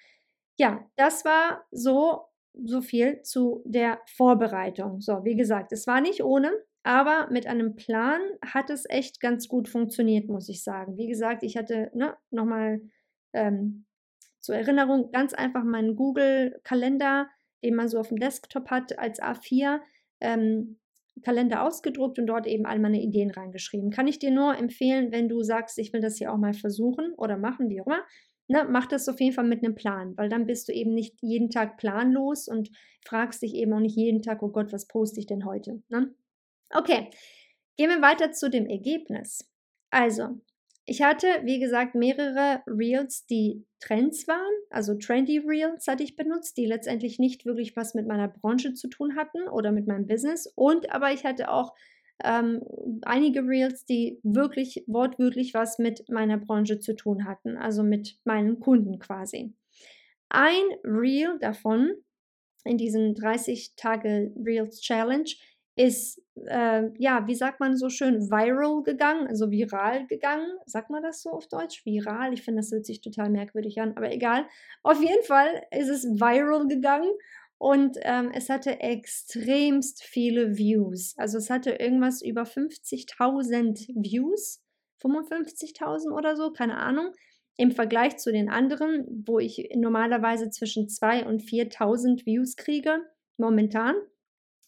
Ja, 0.56 0.88
das 0.96 1.26
war 1.26 1.66
so, 1.70 2.22
so 2.54 2.80
viel 2.80 3.20
zu 3.22 3.62
der 3.66 4.00
Vorbereitung. 4.06 5.02
So, 5.02 5.24
wie 5.24 5.36
gesagt, 5.36 5.72
es 5.72 5.86
war 5.86 6.00
nicht 6.00 6.24
ohne, 6.24 6.50
aber 6.84 7.28
mit 7.30 7.46
einem 7.46 7.74
Plan 7.74 8.20
hat 8.44 8.70
es 8.70 8.88
echt 8.88 9.20
ganz 9.20 9.48
gut 9.48 9.68
funktioniert, 9.68 10.28
muss 10.28 10.48
ich 10.48 10.62
sagen. 10.62 10.96
Wie 10.96 11.08
gesagt, 11.08 11.42
ich 11.42 11.56
hatte 11.56 11.90
ne, 11.94 12.16
nochmal 12.30 12.80
ähm, 13.32 13.86
zur 14.40 14.54
Erinnerung 14.54 15.10
ganz 15.10 15.34
einfach 15.34 15.64
meinen 15.64 15.96
Google-Kalender 15.96 17.28
den 17.64 17.74
man 17.74 17.88
so 17.88 17.98
auf 17.98 18.08
dem 18.08 18.18
Desktop 18.18 18.70
hat, 18.70 18.98
als 18.98 19.20
A4 19.20 19.80
ähm, 20.20 20.78
Kalender 21.22 21.64
ausgedruckt 21.64 22.18
und 22.18 22.26
dort 22.26 22.46
eben 22.46 22.66
all 22.66 22.78
meine 22.78 23.00
Ideen 23.00 23.30
reingeschrieben. 23.30 23.90
Kann 23.90 24.06
ich 24.06 24.18
dir 24.18 24.30
nur 24.30 24.56
empfehlen, 24.56 25.12
wenn 25.12 25.28
du 25.28 25.42
sagst, 25.42 25.78
ich 25.78 25.92
will 25.92 26.00
das 26.00 26.18
hier 26.18 26.32
auch 26.32 26.36
mal 26.36 26.54
versuchen 26.54 27.14
oder 27.16 27.38
machen, 27.38 27.70
wie 27.70 27.80
auch 27.80 27.86
immer, 27.86 28.02
ne, 28.48 28.66
mach 28.68 28.86
das 28.86 29.08
auf 29.08 29.20
jeden 29.20 29.34
Fall 29.34 29.46
mit 29.46 29.64
einem 29.64 29.74
Plan, 29.74 30.16
weil 30.16 30.28
dann 30.28 30.46
bist 30.46 30.68
du 30.68 30.72
eben 30.72 30.92
nicht 30.92 31.16
jeden 31.22 31.50
Tag 31.50 31.78
planlos 31.78 32.48
und 32.48 32.70
fragst 33.06 33.42
dich 33.42 33.54
eben 33.54 33.72
auch 33.72 33.80
nicht 33.80 33.96
jeden 33.96 34.22
Tag, 34.22 34.42
oh 34.42 34.50
Gott, 34.50 34.72
was 34.72 34.86
poste 34.86 35.20
ich 35.20 35.26
denn 35.26 35.46
heute? 35.46 35.82
Ne? 35.88 36.14
Okay, 36.76 37.08
gehen 37.76 37.88
wir 37.88 38.02
weiter 38.02 38.32
zu 38.32 38.50
dem 38.50 38.66
Ergebnis. 38.66 39.48
Also, 39.90 40.40
ich 40.86 41.02
hatte, 41.02 41.26
wie 41.44 41.60
gesagt, 41.60 41.94
mehrere 41.94 42.62
Reels, 42.66 43.26
die 43.26 43.64
Trends 43.78 44.26
waren, 44.26 44.52
also 44.70 44.94
trendy 44.94 45.38
Reels 45.38 45.86
hatte 45.86 46.02
ich 46.02 46.16
benutzt, 46.16 46.56
die 46.56 46.66
letztendlich 46.66 47.18
nicht 47.20 47.46
wirklich 47.46 47.76
was 47.76 47.94
mit 47.94 48.08
meiner 48.08 48.28
Branche 48.28 48.74
zu 48.74 48.88
tun 48.88 49.14
hatten 49.16 49.48
oder 49.48 49.70
mit 49.70 49.86
meinem 49.86 50.06
Business. 50.06 50.52
Und 50.56 50.90
aber 50.90 51.12
ich 51.12 51.24
hatte 51.24 51.48
auch 51.48 51.74
ähm, 52.22 52.60
einige 53.02 53.46
Reels, 53.46 53.84
die 53.84 54.18
wirklich 54.24 54.84
wortwörtlich 54.88 55.54
was 55.54 55.78
mit 55.78 56.08
meiner 56.08 56.38
Branche 56.38 56.80
zu 56.80 56.94
tun 56.94 57.24
hatten, 57.24 57.56
also 57.56 57.84
mit 57.84 58.18
meinen 58.24 58.58
Kunden 58.58 58.98
quasi. 58.98 59.54
Ein 60.28 60.64
Reel 60.82 61.38
davon 61.40 61.92
in 62.64 62.78
diesen 62.78 63.14
30 63.14 63.76
Tage 63.76 64.32
Reels 64.36 64.80
Challenge 64.80 65.30
ist, 65.76 66.22
äh, 66.46 66.90
ja, 66.98 67.26
wie 67.26 67.34
sagt 67.34 67.58
man 67.58 67.76
so 67.76 67.88
schön, 67.88 68.30
viral 68.30 68.82
gegangen, 68.84 69.26
also 69.26 69.50
viral 69.50 70.06
gegangen. 70.06 70.46
Sagt 70.66 70.90
man 70.90 71.02
das 71.02 71.22
so 71.22 71.30
auf 71.30 71.48
Deutsch? 71.48 71.84
Viral? 71.84 72.32
Ich 72.32 72.42
finde, 72.42 72.60
das 72.60 72.70
hört 72.70 72.86
sich 72.86 73.00
total 73.00 73.30
merkwürdig 73.30 73.80
an, 73.80 73.96
aber 73.96 74.12
egal. 74.12 74.46
Auf 74.82 75.00
jeden 75.00 75.24
Fall 75.24 75.64
ist 75.72 75.88
es 75.88 76.04
viral 76.04 76.68
gegangen 76.68 77.10
und 77.58 77.96
ähm, 78.02 78.30
es 78.32 78.50
hatte 78.50 78.80
extremst 78.80 80.04
viele 80.04 80.56
Views. 80.56 81.14
Also 81.16 81.38
es 81.38 81.50
hatte 81.50 81.72
irgendwas 81.72 82.22
über 82.22 82.42
50.000 82.42 83.88
Views, 83.96 84.62
55.000 85.02 86.12
oder 86.12 86.36
so, 86.36 86.52
keine 86.52 86.76
Ahnung. 86.76 87.12
Im 87.56 87.72
Vergleich 87.72 88.16
zu 88.16 88.32
den 88.32 88.48
anderen, 88.48 89.24
wo 89.26 89.38
ich 89.38 89.70
normalerweise 89.76 90.50
zwischen 90.50 90.86
2.000 90.86 91.24
und 91.24 91.42
4.000 91.42 92.26
Views 92.26 92.56
kriege, 92.56 92.98
momentan 93.36 93.94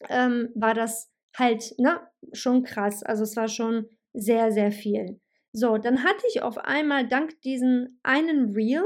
ähm, 0.09 0.51
war 0.55 0.75
das 0.75 1.11
halt 1.37 1.75
ne, 1.79 2.01
schon 2.33 2.63
krass. 2.63 3.03
Also 3.03 3.23
es 3.23 3.37
war 3.37 3.49
schon 3.49 3.87
sehr, 4.13 4.53
sehr 4.53 4.73
viel. 4.73 5.21
So, 5.53 5.79
dann 5.79 6.05
hatte 6.05 6.25
ich 6.33 6.43
auf 6.43 6.59
einmal 6.59 7.09
dank 7.09 7.41
diesen 7.43 7.99
einen 8.03 8.55
Reel, 8.55 8.83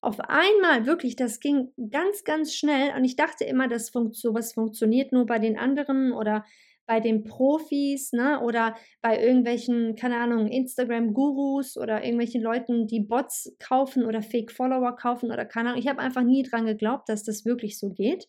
auf 0.00 0.18
einmal 0.18 0.84
wirklich, 0.84 1.14
das 1.14 1.38
ging 1.38 1.72
ganz, 1.90 2.24
ganz 2.24 2.54
schnell 2.54 2.92
und 2.96 3.04
ich 3.04 3.14
dachte 3.14 3.44
immer, 3.44 3.68
dass 3.68 3.90
funkt, 3.90 4.16
sowas 4.16 4.52
funktioniert 4.52 5.12
nur 5.12 5.26
bei 5.26 5.38
den 5.38 5.56
anderen 5.56 6.12
oder 6.12 6.44
bei 6.86 6.98
den 6.98 7.22
Profis, 7.22 8.12
ne, 8.12 8.40
oder 8.40 8.76
bei 9.00 9.22
irgendwelchen, 9.22 9.94
keine 9.94 10.16
Ahnung, 10.16 10.48
Instagram-Gurus 10.48 11.76
oder 11.76 12.02
irgendwelchen 12.02 12.42
Leuten, 12.42 12.88
die 12.88 13.00
Bots 13.00 13.54
kaufen 13.60 14.04
oder 14.04 14.22
Fake-Follower 14.22 14.96
kaufen 14.96 15.30
oder 15.30 15.44
keine 15.44 15.70
Ahnung. 15.70 15.80
Ich 15.80 15.88
habe 15.88 16.00
einfach 16.00 16.22
nie 16.22 16.42
dran 16.42 16.66
geglaubt, 16.66 17.08
dass 17.08 17.22
das 17.22 17.44
wirklich 17.44 17.78
so 17.78 17.90
geht. 17.90 18.26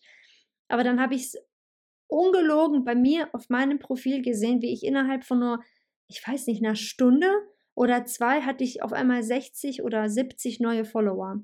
Aber 0.68 0.84
dann 0.84 1.00
habe 1.00 1.14
ich 1.14 1.22
es 1.22 1.36
ungelogen 2.06 2.84
bei 2.84 2.94
mir 2.94 3.28
auf 3.32 3.48
meinem 3.48 3.78
Profil 3.78 4.22
gesehen, 4.22 4.62
wie 4.62 4.72
ich 4.72 4.84
innerhalb 4.84 5.24
von 5.24 5.38
nur, 5.38 5.60
ich 6.08 6.26
weiß 6.26 6.46
nicht, 6.46 6.64
einer 6.64 6.76
Stunde 6.76 7.30
oder 7.74 8.04
zwei 8.04 8.42
hatte 8.42 8.64
ich 8.64 8.82
auf 8.82 8.92
einmal 8.92 9.22
60 9.22 9.82
oder 9.82 10.08
70 10.08 10.60
neue 10.60 10.84
Follower. 10.84 11.40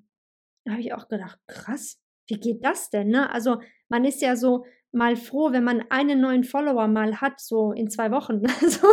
Da 0.65 0.73
habe 0.73 0.81
ich 0.81 0.93
auch 0.93 1.09
gedacht, 1.09 1.39
krass, 1.47 2.01
wie 2.29 2.39
geht 2.39 2.65
das 2.65 2.91
denn? 2.91 3.09
Ne? 3.09 3.31
Also 3.31 3.61
man 3.89 4.05
ist 4.05 4.23
ja 4.23 4.37
so 4.37 4.65
mal 4.93 5.17
froh, 5.17 5.53
wenn 5.53 5.65
man 5.65 5.85
einen 5.91 6.21
neuen 6.21 6.45
Follower 6.45 6.89
mal 6.89 7.21
hat, 7.21 7.41
so 7.41 7.73
in 7.73 7.91
zwei 7.91 8.11
Wochen. 8.11 8.43
Also, 8.61 8.87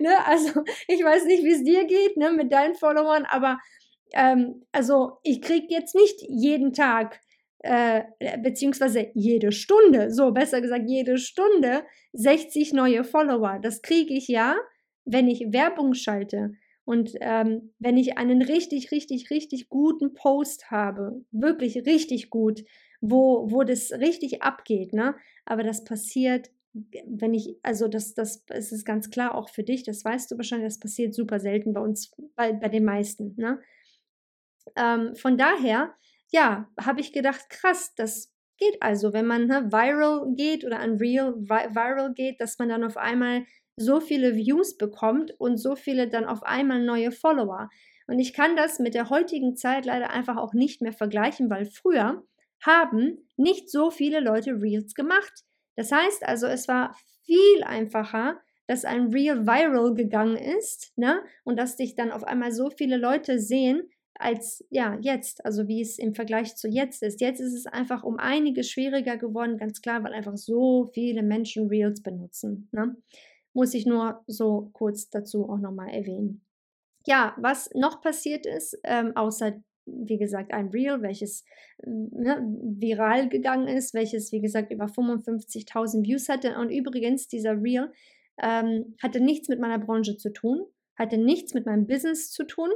ne? 0.00 0.26
also 0.26 0.62
ich 0.86 1.02
weiß 1.02 1.24
nicht, 1.26 1.44
wie 1.44 1.52
es 1.52 1.64
dir 1.64 1.84
geht 1.86 2.16
ne, 2.16 2.30
mit 2.32 2.52
deinen 2.52 2.74
Followern, 2.74 3.24
aber 3.24 3.58
ähm, 4.12 4.64
also 4.72 5.18
ich 5.22 5.42
kriege 5.42 5.66
jetzt 5.70 5.94
nicht 5.94 6.22
jeden 6.28 6.72
Tag 6.72 7.20
äh, 7.60 8.02
beziehungsweise 8.42 9.10
jede 9.14 9.52
Stunde, 9.52 10.10
so 10.10 10.32
besser 10.32 10.60
gesagt, 10.60 10.88
jede 10.88 11.18
Stunde 11.18 11.82
60 12.12 12.72
neue 12.72 13.04
Follower. 13.04 13.58
Das 13.60 13.82
kriege 13.82 14.14
ich 14.14 14.28
ja, 14.28 14.56
wenn 15.04 15.28
ich 15.28 15.52
Werbung 15.52 15.94
schalte 15.94 16.52
und 16.84 17.12
ähm, 17.20 17.74
wenn 17.78 17.96
ich 17.96 18.16
einen 18.16 18.42
richtig, 18.42 18.92
richtig, 18.92 19.30
richtig 19.30 19.68
guten 19.68 20.14
Post 20.14 20.70
habe, 20.70 21.24
wirklich 21.32 21.84
richtig 21.84 22.30
gut, 22.30 22.64
wo, 23.00 23.50
wo 23.50 23.62
das 23.62 23.92
richtig 23.92 24.42
abgeht, 24.42 24.92
ne? 24.92 25.14
Aber 25.44 25.62
das 25.62 25.84
passiert, 25.84 26.50
wenn 26.72 27.34
ich, 27.34 27.56
also 27.62 27.88
das, 27.88 28.14
das, 28.14 28.44
das 28.46 28.72
ist 28.72 28.84
ganz 28.84 29.10
klar 29.10 29.34
auch 29.34 29.48
für 29.50 29.64
dich, 29.64 29.82
das 29.82 30.04
weißt 30.04 30.30
du 30.30 30.36
wahrscheinlich, 30.36 30.68
das 30.68 30.80
passiert 30.80 31.14
super 31.14 31.40
selten 31.40 31.72
bei 31.72 31.80
uns, 31.80 32.10
bei, 32.36 32.52
bei 32.52 32.68
den 32.68 32.84
meisten, 32.84 33.34
ne? 33.36 33.60
Ähm, 34.76 35.14
von 35.14 35.36
daher 35.36 35.92
ja, 36.30 36.68
habe 36.80 37.00
ich 37.00 37.12
gedacht, 37.12 37.48
krass, 37.50 37.94
das 37.94 38.32
geht 38.58 38.82
also, 38.82 39.12
wenn 39.12 39.26
man 39.26 39.46
ne, 39.46 39.70
viral 39.70 40.34
geht 40.34 40.64
oder 40.64 40.80
an 40.80 40.96
Real 40.96 41.34
vi 41.36 41.74
viral 41.74 42.12
geht, 42.14 42.40
dass 42.40 42.58
man 42.58 42.68
dann 42.68 42.84
auf 42.84 42.96
einmal 42.96 43.44
so 43.76 44.00
viele 44.00 44.34
Views 44.34 44.76
bekommt 44.76 45.32
und 45.38 45.56
so 45.56 45.76
viele 45.76 46.08
dann 46.08 46.24
auf 46.24 46.42
einmal 46.42 46.84
neue 46.84 47.12
Follower. 47.12 47.68
Und 48.08 48.18
ich 48.18 48.32
kann 48.32 48.56
das 48.56 48.78
mit 48.78 48.94
der 48.94 49.10
heutigen 49.10 49.54
Zeit 49.54 49.84
leider 49.84 50.10
einfach 50.10 50.36
auch 50.36 50.52
nicht 50.52 50.82
mehr 50.82 50.92
vergleichen, 50.92 51.48
weil 51.50 51.66
früher 51.66 52.24
haben 52.60 53.28
nicht 53.36 53.70
so 53.70 53.90
viele 53.90 54.20
Leute 54.20 54.60
Reels 54.60 54.94
gemacht. 54.94 55.44
Das 55.76 55.92
heißt 55.92 56.26
also, 56.26 56.46
es 56.46 56.66
war 56.66 56.96
viel 57.24 57.62
einfacher, 57.62 58.40
dass 58.66 58.84
ein 58.84 59.12
Reel 59.12 59.46
viral 59.46 59.94
gegangen 59.94 60.36
ist, 60.36 60.92
ne? 60.96 61.22
Und 61.44 61.56
dass 61.58 61.76
dich 61.76 61.94
dann 61.94 62.10
auf 62.10 62.24
einmal 62.24 62.52
so 62.52 62.70
viele 62.70 62.96
Leute 62.96 63.38
sehen, 63.38 63.88
als 64.18 64.64
ja 64.70 64.98
jetzt, 65.00 65.44
also 65.44 65.68
wie 65.68 65.80
es 65.80 65.98
im 65.98 66.14
Vergleich 66.14 66.56
zu 66.56 66.68
jetzt 66.68 67.02
ist. 67.02 67.20
Jetzt 67.20 67.40
ist 67.40 67.54
es 67.54 67.66
einfach 67.66 68.02
um 68.02 68.18
einiges 68.18 68.68
schwieriger 68.68 69.16
geworden, 69.16 69.58
ganz 69.58 69.80
klar, 69.80 70.02
weil 70.02 70.12
einfach 70.12 70.36
so 70.36 70.90
viele 70.92 71.22
Menschen 71.22 71.68
Reels 71.68 72.02
benutzen. 72.02 72.68
Ne? 72.72 72.96
Muss 73.52 73.74
ich 73.74 73.86
nur 73.86 74.22
so 74.26 74.70
kurz 74.72 75.08
dazu 75.08 75.48
auch 75.48 75.58
nochmal 75.58 75.90
erwähnen. 75.90 76.42
Ja, 77.06 77.34
was 77.38 77.70
noch 77.74 78.00
passiert 78.00 78.44
ist, 78.44 78.78
ähm, 78.84 79.16
außer 79.16 79.62
wie 79.86 80.18
gesagt, 80.18 80.52
ein 80.52 80.68
Reel, 80.68 81.00
welches 81.00 81.44
ne, 81.84 82.44
viral 82.62 83.28
gegangen 83.28 83.68
ist, 83.68 83.94
welches, 83.94 84.32
wie 84.32 84.40
gesagt, 84.40 84.70
über 84.72 84.86
55.000 84.86 86.04
Views 86.04 86.28
hatte. 86.28 86.58
Und 86.58 86.70
übrigens, 86.70 87.28
dieser 87.28 87.62
Reel 87.62 87.90
ähm, 88.42 88.96
hatte 89.02 89.20
nichts 89.20 89.48
mit 89.48 89.60
meiner 89.60 89.78
Branche 89.78 90.16
zu 90.16 90.30
tun, 90.30 90.66
hatte 90.96 91.16
nichts 91.16 91.54
mit 91.54 91.66
meinem 91.66 91.86
Business 91.86 92.30
zu 92.30 92.44
tun, 92.44 92.68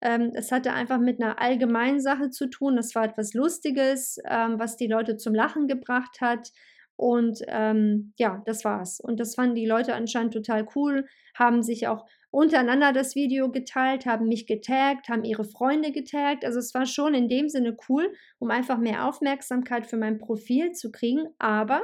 ähm, 0.00 0.32
es 0.34 0.52
hatte 0.52 0.72
einfach 0.72 0.98
mit 0.98 1.20
einer 1.20 1.40
allgemeinen 1.40 2.00
Sache 2.00 2.30
zu 2.30 2.48
tun. 2.48 2.76
Das 2.76 2.94
war 2.94 3.04
etwas 3.04 3.34
Lustiges, 3.34 4.18
ähm, 4.24 4.58
was 4.58 4.76
die 4.76 4.86
Leute 4.86 5.16
zum 5.16 5.34
Lachen 5.34 5.66
gebracht 5.66 6.20
hat. 6.20 6.50
Und 6.96 7.42
ähm, 7.46 8.12
ja, 8.16 8.42
das 8.46 8.64
war's. 8.64 9.00
Und 9.00 9.20
das 9.20 9.34
fanden 9.34 9.54
die 9.54 9.66
Leute 9.66 9.94
anscheinend 9.94 10.32
total 10.32 10.66
cool, 10.74 11.06
haben 11.34 11.62
sich 11.62 11.86
auch 11.86 12.04
untereinander 12.30 12.92
das 12.92 13.14
Video 13.14 13.50
geteilt, 13.50 14.04
haben 14.04 14.26
mich 14.26 14.46
getaggt, 14.46 15.08
haben 15.08 15.24
ihre 15.24 15.44
Freunde 15.44 15.92
getaggt. 15.92 16.44
Also 16.44 16.58
es 16.58 16.74
war 16.74 16.86
schon 16.86 17.14
in 17.14 17.28
dem 17.28 17.48
Sinne 17.48 17.76
cool, 17.88 18.12
um 18.38 18.50
einfach 18.50 18.78
mehr 18.78 19.06
Aufmerksamkeit 19.06 19.86
für 19.86 19.96
mein 19.96 20.18
Profil 20.18 20.72
zu 20.72 20.90
kriegen. 20.90 21.28
Aber, 21.38 21.82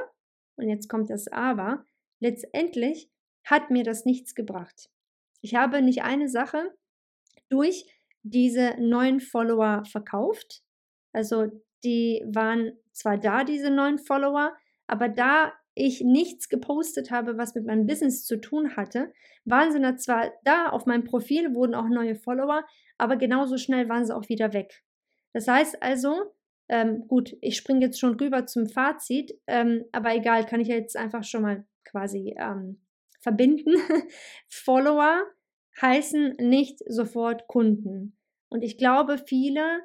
und 0.57 0.69
jetzt 0.69 0.89
kommt 0.89 1.09
das 1.09 1.27
Aber, 1.29 1.85
letztendlich 2.19 3.09
hat 3.45 3.71
mir 3.71 3.83
das 3.83 4.05
nichts 4.05 4.35
gebracht. 4.35 4.89
Ich 5.41 5.55
habe 5.55 5.81
nicht 5.81 6.03
eine 6.03 6.27
Sache 6.27 6.73
durch 7.49 7.85
diese 8.25 8.75
neuen 8.79 9.19
Follower 9.19 9.83
verkauft. 9.85 10.63
Also 11.13 11.47
die 11.83 12.23
waren 12.25 12.73
zwar 12.91 13.17
da, 13.17 13.43
diese 13.43 13.69
neuen 13.69 13.99
Follower, 13.99 14.53
aber 14.87 15.09
da 15.09 15.53
ich 15.75 16.01
nichts 16.01 16.49
gepostet 16.49 17.11
habe, 17.11 17.37
was 17.37 17.53
mit 17.53 17.65
meinem 17.65 17.85
Business 17.85 18.25
zu 18.25 18.37
tun 18.37 18.75
hatte, 18.75 19.13
waren 19.43 19.71
sie 19.71 19.97
zwar 19.97 20.31
da 20.43 20.69
auf 20.69 20.85
meinem 20.85 21.03
Profil, 21.03 21.53
wurden 21.53 21.75
auch 21.75 21.87
neue 21.87 22.15
Follower, 22.15 22.65
aber 22.97 23.17
genauso 23.17 23.57
schnell 23.57 23.89
waren 23.89 24.05
sie 24.05 24.15
auch 24.15 24.27
wieder 24.29 24.53
weg. 24.53 24.83
Das 25.33 25.47
heißt 25.47 25.83
also, 25.83 26.33
ähm, 26.67 27.07
gut, 27.07 27.35
ich 27.41 27.57
springe 27.57 27.85
jetzt 27.85 27.99
schon 27.99 28.15
rüber 28.15 28.47
zum 28.47 28.67
Fazit, 28.67 29.37
ähm, 29.45 29.83
aber 29.91 30.15
egal, 30.15 30.45
kann 30.45 30.61
ich 30.61 30.69
jetzt 30.69 30.97
einfach 30.97 31.23
schon 31.23 31.43
mal 31.43 31.65
quasi 31.83 32.35
ähm, 32.39 32.81
verbinden. 33.19 33.73
Follower 34.49 35.21
heißen 35.81 36.35
nicht 36.39 36.79
sofort 36.87 37.47
Kunden. 37.47 38.17
Und 38.49 38.63
ich 38.63 38.77
glaube, 38.77 39.17
viele 39.17 39.81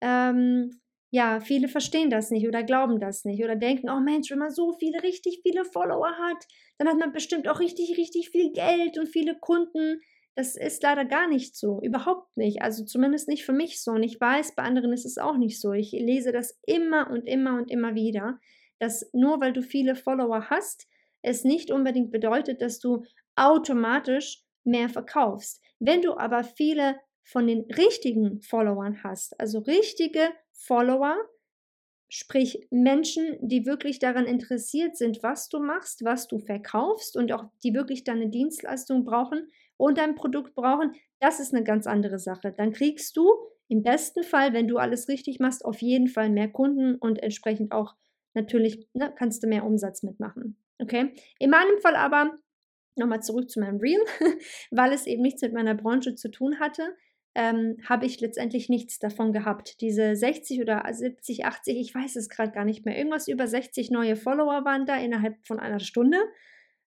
ähm, 0.00 0.80
ja, 1.14 1.38
viele 1.38 1.68
verstehen 1.68 2.10
das 2.10 2.32
nicht 2.32 2.48
oder 2.48 2.64
glauben 2.64 2.98
das 2.98 3.24
nicht 3.24 3.44
oder 3.44 3.54
denken, 3.54 3.88
oh 3.88 4.00
Mensch, 4.00 4.32
wenn 4.32 4.40
man 4.40 4.50
so 4.50 4.72
viele, 4.72 5.00
richtig 5.04 5.42
viele 5.44 5.64
Follower 5.64 6.10
hat, 6.10 6.44
dann 6.76 6.88
hat 6.88 6.98
man 6.98 7.12
bestimmt 7.12 7.46
auch 7.46 7.60
richtig, 7.60 7.96
richtig 7.96 8.30
viel 8.30 8.50
Geld 8.50 8.98
und 8.98 9.06
viele 9.06 9.38
Kunden. 9.38 10.00
Das 10.34 10.56
ist 10.56 10.82
leider 10.82 11.04
gar 11.04 11.28
nicht 11.28 11.54
so, 11.54 11.80
überhaupt 11.82 12.36
nicht. 12.36 12.62
Also 12.62 12.84
zumindest 12.84 13.28
nicht 13.28 13.44
für 13.44 13.52
mich 13.52 13.80
so. 13.80 13.92
Und 13.92 14.02
ich 14.02 14.20
weiß, 14.20 14.56
bei 14.56 14.64
anderen 14.64 14.92
ist 14.92 15.06
es 15.06 15.16
auch 15.16 15.36
nicht 15.36 15.60
so. 15.60 15.72
Ich 15.72 15.92
lese 15.92 16.32
das 16.32 16.58
immer 16.66 17.08
und 17.08 17.28
immer 17.28 17.58
und 17.58 17.70
immer 17.70 17.94
wieder, 17.94 18.40
dass 18.80 19.08
nur 19.12 19.40
weil 19.40 19.52
du 19.52 19.62
viele 19.62 19.94
Follower 19.94 20.50
hast, 20.50 20.88
es 21.22 21.44
nicht 21.44 21.70
unbedingt 21.70 22.10
bedeutet, 22.10 22.60
dass 22.60 22.80
du 22.80 23.04
automatisch 23.36 24.43
mehr 24.64 24.88
verkaufst. 24.88 25.60
Wenn 25.78 26.02
du 26.02 26.16
aber 26.16 26.44
viele 26.44 26.96
von 27.22 27.46
den 27.46 27.62
richtigen 27.62 28.40
Followern 28.42 29.02
hast, 29.02 29.38
also 29.40 29.60
richtige 29.60 30.30
Follower, 30.52 31.16
sprich 32.08 32.68
Menschen, 32.70 33.38
die 33.40 33.66
wirklich 33.66 33.98
daran 33.98 34.26
interessiert 34.26 34.96
sind, 34.96 35.22
was 35.22 35.48
du 35.48 35.60
machst, 35.60 36.04
was 36.04 36.28
du 36.28 36.38
verkaufst 36.38 37.16
und 37.16 37.32
auch 37.32 37.44
die 37.62 37.74
wirklich 37.74 38.04
deine 38.04 38.28
Dienstleistung 38.28 39.04
brauchen 39.04 39.48
und 39.76 39.98
dein 39.98 40.14
Produkt 40.14 40.54
brauchen, 40.54 40.92
das 41.18 41.40
ist 41.40 41.54
eine 41.54 41.64
ganz 41.64 41.86
andere 41.86 42.18
Sache. 42.18 42.54
Dann 42.56 42.72
kriegst 42.72 43.16
du 43.16 43.32
im 43.68 43.82
besten 43.82 44.22
Fall, 44.22 44.52
wenn 44.52 44.68
du 44.68 44.76
alles 44.76 45.08
richtig 45.08 45.40
machst, 45.40 45.64
auf 45.64 45.80
jeden 45.80 46.08
Fall 46.08 46.30
mehr 46.30 46.48
Kunden 46.48 46.96
und 46.96 47.22
entsprechend 47.22 47.72
auch 47.72 47.94
natürlich 48.34 48.86
ne, 48.92 49.12
kannst 49.16 49.42
du 49.42 49.48
mehr 49.48 49.64
Umsatz 49.64 50.02
mitmachen. 50.02 50.56
Okay? 50.78 51.14
In 51.38 51.50
meinem 51.50 51.78
Fall 51.80 51.96
aber 51.96 52.38
nochmal 52.96 53.22
zurück 53.22 53.50
zu 53.50 53.60
meinem 53.60 53.78
Reel, 53.78 54.00
weil 54.70 54.92
es 54.92 55.06
eben 55.06 55.22
nichts 55.22 55.42
mit 55.42 55.52
meiner 55.52 55.74
Branche 55.74 56.14
zu 56.14 56.30
tun 56.30 56.60
hatte 56.60 56.94
ähm, 57.34 57.76
habe 57.88 58.06
ich 58.06 58.20
letztendlich 58.20 58.68
nichts 58.68 58.98
davon 58.98 59.32
gehabt. 59.32 59.80
Diese 59.80 60.14
60 60.14 60.60
oder 60.60 60.84
70, 60.88 61.44
80, 61.44 61.78
ich 61.78 61.94
weiß 61.94 62.16
es 62.16 62.28
gerade 62.28 62.52
gar 62.52 62.64
nicht 62.64 62.84
mehr, 62.84 62.96
irgendwas 62.96 63.28
über 63.28 63.46
60 63.46 63.90
neue 63.90 64.16
Follower 64.16 64.64
waren 64.64 64.86
da 64.86 64.96
innerhalb 64.96 65.34
von 65.46 65.58
einer 65.58 65.80
Stunde, 65.80 66.18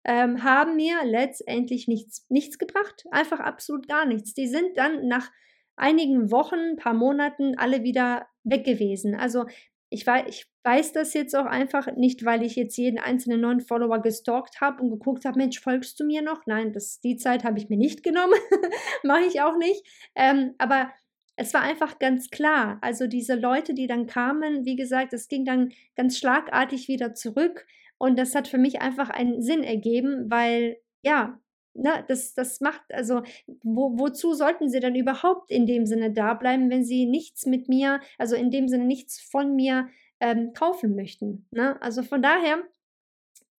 ähm, 0.06 0.43
haben 0.43 0.78
mir 0.78 1.04
letztendlich 1.04 1.88
nichts, 1.88 2.26
nichts 2.30 2.58
gebracht. 2.58 3.06
Einfach 3.12 3.41
absolut 3.41 3.88
gar 3.89 4.06
nichts. 4.06 4.34
Die 4.34 4.48
sind 4.48 4.78
dann 4.78 5.08
nach 5.08 5.30
einigen 5.76 6.32
Wochen, 6.32 6.78
paar 6.78 6.93
Monaten 6.93 7.58
alle 7.58 7.84
wieder 7.84 8.28
weg 8.43 8.63
gewesen. 8.63 9.15
Also 9.15 9.46
ich, 9.89 10.06
weiß, 10.06 10.26
ich 10.28 10.45
weiß 10.63 10.93
das 10.93 11.13
jetzt 11.13 11.36
auch 11.36 11.45
einfach 11.45 11.88
nicht, 11.95 12.26
weil 12.26 12.43
ich 12.43 12.56
jetzt 12.56 12.78
jeden 12.78 13.00
einzelnen 13.00 13.41
neuen 13.41 13.62
Follower 13.62 14.02
gestalkt 14.02 14.60
habe 14.60 14.84
und 14.84 14.89
geguckt 14.89 15.26
habe, 15.26 15.38
Mensch, 15.38 15.60
folgst 15.60 16.00
du 16.00 16.06
mir 16.06 16.21
noch? 16.21 16.45
Nein, 16.45 16.73
das, 16.73 17.00
die 17.00 17.17
Zeit 17.17 17.43
habe 17.43 17.58
ich 17.58 17.69
mir 17.69 17.78
nicht 17.78 18.04
genommen. 18.04 18.39
Mache 19.04 19.26
ich 19.26 19.41
auch 19.41 19.58
nicht. 19.58 19.84
Ähm, 20.15 20.56
aber 20.58 20.91
es 21.38 21.54
war 21.54 21.62
einfach 21.62 22.00
ganz 22.00 22.30
klar. 22.30 22.80
Also 22.82 23.08
diese 23.08 23.36
Leute, 23.36 23.73
die 23.73 23.88
dann 23.88 24.08
kamen, 24.08 24.65
wie 24.65 24.76
gesagt, 24.76 25.13
es 25.13 25.28
ging 25.28 25.45
dann 25.45 25.71
ganz 25.95 26.17
schlagartig 26.17 26.88
wieder 26.88 27.13
zurück. 27.13 27.65
Und 27.97 28.17
das 28.19 28.36
hat 28.36 28.47
für 28.47 28.58
mich 28.58 28.82
einfach 28.82 29.10
einen 29.10 29.41
Sinn 29.41 29.63
ergeben, 29.63 30.30
weil 30.30 30.78
ja, 31.02 31.39
ne, 31.78 32.04
das, 32.08 32.34
das 32.34 32.60
macht, 32.60 32.82
also 32.92 33.22
wo, 33.63 33.98
wozu 33.98 34.34
sollten 34.34 34.70
sie 34.70 34.80
dann 34.80 34.96
überhaupt 34.96 35.52
in 35.52 35.66
dem 35.66 35.86
Sinne 35.86 36.12
da 36.12 36.34
bleiben, 36.34 36.70
wenn 36.70 36.84
sie 36.84 37.06
nichts 37.06 37.46
mit 37.46 37.70
mir, 37.70 38.02
also 38.18 38.36
in 38.36 38.52
dem 38.52 38.68
Sinne 38.68 38.86
nichts 38.86 39.22
von 39.22 39.56
mir 39.56 39.88
ähm, 40.20 40.54
kaufen 40.54 40.96
möchten. 40.96 41.48
Ne? 41.52 41.82
Also 41.82 42.04
von 42.04 42.22
daher, 42.22 42.63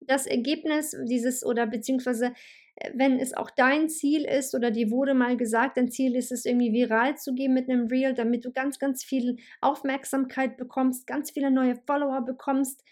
das 0.00 0.26
Ergebnis 0.26 0.96
dieses 1.04 1.44
oder 1.44 1.66
beziehungsweise 1.66 2.32
äh, 2.76 2.90
wenn 2.94 3.18
es 3.18 3.34
auch 3.34 3.50
dein 3.50 3.88
Ziel 3.88 4.24
ist 4.24 4.54
oder 4.54 4.70
dir 4.70 4.90
wurde 4.90 5.14
mal 5.14 5.36
gesagt, 5.36 5.76
dein 5.76 5.90
Ziel 5.90 6.16
ist 6.16 6.32
es 6.32 6.44
irgendwie 6.44 6.72
viral 6.72 7.16
zu 7.16 7.34
gehen 7.34 7.54
mit 7.54 7.68
einem 7.68 7.86
Reel, 7.86 8.14
damit 8.14 8.44
du 8.44 8.52
ganz, 8.52 8.78
ganz 8.78 9.04
viel 9.04 9.36
Aufmerksamkeit 9.60 10.56
bekommst, 10.56 11.06
ganz 11.06 11.30
viele 11.30 11.50
neue 11.50 11.76
Follower 11.86 12.22
bekommst, 12.24 12.82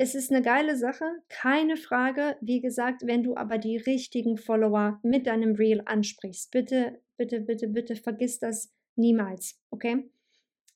es 0.00 0.14
ist 0.14 0.30
eine 0.30 0.40
geile 0.40 0.78
Sache, 0.78 1.04
keine 1.28 1.76
Frage. 1.76 2.38
Wie 2.40 2.62
gesagt, 2.62 3.02
wenn 3.04 3.22
du 3.22 3.36
aber 3.36 3.58
die 3.58 3.76
richtigen 3.76 4.38
Follower 4.38 4.98
mit 5.02 5.26
deinem 5.26 5.54
Reel 5.54 5.82
ansprichst, 5.84 6.50
bitte, 6.50 7.02
bitte, 7.18 7.40
bitte, 7.40 7.68
bitte 7.68 7.96
vergiss 7.96 8.38
das 8.38 8.72
niemals, 8.96 9.60
okay? 9.68 10.10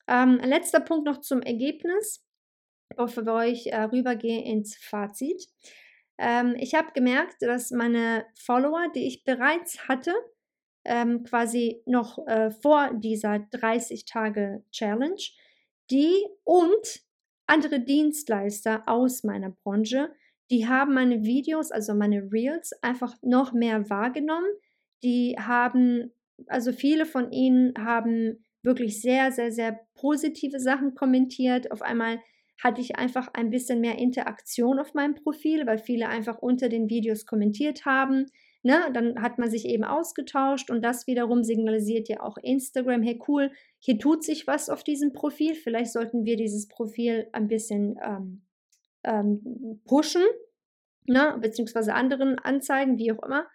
Ähm, 0.07 0.39
letzter 0.43 0.79
Punkt 0.79 1.07
noch 1.07 1.21
zum 1.21 1.41
Ergebnis, 1.41 2.23
bevor 2.95 3.45
ich 3.45 3.73
äh, 3.73 3.81
rübergehe 3.85 4.43
ins 4.43 4.77
Fazit. 4.77 5.47
Ähm, 6.19 6.55
ich 6.59 6.75
habe 6.75 6.91
gemerkt, 6.93 7.37
dass 7.39 7.71
meine 7.71 8.27
Follower, 8.35 8.91
die 8.93 9.07
ich 9.07 9.23
bereits 9.23 9.87
hatte, 9.87 10.13
ähm, 10.83 11.23
quasi 11.23 11.81
noch 11.87 12.19
äh, 12.27 12.51
vor 12.51 12.91
dieser 12.93 13.39
30 13.39 14.05
Tage 14.05 14.63
Challenge, 14.71 15.17
die 15.89 16.13
und 16.43 17.04
andere 17.47 17.79
Dienstleister 17.79 18.83
aus 18.87 19.23
meiner 19.23 19.51
Branche, 19.51 20.09
die 20.51 20.67
haben 20.67 20.93
meine 20.93 21.23
Videos, 21.23 21.71
also 21.71 21.93
meine 21.95 22.31
Reels, 22.31 22.71
einfach 22.83 23.15
noch 23.21 23.53
mehr 23.53 23.89
wahrgenommen. 23.89 24.49
Die 25.03 25.35
haben, 25.39 26.11
also 26.47 26.71
viele 26.71 27.05
von 27.05 27.31
ihnen 27.31 27.73
haben 27.77 28.43
wirklich 28.61 29.01
sehr, 29.01 29.31
sehr, 29.31 29.51
sehr 29.51 29.79
positive 29.95 30.59
Sachen 30.59 30.95
kommentiert. 30.95 31.71
Auf 31.71 31.81
einmal 31.81 32.19
hatte 32.63 32.81
ich 32.81 32.95
einfach 32.95 33.29
ein 33.33 33.49
bisschen 33.49 33.81
mehr 33.81 33.97
Interaktion 33.97 34.79
auf 34.79 34.93
meinem 34.93 35.15
Profil, 35.15 35.65
weil 35.65 35.77
viele 35.77 36.09
einfach 36.09 36.39
unter 36.39 36.69
den 36.69 36.89
Videos 36.89 37.25
kommentiert 37.25 37.85
haben. 37.85 38.27
Ne, 38.63 38.79
dann 38.93 39.21
hat 39.21 39.37
man 39.37 39.51
sich 39.51 39.65
eben 39.65 39.83
ausgetauscht 39.83 40.71
und 40.71 40.83
das 40.83 41.05
wiederum 41.05 41.43
signalisiert 41.43 42.09
ja 42.09 42.21
auch 42.21 42.35
Instagram, 42.41 43.03
hey 43.03 43.21
cool, 43.27 43.51
hier 43.85 43.99
tut 43.99 44.23
sich 44.23 44.47
was 44.47 44.67
auf 44.67 44.83
diesem 44.83 45.13
Profil, 45.13 45.53
vielleicht 45.53 45.91
sollten 45.91 46.25
wir 46.25 46.37
dieses 46.37 46.67
Profil 46.67 47.27
ein 47.33 47.47
bisschen 47.47 47.99
ähm, 48.03 48.41
ähm, 49.03 49.79
pushen, 49.85 50.23
ne, 51.05 51.37
beziehungsweise 51.39 51.93
anderen 51.93 52.39
anzeigen, 52.39 52.97
wie 52.97 53.11
auch 53.11 53.21
immer. 53.21 53.45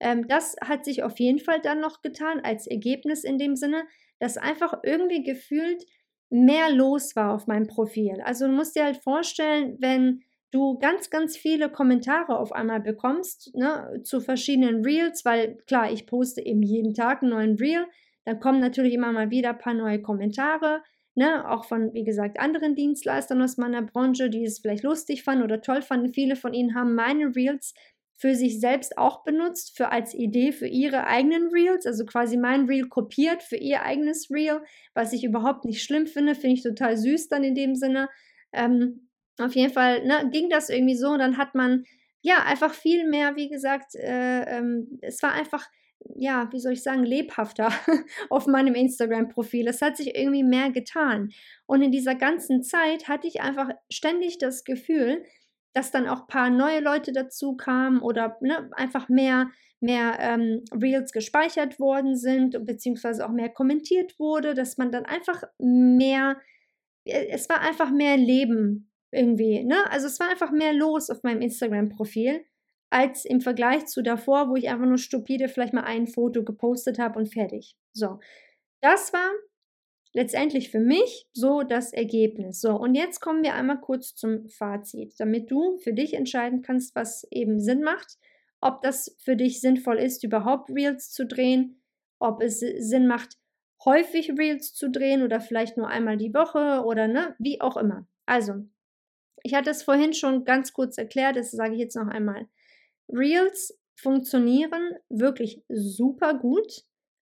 Ähm, 0.00 0.26
das 0.26 0.56
hat 0.64 0.86
sich 0.86 1.02
auf 1.02 1.20
jeden 1.20 1.38
Fall 1.38 1.60
dann 1.60 1.80
noch 1.80 2.00
getan 2.00 2.40
als 2.40 2.66
Ergebnis 2.66 3.24
in 3.24 3.36
dem 3.36 3.56
Sinne, 3.56 3.82
dass 4.20 4.38
einfach 4.38 4.72
irgendwie 4.84 5.22
gefühlt 5.22 5.84
mehr 6.30 6.70
los 6.70 7.14
war 7.14 7.34
auf 7.34 7.46
meinem 7.46 7.66
Profil. 7.66 8.22
Also 8.24 8.46
du 8.46 8.52
musst 8.54 8.76
dir 8.76 8.84
halt 8.84 9.02
vorstellen, 9.02 9.76
wenn 9.80 10.22
du 10.50 10.78
ganz, 10.78 11.10
ganz 11.10 11.36
viele 11.36 11.68
Kommentare 11.68 12.38
auf 12.38 12.52
einmal 12.52 12.80
bekommst 12.80 13.54
ne, 13.54 14.00
zu 14.02 14.22
verschiedenen 14.22 14.82
Reels, 14.82 15.26
weil 15.26 15.58
klar, 15.66 15.92
ich 15.92 16.06
poste 16.06 16.40
eben 16.40 16.62
jeden 16.62 16.94
Tag 16.94 17.20
einen 17.20 17.32
neuen 17.32 17.56
Reel, 17.56 17.86
dann 18.24 18.40
kommen 18.40 18.60
natürlich 18.60 18.94
immer 18.94 19.12
mal 19.12 19.30
wieder 19.30 19.50
ein 19.50 19.58
paar 19.58 19.74
neue 19.74 20.00
Kommentare, 20.02 20.82
ne, 21.14 21.48
auch 21.50 21.64
von, 21.64 21.92
wie 21.94 22.04
gesagt, 22.04 22.40
anderen 22.40 22.74
Dienstleistern 22.74 23.40
aus 23.42 23.56
meiner 23.56 23.82
Branche, 23.82 24.30
die 24.30 24.44
es 24.44 24.58
vielleicht 24.58 24.82
lustig 24.84 25.22
fanden 25.22 25.44
oder 25.44 25.60
toll 25.60 25.82
fanden. 25.82 26.12
Viele 26.12 26.36
von 26.36 26.54
ihnen 26.54 26.74
haben 26.74 26.94
meine 26.94 27.34
Reels 27.36 27.74
für 28.16 28.34
sich 28.34 28.60
selbst 28.60 28.96
auch 28.96 29.24
benutzt, 29.24 29.76
für 29.76 29.90
als 29.90 30.14
Idee 30.14 30.52
für 30.52 30.66
ihre 30.66 31.06
eigenen 31.06 31.48
Reels, 31.48 31.86
also 31.86 32.04
quasi 32.06 32.36
mein 32.36 32.66
Reel 32.66 32.88
kopiert 32.88 33.42
für 33.42 33.56
ihr 33.56 33.82
eigenes 33.82 34.30
Reel, 34.30 34.62
was 34.94 35.12
ich 35.12 35.24
überhaupt 35.24 35.64
nicht 35.64 35.82
schlimm 35.82 36.06
finde, 36.06 36.34
finde 36.34 36.54
ich 36.54 36.62
total 36.62 36.96
süß 36.96 37.28
dann 37.28 37.44
in 37.44 37.54
dem 37.54 37.74
Sinne. 37.74 38.08
Ähm, 38.52 39.08
auf 39.38 39.54
jeden 39.54 39.72
Fall 39.72 40.06
ne, 40.06 40.30
ging 40.30 40.48
das 40.48 40.70
irgendwie 40.70 40.96
so 40.96 41.08
und 41.10 41.18
dann 41.18 41.38
hat 41.38 41.54
man 41.54 41.84
ja 42.22 42.44
einfach 42.44 42.72
viel 42.72 43.08
mehr, 43.08 43.36
wie 43.36 43.48
gesagt, 43.48 43.94
äh, 43.96 44.58
ähm, 44.58 44.98
es 45.02 45.22
war 45.22 45.32
einfach, 45.32 45.66
ja, 46.16 46.48
wie 46.52 46.60
soll 46.60 46.72
ich 46.72 46.82
sagen, 46.82 47.04
lebhafter 47.04 47.70
auf 48.30 48.46
meinem 48.46 48.74
Instagram-Profil. 48.74 49.68
Es 49.68 49.82
hat 49.82 49.96
sich 49.96 50.14
irgendwie 50.16 50.42
mehr 50.42 50.70
getan. 50.70 51.30
Und 51.66 51.82
in 51.82 51.92
dieser 51.92 52.14
ganzen 52.14 52.62
Zeit 52.62 53.08
hatte 53.08 53.26
ich 53.26 53.40
einfach 53.40 53.70
ständig 53.90 54.38
das 54.38 54.64
Gefühl, 54.64 55.24
dass 55.72 55.90
dann 55.90 56.08
auch 56.08 56.22
ein 56.22 56.26
paar 56.28 56.50
neue 56.50 56.80
Leute 56.80 57.12
dazu 57.12 57.56
kamen 57.56 58.00
oder 58.00 58.36
ne, 58.40 58.70
einfach 58.72 59.08
mehr, 59.08 59.50
mehr 59.80 60.16
ähm, 60.20 60.62
Reels 60.72 61.12
gespeichert 61.12 61.80
worden 61.80 62.16
sind, 62.16 62.64
beziehungsweise 62.64 63.26
auch 63.26 63.32
mehr 63.32 63.48
kommentiert 63.48 64.18
wurde, 64.18 64.54
dass 64.54 64.78
man 64.78 64.92
dann 64.92 65.04
einfach 65.04 65.42
mehr, 65.58 66.36
äh, 67.04 67.26
es 67.30 67.48
war 67.48 67.60
einfach 67.60 67.90
mehr 67.90 68.16
Leben 68.16 68.90
irgendwie, 69.10 69.64
ne? 69.64 69.76
Also 69.90 70.06
es 70.06 70.18
war 70.20 70.28
einfach 70.28 70.50
mehr 70.50 70.72
los 70.72 71.10
auf 71.10 71.22
meinem 71.22 71.40
Instagram-Profil 71.40 72.44
als 72.94 73.24
im 73.24 73.40
Vergleich 73.40 73.86
zu 73.86 74.02
davor, 74.02 74.48
wo 74.48 74.54
ich 74.54 74.68
einfach 74.68 74.86
nur 74.86 74.98
stupide 74.98 75.48
vielleicht 75.48 75.72
mal 75.72 75.82
ein 75.82 76.06
Foto 76.06 76.44
gepostet 76.44 77.00
habe 77.00 77.18
und 77.18 77.26
fertig. 77.26 77.76
So, 77.92 78.20
das 78.80 79.12
war 79.12 79.32
letztendlich 80.12 80.70
für 80.70 80.78
mich 80.78 81.26
so 81.32 81.64
das 81.64 81.92
Ergebnis. 81.92 82.60
So, 82.60 82.76
und 82.76 82.94
jetzt 82.94 83.18
kommen 83.20 83.42
wir 83.42 83.54
einmal 83.54 83.80
kurz 83.80 84.14
zum 84.14 84.48
Fazit, 84.48 85.14
damit 85.18 85.50
du 85.50 85.76
für 85.78 85.92
dich 85.92 86.14
entscheiden 86.14 86.62
kannst, 86.62 86.94
was 86.94 87.26
eben 87.32 87.58
Sinn 87.58 87.82
macht, 87.82 88.16
ob 88.60 88.80
das 88.82 89.16
für 89.18 89.34
dich 89.34 89.60
sinnvoll 89.60 89.98
ist, 89.98 90.22
überhaupt 90.22 90.70
Reels 90.70 91.10
zu 91.10 91.26
drehen, 91.26 91.82
ob 92.20 92.40
es 92.40 92.60
Sinn 92.60 93.08
macht, 93.08 93.38
häufig 93.84 94.38
Reels 94.38 94.72
zu 94.72 94.88
drehen 94.88 95.24
oder 95.24 95.40
vielleicht 95.40 95.76
nur 95.76 95.88
einmal 95.88 96.16
die 96.16 96.32
Woche 96.32 96.84
oder 96.84 97.08
ne, 97.08 97.34
wie 97.40 97.60
auch 97.60 97.76
immer. 97.76 98.06
Also, 98.24 98.68
ich 99.42 99.54
hatte 99.54 99.70
es 99.70 99.82
vorhin 99.82 100.14
schon 100.14 100.44
ganz 100.44 100.72
kurz 100.72 100.96
erklärt, 100.96 101.34
das 101.34 101.50
sage 101.50 101.74
ich 101.74 101.80
jetzt 101.80 101.96
noch 101.96 102.06
einmal. 102.06 102.46
Reels 103.08 103.78
funktionieren 103.96 104.94
wirklich 105.08 105.62
super 105.68 106.34
gut, 106.34 106.84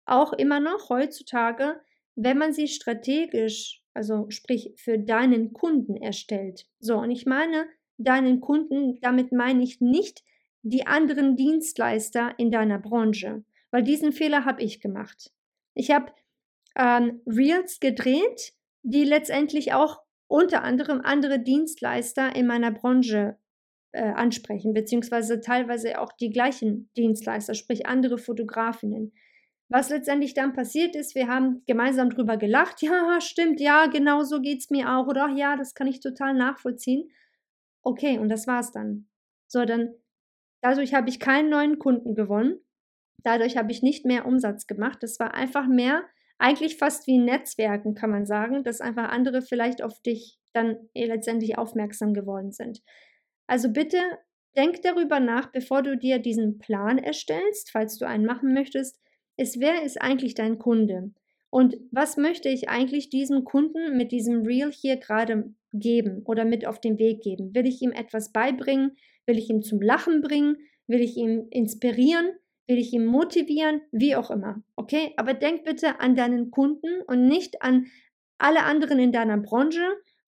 auch 0.05 0.33
immer 0.33 0.59
noch 0.59 0.89
heutzutage, 0.89 1.79
wenn 2.15 2.37
man 2.37 2.53
sie 2.53 2.67
strategisch, 2.67 3.81
also 3.93 4.29
sprich 4.29 4.73
für 4.77 4.97
deinen 4.97 5.53
Kunden 5.53 5.95
erstellt. 5.95 6.65
So, 6.79 6.97
und 6.97 7.11
ich 7.11 7.25
meine 7.25 7.67
deinen 7.97 8.41
Kunden, 8.41 8.99
damit 9.01 9.31
meine 9.31 9.63
ich 9.63 9.79
nicht 9.79 10.23
die 10.63 10.87
anderen 10.87 11.35
Dienstleister 11.35 12.33
in 12.37 12.51
deiner 12.51 12.79
Branche, 12.79 13.43
weil 13.71 13.83
diesen 13.83 14.11
Fehler 14.11 14.45
habe 14.45 14.63
ich 14.63 14.81
gemacht. 14.81 15.31
Ich 15.75 15.91
habe 15.91 16.11
ähm, 16.75 17.21
Reels 17.25 17.79
gedreht, 17.79 18.53
die 18.83 19.03
letztendlich 19.03 19.73
auch 19.73 20.01
unter 20.27 20.63
anderem 20.63 21.01
andere 21.01 21.39
Dienstleister 21.39 22.35
in 22.35 22.47
meiner 22.47 22.71
Branche 22.71 23.37
äh, 23.95 24.11
ansprechen, 24.13 24.73
beziehungsweise 24.73 25.39
teilweise 25.39 25.99
auch 26.01 26.11
die 26.13 26.29
gleichen 26.29 26.89
Dienstleister, 26.97 27.53
sprich 27.53 27.87
andere 27.87 28.17
Fotografinnen. 28.17 29.13
Was 29.69 29.89
letztendlich 29.89 30.33
dann 30.33 30.53
passiert 30.53 30.95
ist, 30.95 31.15
wir 31.15 31.27
haben 31.27 31.63
gemeinsam 31.65 32.09
drüber 32.09 32.37
gelacht, 32.37 32.81
ja, 32.81 33.19
stimmt, 33.21 33.59
ja, 33.59 33.87
genau 33.87 34.23
so 34.23 34.41
geht 34.41 34.59
es 34.59 34.69
mir 34.69 34.89
auch, 34.91 35.07
oder 35.07 35.29
ja, 35.29 35.55
das 35.55 35.73
kann 35.73 35.87
ich 35.87 36.01
total 36.01 36.35
nachvollziehen. 36.35 37.09
Okay, 37.81 38.19
und 38.19 38.29
das 38.29 38.47
war's 38.47 38.71
dann. 38.71 39.07
So, 39.47 39.65
dann, 39.65 39.93
dadurch 40.61 40.93
habe 40.93 41.09
ich 41.09 41.19
keinen 41.19 41.49
neuen 41.49 41.79
Kunden 41.79 42.13
gewonnen, 42.15 42.59
dadurch 43.23 43.57
habe 43.57 43.71
ich 43.71 43.81
nicht 43.81 44.05
mehr 44.05 44.25
Umsatz 44.25 44.67
gemacht, 44.67 44.99
das 45.01 45.19
war 45.19 45.33
einfach 45.33 45.67
mehr, 45.67 46.03
eigentlich 46.37 46.77
fast 46.77 47.07
wie 47.07 47.17
Netzwerken, 47.17 47.95
kann 47.95 48.09
man 48.09 48.25
sagen, 48.25 48.63
dass 48.63 48.81
einfach 48.81 49.09
andere 49.09 49.41
vielleicht 49.41 49.81
auf 49.81 50.01
dich 50.01 50.37
dann 50.53 50.77
letztendlich 50.93 51.57
aufmerksam 51.57 52.13
geworden 52.13 52.51
sind. 52.51 52.81
Also 53.47 53.71
bitte 53.71 53.97
denk 54.55 54.81
darüber 54.81 55.19
nach, 55.19 55.51
bevor 55.51 55.81
du 55.83 55.97
dir 55.97 56.19
diesen 56.19 56.57
Plan 56.59 56.97
erstellst, 56.97 57.71
falls 57.71 57.97
du 57.97 58.05
einen 58.07 58.25
machen 58.25 58.53
möchtest, 58.53 58.99
ist, 59.37 59.59
wer 59.59 59.83
ist 59.83 60.01
eigentlich 60.01 60.33
dein 60.33 60.59
Kunde? 60.59 61.11
Und 61.49 61.77
was 61.91 62.17
möchte 62.17 62.49
ich 62.49 62.69
eigentlich 62.69 63.09
diesem 63.09 63.43
Kunden 63.43 63.95
mit 63.97 64.11
diesem 64.11 64.45
Reel 64.45 64.71
hier 64.71 64.97
gerade 64.97 65.53
geben 65.73 66.21
oder 66.25 66.45
mit 66.45 66.65
auf 66.65 66.79
den 66.79 66.99
Weg 66.99 67.21
geben? 67.21 67.53
Will 67.53 67.65
ich 67.65 67.81
ihm 67.81 67.91
etwas 67.91 68.31
beibringen? 68.31 68.97
Will 69.25 69.37
ich 69.37 69.49
ihn 69.49 69.61
zum 69.61 69.81
Lachen 69.81 70.21
bringen? 70.21 70.57
Will 70.87 71.01
ich 71.01 71.15
ihn 71.17 71.47
inspirieren? 71.49 72.27
Will 72.67 72.77
ich 72.77 72.93
ihn 72.93 73.05
motivieren? 73.05 73.81
Wie 73.91 74.15
auch 74.15 74.31
immer. 74.31 74.63
Okay? 74.75 75.13
Aber 75.17 75.33
denk 75.33 75.63
bitte 75.63 75.99
an 75.99 76.15
deinen 76.15 76.51
Kunden 76.51 77.01
und 77.07 77.27
nicht 77.27 77.61
an 77.61 77.87
alle 78.37 78.63
anderen 78.63 78.99
in 78.99 79.11
deiner 79.11 79.37
Branche 79.37 79.81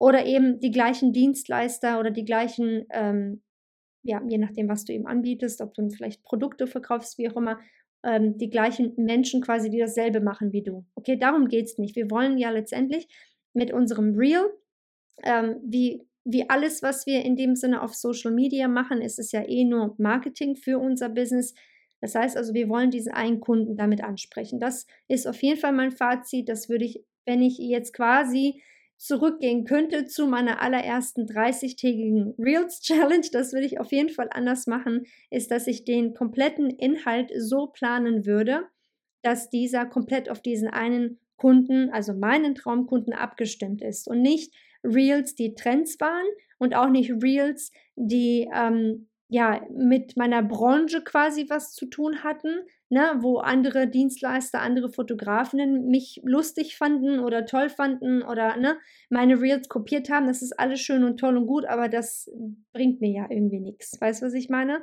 oder 0.01 0.25
eben 0.25 0.59
die 0.59 0.71
gleichen 0.71 1.13
Dienstleister 1.13 1.99
oder 1.99 2.09
die 2.09 2.25
gleichen, 2.25 2.87
ähm, 2.89 3.43
ja, 4.01 4.19
je 4.27 4.39
nachdem, 4.39 4.67
was 4.67 4.83
du 4.83 4.93
ihm 4.93 5.05
anbietest, 5.05 5.61
ob 5.61 5.75
du 5.75 5.87
vielleicht 5.91 6.23
Produkte 6.23 6.65
verkaufst, 6.65 7.19
wie 7.19 7.29
auch 7.29 7.35
immer, 7.35 7.59
ähm, 8.03 8.35
die 8.39 8.49
gleichen 8.49 8.93
Menschen 8.97 9.41
quasi, 9.41 9.69
die 9.69 9.77
dasselbe 9.77 10.19
machen 10.19 10.53
wie 10.53 10.63
du. 10.63 10.87
Okay, 10.95 11.17
darum 11.17 11.47
geht 11.47 11.65
es 11.65 11.77
nicht. 11.77 11.95
Wir 11.95 12.09
wollen 12.09 12.39
ja 12.39 12.49
letztendlich 12.49 13.07
mit 13.53 13.71
unserem 13.71 14.15
Real, 14.15 14.49
ähm, 15.21 15.57
wie, 15.63 16.01
wie 16.23 16.49
alles, 16.49 16.81
was 16.81 17.05
wir 17.05 17.23
in 17.23 17.35
dem 17.35 17.55
Sinne 17.55 17.83
auf 17.83 17.93
Social 17.93 18.31
Media 18.31 18.67
machen, 18.67 19.01
ist 19.03 19.19
es 19.19 19.31
ja 19.31 19.47
eh 19.47 19.65
nur 19.65 19.93
Marketing 19.99 20.55
für 20.55 20.79
unser 20.79 21.09
Business. 21.09 21.53
Das 21.99 22.15
heißt 22.15 22.37
also, 22.37 22.55
wir 22.55 22.69
wollen 22.69 22.89
diesen 22.89 23.13
einen 23.13 23.39
Kunden 23.39 23.75
damit 23.75 24.03
ansprechen. 24.03 24.59
Das 24.59 24.87
ist 25.07 25.27
auf 25.27 25.39
jeden 25.43 25.59
Fall 25.59 25.73
mein 25.73 25.91
Fazit. 25.91 26.49
Das 26.49 26.69
würde 26.69 26.85
ich, 26.85 27.05
wenn 27.27 27.43
ich 27.43 27.59
jetzt 27.59 27.93
quasi 27.93 28.63
zurückgehen 29.01 29.65
könnte 29.65 30.05
zu 30.05 30.27
meiner 30.27 30.61
allerersten 30.61 31.25
30-tägigen 31.25 32.35
Reels 32.37 32.81
Challenge, 32.81 33.25
das 33.31 33.51
würde 33.51 33.65
ich 33.65 33.79
auf 33.79 33.91
jeden 33.91 34.09
Fall 34.09 34.29
anders 34.29 34.67
machen, 34.67 35.05
ist, 35.31 35.49
dass 35.49 35.65
ich 35.65 35.85
den 35.85 36.13
kompletten 36.13 36.69
Inhalt 36.69 37.31
so 37.35 37.67
planen 37.67 38.27
würde, 38.27 38.67
dass 39.23 39.49
dieser 39.49 39.87
komplett 39.87 40.29
auf 40.29 40.41
diesen 40.41 40.67
einen 40.67 41.19
Kunden, 41.35 41.89
also 41.89 42.13
meinen 42.13 42.53
Traumkunden 42.53 43.13
abgestimmt 43.13 43.81
ist 43.81 44.07
und 44.07 44.21
nicht 44.21 44.53
Reels, 44.83 45.33
die 45.33 45.55
Trends 45.55 45.99
waren 45.99 46.27
und 46.59 46.75
auch 46.75 46.89
nicht 46.89 47.11
Reels, 47.23 47.71
die 47.95 48.47
ähm, 48.53 49.09
ja 49.29 49.65
mit 49.71 50.15
meiner 50.15 50.43
Branche 50.43 51.03
quasi 51.03 51.47
was 51.49 51.73
zu 51.73 51.87
tun 51.87 52.23
hatten, 52.23 52.59
ne, 52.91 53.13
wo 53.19 53.37
andere 53.37 53.87
Dienstleister, 53.87 54.59
andere 54.59 54.91
Fotografinnen 54.91 55.87
mich 55.87 56.21
lustig 56.23 56.77
fanden 56.77 57.19
oder 57.19 57.45
toll 57.45 57.69
fanden 57.69 58.21
oder 58.21 58.57
ne, 58.57 58.77
meine 59.09 59.39
Reels 59.39 59.69
kopiert 59.69 60.09
haben. 60.09 60.27
Das 60.27 60.41
ist 60.41 60.59
alles 60.59 60.81
schön 60.81 61.05
und 61.05 61.17
toll 61.17 61.37
und 61.37 61.47
gut, 61.47 61.65
aber 61.65 61.87
das 61.87 62.29
bringt 62.73 62.99
mir 62.99 63.11
ja 63.11 63.27
irgendwie 63.29 63.61
nichts. 63.61 63.99
Weißt 63.99 64.21
du, 64.21 64.25
was 64.25 64.33
ich 64.33 64.49
meine? 64.49 64.81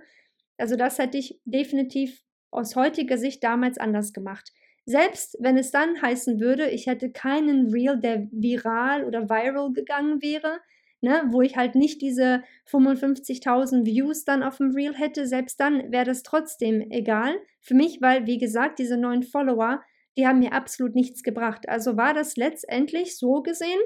Also 0.57 0.75
das 0.75 0.99
hätte 0.99 1.19
ich 1.19 1.39
definitiv 1.45 2.23
aus 2.51 2.77
heutiger 2.77 3.19
Sicht 3.19 3.45
damals 3.45 3.77
anders 3.77 4.15
gemacht. 4.15 4.53
Selbst 4.87 5.37
wenn 5.41 5.59
es 5.59 5.71
dann 5.71 6.01
heißen 6.01 6.41
würde, 6.41 6.71
ich 6.71 6.87
hätte 6.87 7.13
keinen 7.13 7.71
Reel, 7.71 8.01
der 8.01 8.27
viral 8.33 9.05
oder 9.05 9.29
viral 9.29 9.71
gegangen 9.75 10.23
wäre, 10.23 10.61
ne, 11.01 11.23
wo 11.29 11.43
ich 11.43 11.57
halt 11.57 11.75
nicht 11.75 12.03
diese 12.03 12.43
55.000 12.71 13.85
Views 13.85 14.25
dann 14.25 14.43
auf 14.43 14.59
dem 14.59 14.73
Reel 14.73 14.95
hätte, 14.95 15.27
selbst 15.27 15.61
dann 15.61 15.93
wäre 15.93 16.05
das 16.05 16.23
trotzdem 16.23 16.91
egal 16.91 17.35
für 17.61 17.75
mich, 17.75 18.01
weil, 18.01 18.27
wie 18.27 18.39
gesagt, 18.39 18.79
diese 18.79 18.97
neuen 18.97 19.23
Follower, 19.23 19.83
die 20.17 20.27
haben 20.27 20.41
mir 20.41 20.53
absolut 20.53 20.95
nichts 20.95 21.23
gebracht. 21.23 21.69
Also 21.69 21.97
war 21.97 22.15
das 22.15 22.37
letztendlich 22.37 23.17
so 23.17 23.43
gesehen 23.43 23.81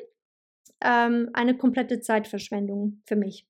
ähm, 0.82 1.28
eine 1.34 1.56
komplette 1.56 2.00
Zeitverschwendung 2.00 3.02
für 3.04 3.16
mich. 3.16 3.46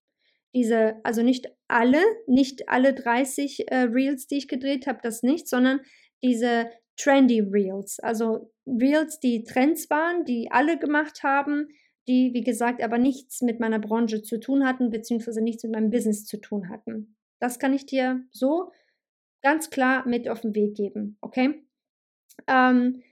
Diese, 0.54 0.96
also 1.02 1.22
nicht 1.22 1.48
alle, 1.68 2.02
nicht 2.26 2.68
alle 2.68 2.92
30 2.92 3.70
äh, 3.70 3.76
Reels, 3.82 4.26
die 4.26 4.38
ich 4.38 4.48
gedreht 4.48 4.86
habe, 4.86 4.98
das 5.02 5.22
nicht, 5.22 5.48
sondern 5.48 5.80
diese 6.22 6.70
trendy 6.96 7.40
Reels, 7.40 8.00
also 8.00 8.52
Reels, 8.66 9.18
die 9.18 9.44
Trends 9.44 9.88
waren, 9.88 10.24
die 10.24 10.48
alle 10.50 10.78
gemacht 10.78 11.22
haben, 11.22 11.68
die, 12.08 12.32
wie 12.34 12.42
gesagt, 12.42 12.82
aber 12.82 12.98
nichts 12.98 13.42
mit 13.42 13.60
meiner 13.60 13.78
Branche 13.78 14.22
zu 14.22 14.40
tun 14.40 14.66
hatten, 14.66 14.90
beziehungsweise 14.90 15.42
nichts 15.42 15.62
mit 15.62 15.72
meinem 15.72 15.90
Business 15.90 16.24
zu 16.24 16.38
tun 16.38 16.68
hatten. 16.68 17.16
Das 17.38 17.58
kann 17.58 17.72
ich 17.72 17.86
dir 17.86 18.24
so 18.30 18.72
ganz 19.42 19.70
klar 19.70 20.06
mit 20.06 20.28
auf 20.28 20.40
den 20.40 20.54
Weg 20.54 20.76
geben, 20.76 21.18
okay? 21.20 21.64
Ähm, 22.46 23.02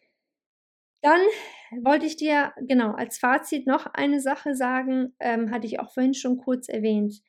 dann 1.02 1.20
wollte 1.82 2.06
ich 2.06 2.16
dir 2.16 2.52
genau 2.60 2.92
als 2.92 3.18
Fazit 3.18 3.66
noch 3.66 3.86
eine 3.86 4.20
Sache 4.20 4.54
sagen, 4.54 5.14
ähm, 5.18 5.50
hatte 5.50 5.66
ich 5.66 5.80
auch 5.80 5.92
vorhin 5.92 6.14
schon 6.14 6.36
kurz 6.36 6.68
erwähnt. 6.68 7.22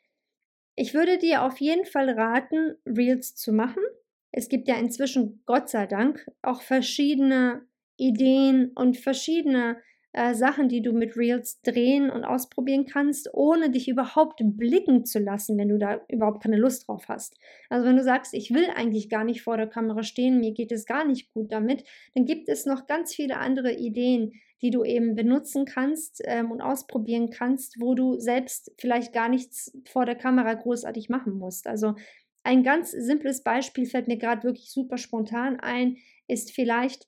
Ich 0.76 0.94
würde 0.94 1.18
dir 1.18 1.44
auf 1.44 1.60
jeden 1.60 1.86
Fall 1.86 2.10
raten, 2.10 2.76
Reels 2.86 3.36
zu 3.36 3.54
machen. 3.54 3.84
Es 4.32 4.50
gibt 4.50 4.68
ja 4.68 4.76
inzwischen, 4.76 5.44
Gott 5.46 5.70
sei 5.70 5.88
Dank, 5.88 6.26
auch 6.42 6.62
verschiedene 6.62 7.66
Ideen 7.98 8.72
und 8.76 8.98
verschiedene 8.98 9.78
äh, 10.14 10.34
Sachen, 10.34 10.68
die 10.68 10.82
du 10.82 10.92
mit 10.92 11.16
Reels 11.16 11.62
drehen 11.62 12.10
und 12.10 12.26
ausprobieren 12.26 12.86
kannst, 12.86 13.30
ohne 13.34 13.70
dich 13.70 13.88
überhaupt 13.88 14.42
blicken 14.44 15.06
zu 15.06 15.20
lassen, 15.20 15.58
wenn 15.58 15.70
du 15.70 15.78
da 15.78 16.02
überhaupt 16.10 16.44
keine 16.44 16.58
Lust 16.58 16.88
drauf 16.88 17.08
hast. 17.08 17.38
Also 17.70 17.88
wenn 17.88 17.96
du 17.96 18.04
sagst, 18.04 18.34
ich 18.34 18.54
will 18.54 18.66
eigentlich 18.76 19.10
gar 19.10 19.24
nicht 19.24 19.42
vor 19.42 19.58
der 19.58 19.68
Kamera 19.68 20.04
stehen, 20.04 20.40
mir 20.40 20.54
geht 20.54 20.72
es 20.72 20.86
gar 20.86 21.06
nicht 21.06 21.34
gut 21.34 21.52
damit, 21.52 21.84
dann 22.14 22.26
gibt 22.26 22.50
es 22.50 22.66
noch 22.66 22.88
ganz 22.88 23.16
viele 23.16 23.38
andere 23.38 23.72
Ideen, 23.74 24.34
die 24.62 24.70
du 24.70 24.84
eben 24.84 25.16
benutzen 25.16 25.66
kannst 25.66 26.22
ähm, 26.26 26.52
und 26.52 26.62
ausprobieren 26.62 27.30
kannst, 27.30 27.80
wo 27.80 27.96
du 27.96 28.20
selbst 28.20 28.72
vielleicht 28.78 29.14
gar 29.14 29.30
nichts 29.30 29.72
vor 29.86 30.06
der 30.06 30.16
Kamera 30.16 30.54
großartig 30.54 31.10
machen 31.10 31.34
musst. 31.34 31.68
Also 31.68 31.96
ein 32.44 32.64
ganz 32.64 32.92
simples 32.92 33.44
Beispiel 33.44 33.86
fällt 33.86 34.08
mir 34.08 34.18
gerade 34.18 34.44
wirklich 34.44 34.72
super 34.72 34.98
spontan 34.98 35.60
ein, 35.60 35.98
ist 36.28 36.52
vielleicht 36.52 37.08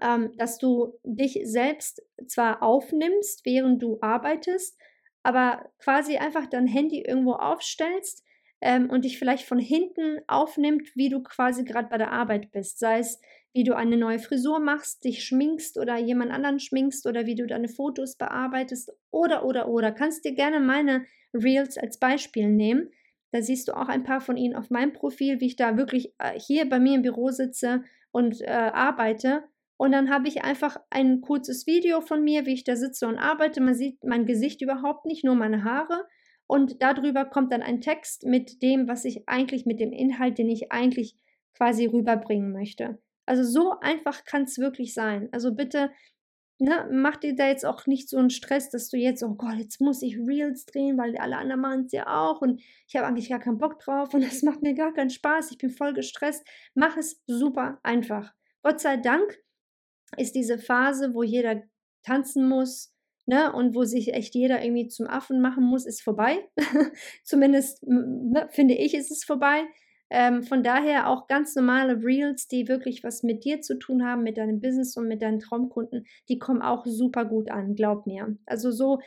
ähm, 0.00 0.32
dass 0.36 0.58
du 0.58 0.98
dich 1.04 1.40
selbst 1.44 2.02
zwar 2.26 2.62
aufnimmst, 2.62 3.44
während 3.44 3.82
du 3.82 3.98
arbeitest, 4.00 4.78
aber 5.22 5.70
quasi 5.78 6.16
einfach 6.16 6.46
dein 6.46 6.66
Handy 6.66 7.02
irgendwo 7.02 7.32
aufstellst 7.32 8.24
ähm, 8.60 8.88
und 8.90 9.04
dich 9.04 9.18
vielleicht 9.18 9.46
von 9.46 9.58
hinten 9.58 10.20
aufnimmt, 10.26 10.94
wie 10.94 11.08
du 11.08 11.22
quasi 11.22 11.64
gerade 11.64 11.88
bei 11.88 11.98
der 11.98 12.12
Arbeit 12.12 12.50
bist. 12.52 12.78
Sei 12.78 12.98
es, 12.98 13.20
wie 13.52 13.64
du 13.64 13.74
eine 13.74 13.96
neue 13.96 14.18
Frisur 14.18 14.60
machst, 14.60 15.04
dich 15.04 15.24
schminkst 15.24 15.76
oder 15.76 15.98
jemand 15.98 16.30
anderen 16.30 16.60
schminkst 16.60 17.06
oder 17.06 17.26
wie 17.26 17.34
du 17.34 17.46
deine 17.46 17.68
Fotos 17.68 18.16
bearbeitest 18.16 18.92
oder, 19.10 19.44
oder, 19.44 19.68
oder. 19.68 19.92
Kannst 19.92 20.24
dir 20.24 20.34
gerne 20.34 20.60
meine 20.60 21.04
Reels 21.34 21.76
als 21.76 21.98
Beispiel 21.98 22.48
nehmen. 22.48 22.90
Da 23.32 23.42
siehst 23.42 23.68
du 23.68 23.76
auch 23.76 23.88
ein 23.88 24.04
paar 24.04 24.20
von 24.20 24.36
ihnen 24.36 24.56
auf 24.56 24.70
meinem 24.70 24.92
Profil, 24.92 25.40
wie 25.40 25.46
ich 25.46 25.56
da 25.56 25.76
wirklich 25.76 26.14
äh, 26.18 26.38
hier 26.38 26.68
bei 26.68 26.78
mir 26.78 26.94
im 26.94 27.02
Büro 27.02 27.30
sitze 27.30 27.84
und 28.12 28.40
äh, 28.40 28.46
arbeite 28.46 29.44
Und 29.80 29.92
dann 29.92 30.10
habe 30.10 30.28
ich 30.28 30.44
einfach 30.44 30.76
ein 30.90 31.22
kurzes 31.22 31.66
Video 31.66 32.02
von 32.02 32.22
mir, 32.22 32.44
wie 32.44 32.52
ich 32.52 32.64
da 32.64 32.76
sitze 32.76 33.08
und 33.08 33.16
arbeite. 33.16 33.62
Man 33.62 33.74
sieht 33.74 34.04
mein 34.04 34.26
Gesicht 34.26 34.60
überhaupt 34.60 35.06
nicht, 35.06 35.24
nur 35.24 35.34
meine 35.34 35.64
Haare. 35.64 36.06
Und 36.46 36.82
darüber 36.82 37.24
kommt 37.24 37.50
dann 37.50 37.62
ein 37.62 37.80
Text 37.80 38.26
mit 38.26 38.60
dem, 38.60 38.88
was 38.88 39.06
ich 39.06 39.26
eigentlich, 39.26 39.64
mit 39.64 39.80
dem 39.80 39.90
Inhalt, 39.90 40.36
den 40.36 40.50
ich 40.50 40.70
eigentlich 40.70 41.16
quasi 41.54 41.86
rüberbringen 41.86 42.52
möchte. 42.52 42.98
Also 43.24 43.42
so 43.42 43.80
einfach 43.80 44.26
kann 44.26 44.42
es 44.42 44.58
wirklich 44.58 44.92
sein. 44.92 45.30
Also 45.32 45.54
bitte 45.54 45.90
ne, 46.58 46.86
mach 46.92 47.16
dir 47.16 47.34
da 47.34 47.46
jetzt 47.46 47.64
auch 47.64 47.86
nicht 47.86 48.10
so 48.10 48.18
einen 48.18 48.28
Stress, 48.28 48.68
dass 48.68 48.90
du 48.90 48.98
jetzt, 48.98 49.22
oh 49.22 49.34
Gott, 49.34 49.54
jetzt 49.56 49.80
muss 49.80 50.02
ich 50.02 50.18
Reels 50.18 50.66
drehen, 50.66 50.98
weil 50.98 51.16
alle 51.16 51.38
anderen 51.38 51.62
machen 51.62 51.84
es 51.86 51.92
ja 51.92 52.06
auch 52.06 52.42
und 52.42 52.60
ich 52.86 52.96
habe 52.96 53.06
eigentlich 53.06 53.30
gar 53.30 53.40
keinen 53.40 53.56
Bock 53.56 53.78
drauf 53.78 54.12
und 54.12 54.22
das 54.24 54.42
macht 54.42 54.60
mir 54.60 54.74
gar 54.74 54.92
keinen 54.92 55.08
Spaß, 55.08 55.50
ich 55.52 55.56
bin 55.56 55.70
voll 55.70 55.94
gestresst. 55.94 56.46
Mach 56.74 56.98
es 56.98 57.22
super 57.26 57.80
einfach. 57.82 58.34
Gott 58.62 58.78
sei 58.78 58.98
Dank 58.98 59.40
ist 60.16 60.34
diese 60.34 60.58
Phase, 60.58 61.14
wo 61.14 61.22
jeder 61.22 61.62
tanzen 62.02 62.48
muss, 62.48 62.92
ne, 63.26 63.52
und 63.52 63.74
wo 63.74 63.84
sich 63.84 64.12
echt 64.12 64.34
jeder 64.34 64.62
irgendwie 64.62 64.88
zum 64.88 65.06
Affen 65.06 65.40
machen 65.40 65.64
muss, 65.64 65.86
ist 65.86 66.02
vorbei. 66.02 66.38
Zumindest 67.24 67.82
ne, 67.86 68.48
finde 68.50 68.74
ich, 68.74 68.94
ist 68.94 69.10
es 69.10 69.24
vorbei. 69.24 69.62
Ähm, 70.12 70.42
von 70.42 70.64
daher 70.64 71.08
auch 71.08 71.28
ganz 71.28 71.54
normale 71.54 72.02
Reels, 72.02 72.48
die 72.48 72.66
wirklich 72.66 73.04
was 73.04 73.22
mit 73.22 73.44
dir 73.44 73.60
zu 73.60 73.78
tun 73.78 74.04
haben, 74.04 74.24
mit 74.24 74.38
deinem 74.38 74.60
Business 74.60 74.96
und 74.96 75.06
mit 75.06 75.22
deinen 75.22 75.38
Traumkunden, 75.38 76.04
die 76.28 76.38
kommen 76.38 76.62
auch 76.62 76.84
super 76.84 77.24
gut 77.24 77.48
an, 77.50 77.76
glaub 77.76 78.06
mir. 78.06 78.36
Also 78.44 78.72
so 78.72 78.98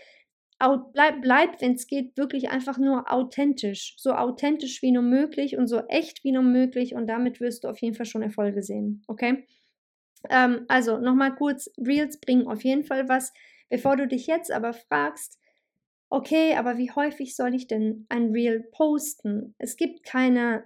bleib, 0.94 1.22
bleib 1.22 1.62
wenn 1.62 1.74
es 1.74 1.88
geht, 1.88 2.16
wirklich 2.16 2.50
einfach 2.50 2.78
nur 2.78 3.12
authentisch. 3.12 3.96
So 3.98 4.14
authentisch 4.14 4.82
wie 4.82 4.92
nur 4.92 5.04
möglich 5.04 5.58
und 5.58 5.68
so 5.68 5.80
echt 5.90 6.24
wie 6.24 6.32
nur 6.32 6.44
möglich 6.44 6.96
und 6.96 7.08
damit 7.08 7.42
wirst 7.42 7.66
du 7.66 7.68
auf 7.68 7.82
jeden 7.82 7.96
Fall 7.96 8.06
schon 8.06 8.22
Erfolge 8.22 8.64
sehen. 8.64 9.04
Okay? 9.08 9.46
Ähm, 10.30 10.66
also 10.68 10.98
nochmal 10.98 11.36
kurz, 11.36 11.70
Reels 11.78 12.20
bringen 12.20 12.48
auf 12.48 12.64
jeden 12.64 12.84
Fall 12.84 13.10
was. 13.10 13.34
Bevor 13.70 13.96
du 13.96 14.08
dich 14.08 14.28
jetzt 14.28 14.52
aber 14.52 14.74
fragst, 14.74 15.40
okay, 16.10 16.56
aber 16.56 16.78
wie 16.78 16.92
häufig 16.92 17.36
soll 17.36 17.56
ich 17.56 17.68
denn 17.68 18.06
ein 18.10 18.32
Reel 18.32 18.64
posten? 18.72 19.56
Es 19.58 19.78
gibt 19.78 20.04
keine 20.04 20.64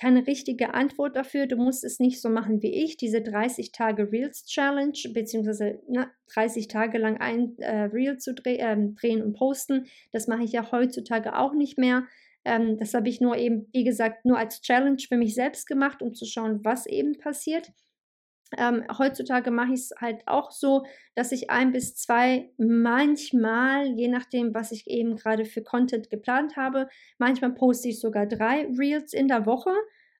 keine 0.00 0.26
richtige 0.26 0.74
Antwort 0.74 1.16
dafür. 1.16 1.46
Du 1.46 1.56
musst 1.56 1.84
es 1.84 1.98
nicht 1.98 2.20
so 2.20 2.28
machen 2.28 2.62
wie 2.62 2.72
ich, 2.72 2.96
diese 2.96 3.20
30 3.20 3.72
Tage 3.72 4.10
Reels 4.12 4.44
Challenge, 4.44 4.96
beziehungsweise 5.12 5.80
ne, 5.88 6.08
30 6.32 6.68
Tage 6.68 6.98
lang 6.98 7.18
ein 7.18 7.58
äh, 7.58 7.84
Reel 7.84 8.18
zu 8.18 8.32
dreh, 8.32 8.56
äh, 8.56 8.76
drehen 8.94 9.22
und 9.22 9.34
posten. 9.34 9.86
Das 10.12 10.28
mache 10.28 10.44
ich 10.44 10.52
ja 10.52 10.70
heutzutage 10.70 11.36
auch 11.36 11.52
nicht 11.52 11.78
mehr. 11.78 12.04
Ähm, 12.44 12.78
das 12.78 12.94
habe 12.94 13.08
ich 13.08 13.20
nur 13.20 13.36
eben, 13.36 13.68
wie 13.72 13.84
gesagt, 13.84 14.24
nur 14.24 14.38
als 14.38 14.60
Challenge 14.60 15.02
für 15.06 15.16
mich 15.16 15.34
selbst 15.34 15.66
gemacht, 15.66 16.00
um 16.00 16.14
zu 16.14 16.26
schauen, 16.26 16.60
was 16.64 16.86
eben 16.86 17.18
passiert. 17.18 17.72
Ähm, 18.56 18.84
heutzutage 18.96 19.50
mache 19.50 19.74
ich 19.74 19.80
es 19.80 19.94
halt 20.00 20.22
auch 20.26 20.50
so, 20.50 20.84
dass 21.14 21.32
ich 21.32 21.50
ein 21.50 21.72
bis 21.72 21.94
zwei, 21.94 22.50
manchmal, 22.56 23.86
je 23.88 24.08
nachdem, 24.08 24.54
was 24.54 24.72
ich 24.72 24.86
eben 24.86 25.16
gerade 25.16 25.44
für 25.44 25.62
Content 25.62 26.08
geplant 26.08 26.56
habe, 26.56 26.88
manchmal 27.18 27.52
poste 27.54 27.88
ich 27.88 28.00
sogar 28.00 28.26
drei 28.26 28.66
Reels 28.78 29.12
in 29.12 29.28
der 29.28 29.44
Woche, 29.44 29.72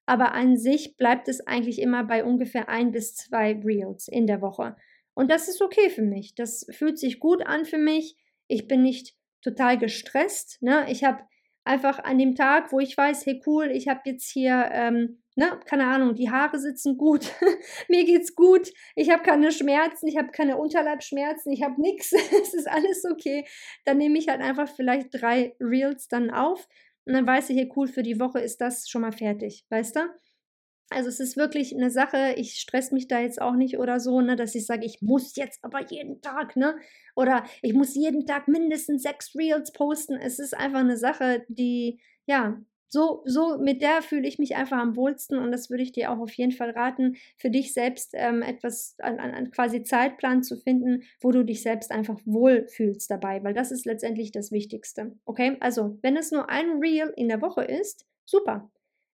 aber 0.05 0.33
an 0.33 0.57
sich 0.57 0.97
bleibt 0.97 1.29
es 1.29 1.47
eigentlich 1.47 1.81
immer 1.81 2.05
bei 2.05 2.25
ungefähr 2.25 2.69
ein 2.69 2.93
bis 2.93 3.15
zwei 3.15 3.53
Reels 3.65 4.09
in 4.09 4.27
der 4.27 4.43
Woche. 4.43 4.77
Und 5.15 5.31
das 5.31 5.49
ist 5.49 5.61
okay 5.61 5.91
für 5.91 6.03
mich. 6.03 6.35
Das 6.35 6.67
fühlt 6.71 6.99
sich 6.99 7.19
gut 7.19 7.47
an 7.47 7.65
für 7.65 7.79
mich. 7.79 8.17
Ich 8.47 8.69
bin 8.69 8.83
nicht 8.83 9.17
total 9.43 9.79
gestresst. 9.79 10.63
Ne? 10.63 10.87
Ich 10.91 11.05
habe 11.05 11.23
einfach 11.65 11.99
an 11.99 12.19
dem 12.19 12.35
Tag, 12.35 12.73
wo 12.73 12.81
ich 12.81 12.97
weiß, 12.97 13.27
hey 13.27 13.43
cool, 13.47 13.71
ich 13.71 13.89
habe 13.89 14.01
jetzt 14.07 14.31
hier 14.31 14.71
ähm, 14.73 15.23
ne, 15.39 15.59
keine 15.67 15.87
Ahnung, 15.87 16.17
die 16.17 16.31
Haare 16.31 16.59
sitzen 16.59 16.99
gut, 16.99 17.33
mir 17.89 18.05
geht's 18.05 18.35
gut, 18.35 18.73
ich 18.97 19.09
habe 19.11 19.23
keine 19.23 19.53
Schmerzen, 19.53 20.09
ich 20.09 20.19
habe 20.19 20.33
keine 20.33 20.57
Unterleibschmerzen, 20.59 21.53
ich 21.53 21.63
habe 21.63 21.81
nichts, 21.81 22.13
es 22.43 22.55
ist 22.55 22.69
alles 22.69 23.05
okay. 23.11 23.47
Dann 23.85 23.99
nehme 23.99 24.19
ich 24.19 24.29
halt 24.29 24.41
einfach 24.41 24.69
vielleicht 24.69 25.09
drei 25.13 25.55
Reels 25.61 26.09
dann 26.09 26.31
auf 26.31 26.69
und 27.05 27.13
dann 27.15 27.27
weiß 27.27 27.51
ich, 27.51 27.57
hey, 27.57 27.73
cool, 27.77 27.87
für 27.87 28.03
die 28.03 28.19
Woche 28.21 28.41
ist 28.41 28.61
das 28.61 28.89
schon 28.89 29.03
mal 29.03 29.13
fertig, 29.13 29.65
weißt 29.71 29.97
du? 29.97 30.01
Also 30.91 31.09
es 31.11 31.21
ist 31.21 31.37
wirklich 31.37 31.75
eine 31.75 31.91
Sache, 31.91 32.35
ich 32.37 32.55
stress 32.55 32.93
mich 32.93 33.09
da 33.09 33.21
jetzt 33.21 33.41
auch 33.41 33.55
nicht 33.55 33.79
oder 33.79 34.01
so, 34.01 34.21
ne, 34.21 34.37
dass 34.37 34.55
ich 34.55 34.67
sage, 34.67 34.87
ich 34.87 35.03
muss 35.03 35.37
jetzt 35.37 35.63
aber 35.63 35.83
jeden 35.91 36.21
Tag, 36.23 36.57
ne? 36.57 36.77
Oder 37.15 37.45
ich 37.63 37.75
muss 37.75 37.95
jeden 37.95 38.27
Tag 38.27 38.49
mindestens 38.49 39.03
sechs 39.03 39.35
Reels 39.37 39.73
posten. 39.73 40.17
Es 40.17 40.39
ist 40.39 40.57
einfach 40.57 40.81
eine 40.81 40.97
Sache, 40.97 41.45
die, 41.49 42.01
ja, 42.27 42.59
so, 42.89 43.23
so 43.27 43.59
mit 43.59 43.83
der 43.83 44.03
fühle 44.03 44.27
ich 44.27 44.39
mich 44.39 44.57
einfach 44.57 44.79
am 44.79 44.97
wohlsten 44.97 45.39
und 45.39 45.53
das 45.53 45.71
würde 45.71 45.83
ich 45.83 45.93
dir 45.93 46.11
auch 46.11 46.19
auf 46.19 46.33
jeden 46.33 46.53
Fall 46.53 46.71
raten, 46.71 47.17
für 47.37 47.51
dich 47.51 47.75
selbst 47.75 48.13
ähm, 48.15 48.43
etwas 48.43 48.97
an, 48.99 49.19
an, 49.19 49.51
quasi 49.51 49.83
Zeitplan 49.83 50.43
zu 50.43 50.57
finden, 50.57 51.03
wo 51.21 51.31
du 51.31 51.45
dich 51.45 51.63
selbst 51.63 51.91
einfach 51.91 52.19
wohl 52.25 52.67
fühlst 52.69 53.11
dabei, 53.11 53.43
weil 53.45 53.55
das 53.55 53.71
ist 53.71 53.85
letztendlich 53.85 54.33
das 54.33 54.53
Wichtigste. 54.53 55.17
Okay, 55.25 55.57
also 55.61 55.99
wenn 56.03 56.17
es 56.17 56.33
nur 56.33 56.49
ein 56.49 56.79
Reel 56.81 57.13
in 57.17 57.29
der 57.29 57.43
Woche 57.43 57.65
ist, 57.65 58.07
super. 58.25 58.71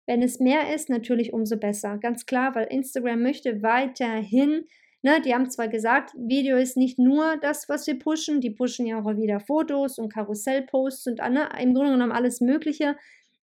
Wenn 0.06 0.22
es 0.22 0.38
mehr 0.38 0.74
ist, 0.74 0.90
natürlich 0.90 1.32
umso 1.32 1.56
besser. 1.56 1.96
Ganz 1.96 2.26
klar, 2.26 2.54
weil 2.54 2.66
Instagram 2.66 3.22
möchte 3.22 3.62
weiterhin 3.62 4.66
Ne, 5.04 5.20
die 5.20 5.34
haben 5.34 5.50
zwar 5.50 5.68
gesagt, 5.68 6.14
Video 6.16 6.56
ist 6.56 6.78
nicht 6.78 6.98
nur 6.98 7.36
das, 7.36 7.68
was 7.68 7.86
wir 7.86 7.98
pushen, 7.98 8.40
die 8.40 8.48
pushen 8.48 8.86
ja 8.86 8.98
auch 8.98 9.16
wieder 9.18 9.38
Fotos 9.38 9.98
und 9.98 10.10
Karussellposts 10.10 11.06
und 11.06 11.18
ne, 11.18 11.46
im 11.60 11.74
Grunde 11.74 11.92
genommen 11.92 12.10
alles 12.10 12.40
Mögliche. 12.40 12.96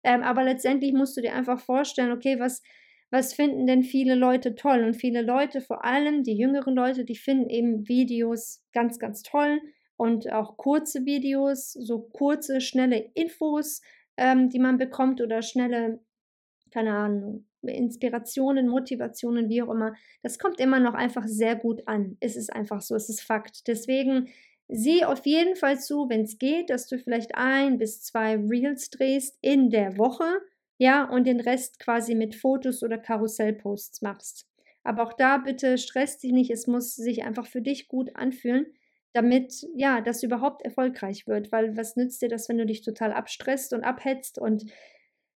Ähm, 0.03 0.23
aber 0.23 0.45
letztendlich 0.45 0.93
musst 0.93 1.17
du 1.17 1.21
dir 1.21 1.35
einfach 1.35 1.61
vorstellen, 1.61 2.13
okay, 2.13 2.39
was, 2.39 2.63
was 3.11 3.35
finden 3.35 3.67
denn 3.67 3.83
viele 3.83 4.15
Leute 4.15 4.55
toll? 4.55 4.85
Und 4.85 4.95
viele 4.95 5.23
Leute, 5.23 5.61
vor 5.61 5.85
allem 5.85 6.23
die 6.23 6.37
jüngeren 6.37 6.75
Leute, 6.75 7.05
die 7.05 7.17
finden 7.17 7.51
eben 7.51 7.89
Videos 7.89 8.63
ganz, 8.73 8.99
ganz 8.99 9.23
toll 9.23 9.61
und 9.97 10.33
auch 10.33 10.57
kurze 10.57 11.05
Videos, 11.05 11.73
so 11.73 12.01
kurze, 12.01 12.61
schnelle 12.61 13.11
Infos, 13.15 13.83
ähm, 14.17 14.49
die 14.49 14.59
man 14.59 14.79
bekommt 14.79 15.21
oder 15.21 15.43
schnelle, 15.43 16.01
keine 16.71 16.93
Ahnung, 16.93 17.47
Inspirationen, 17.63 18.69
Motivationen, 18.69 19.49
wie 19.49 19.63
auch 19.63 19.71
immer. 19.71 19.95
Das 20.23 20.39
kommt 20.39 20.61
immer 20.61 20.81
noch 20.81 20.95
einfach 20.95 21.27
sehr 21.27 21.57
gut 21.57 21.87
an. 21.87 22.17
Es 22.21 22.37
ist 22.37 22.51
einfach 22.53 22.81
so, 22.81 22.95
es 22.95 23.11
ist 23.11 23.21
Fakt. 23.21 23.67
Deswegen 23.67 24.29
Sieh 24.73 25.05
auf 25.05 25.27
jeden 25.27 25.57
Fall 25.57 25.81
zu, 25.81 26.09
wenn 26.09 26.23
es 26.23 26.39
geht, 26.39 26.71
dass 26.71 26.87
du 26.87 26.97
vielleicht 26.99 27.35
ein 27.35 27.79
bis 27.79 28.03
zwei 28.03 28.37
Reels 28.37 28.91
drehst 28.91 29.37
in 29.41 29.69
der 29.69 29.99
Woche, 29.99 30.41
ja, 30.79 31.05
und 31.11 31.27
den 31.27 31.41
Rest 31.41 31.81
quasi 31.81 32.15
mit 32.15 32.37
Fotos 32.37 32.83
oder 32.83 32.97
Karussellposts 32.97 34.01
machst. 34.01 34.47
Aber 34.85 35.03
auch 35.03 35.13
da 35.13 35.39
bitte 35.39 35.77
stress 35.77 36.19
dich 36.19 36.33
nicht, 36.33 36.51
es 36.51 36.69
muss 36.69 36.95
sich 36.95 37.25
einfach 37.25 37.47
für 37.47 37.61
dich 37.63 37.89
gut 37.89 38.15
anfühlen, 38.15 38.67
damit 39.13 39.67
ja, 39.75 40.01
das 40.01 40.23
überhaupt 40.23 40.63
erfolgreich 40.63 41.27
wird, 41.27 41.51
weil 41.51 41.77
was 41.77 41.97
nützt 41.97 42.23
dir 42.23 42.29
das, 42.29 42.49
wenn 42.49 42.59
du 42.59 42.65
dich 42.65 42.83
total 42.83 43.13
abstresst 43.13 43.73
und 43.73 43.83
abhetzt 43.83 44.39
und 44.39 44.67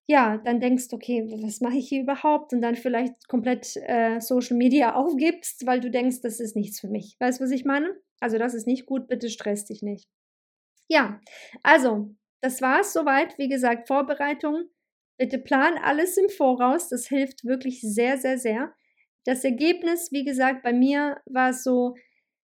ja, 0.06 0.38
dann 0.44 0.60
denkst, 0.60 0.92
okay, 0.92 1.24
was 1.42 1.60
mache 1.60 1.78
ich 1.78 1.88
hier 1.88 2.02
überhaupt? 2.02 2.52
Und 2.52 2.60
dann 2.60 2.76
vielleicht 2.76 3.26
komplett 3.26 3.76
äh, 3.86 4.20
Social 4.20 4.56
Media 4.56 4.94
aufgibst, 4.94 5.66
weil 5.66 5.80
du 5.80 5.90
denkst, 5.90 6.20
das 6.22 6.40
ist 6.40 6.56
nichts 6.56 6.78
für 6.78 6.88
mich. 6.88 7.16
Weißt 7.20 7.40
du, 7.40 7.44
was 7.44 7.50
ich 7.50 7.64
meine? 7.64 7.88
Also 8.24 8.38
das 8.38 8.54
ist 8.54 8.66
nicht 8.66 8.86
gut, 8.86 9.06
bitte 9.06 9.28
stress 9.28 9.66
dich 9.66 9.82
nicht. 9.82 10.08
Ja, 10.88 11.20
also 11.62 12.08
das 12.40 12.62
war 12.62 12.80
es 12.80 12.94
soweit. 12.94 13.36
Wie 13.36 13.50
gesagt, 13.50 13.86
Vorbereitung. 13.86 14.64
Bitte 15.18 15.38
plan 15.38 15.76
alles 15.76 16.16
im 16.16 16.30
Voraus. 16.30 16.88
Das 16.88 17.06
hilft 17.06 17.44
wirklich 17.44 17.82
sehr, 17.82 18.16
sehr, 18.16 18.38
sehr. 18.38 18.72
Das 19.26 19.44
Ergebnis, 19.44 20.10
wie 20.10 20.24
gesagt, 20.24 20.62
bei 20.62 20.72
mir 20.72 21.20
war 21.26 21.50
es 21.50 21.62
so, 21.64 21.96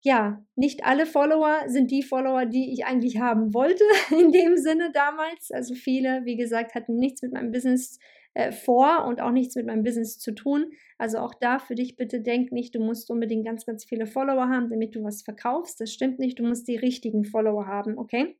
ja, 0.01 0.43
nicht 0.57 0.87
alle 0.87 1.05
Follower 1.05 1.65
sind 1.67 1.91
die 1.91 2.03
Follower, 2.03 2.47
die 2.47 2.73
ich 2.73 2.87
eigentlich 2.87 3.19
haben 3.19 3.53
wollte, 3.53 3.85
in 4.19 4.33
dem 4.33 4.57
Sinne 4.57 4.91
damals. 4.91 5.51
Also 5.51 5.75
viele, 5.75 6.25
wie 6.25 6.37
gesagt, 6.37 6.75
hatten 6.75 6.97
nichts 6.97 7.21
mit 7.21 7.35
meinem 7.35 7.53
Business 7.53 7.99
äh, 8.35 8.53
vor 8.53 9.05
und 9.07 9.21
auch 9.21 9.31
nichts 9.31 9.55
mit 9.57 9.67
meinem 9.67 9.83
Business 9.83 10.19
zu 10.19 10.35
tun. 10.35 10.71
Also 10.97 11.19
auch 11.19 11.35
da 11.35 11.59
für 11.59 11.75
dich 11.75 11.97
bitte 11.97 12.21
denk 12.21 12.53
nicht, 12.53 12.75
du 12.75 12.81
musst 12.81 13.11
unbedingt 13.11 13.47
ganz, 13.47 13.67
ganz 13.67 13.85
viele 13.85 14.07
Follower 14.07 14.49
haben, 14.49 14.71
damit 14.71 14.95
du 14.95 15.03
was 15.03 15.23
verkaufst. 15.23 15.81
Das 15.81 15.93
stimmt 15.93 16.19
nicht, 16.19 16.39
du 16.39 16.45
musst 16.45 16.69
die 16.69 16.77
richtigen 16.77 17.25
Follower 17.25 17.67
haben, 17.67 17.99
okay? 17.99 18.37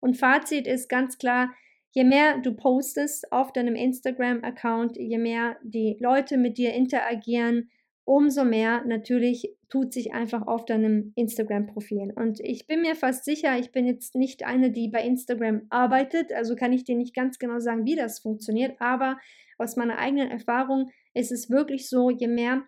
Und 0.00 0.16
Fazit 0.16 0.66
ist 0.66 0.88
ganz 0.88 1.18
klar, 1.18 1.52
je 1.92 2.04
mehr 2.04 2.38
du 2.38 2.54
postest 2.54 3.32
auf 3.32 3.52
deinem 3.52 3.74
Instagram-Account, 3.74 4.96
je 4.96 5.18
mehr 5.18 5.56
die 5.62 5.96
Leute 6.00 6.38
mit 6.38 6.58
dir 6.58 6.72
interagieren, 6.72 7.70
umso 8.04 8.44
mehr 8.44 8.84
natürlich 8.84 9.54
tut 9.68 9.92
sich 9.92 10.12
einfach 10.12 10.46
auf 10.46 10.64
deinem 10.64 11.12
Instagram-Profil. 11.14 12.12
Und 12.14 12.40
ich 12.40 12.66
bin 12.66 12.82
mir 12.82 12.94
fast 12.94 13.24
sicher, 13.24 13.58
ich 13.58 13.72
bin 13.72 13.86
jetzt 13.86 14.14
nicht 14.14 14.44
eine, 14.44 14.70
die 14.70 14.88
bei 14.88 15.02
Instagram 15.02 15.62
arbeitet, 15.70 16.32
also 16.32 16.56
kann 16.56 16.72
ich 16.72 16.84
dir 16.84 16.96
nicht 16.96 17.14
ganz 17.14 17.38
genau 17.38 17.58
sagen, 17.58 17.86
wie 17.86 17.96
das 17.96 18.18
funktioniert, 18.18 18.80
aber 18.80 19.18
aus 19.58 19.76
meiner 19.76 19.98
eigenen 19.98 20.30
Erfahrung 20.30 20.90
ist 21.14 21.32
es 21.32 21.48
wirklich 21.48 21.88
so, 21.88 22.10
je 22.10 22.28
mehr 22.28 22.62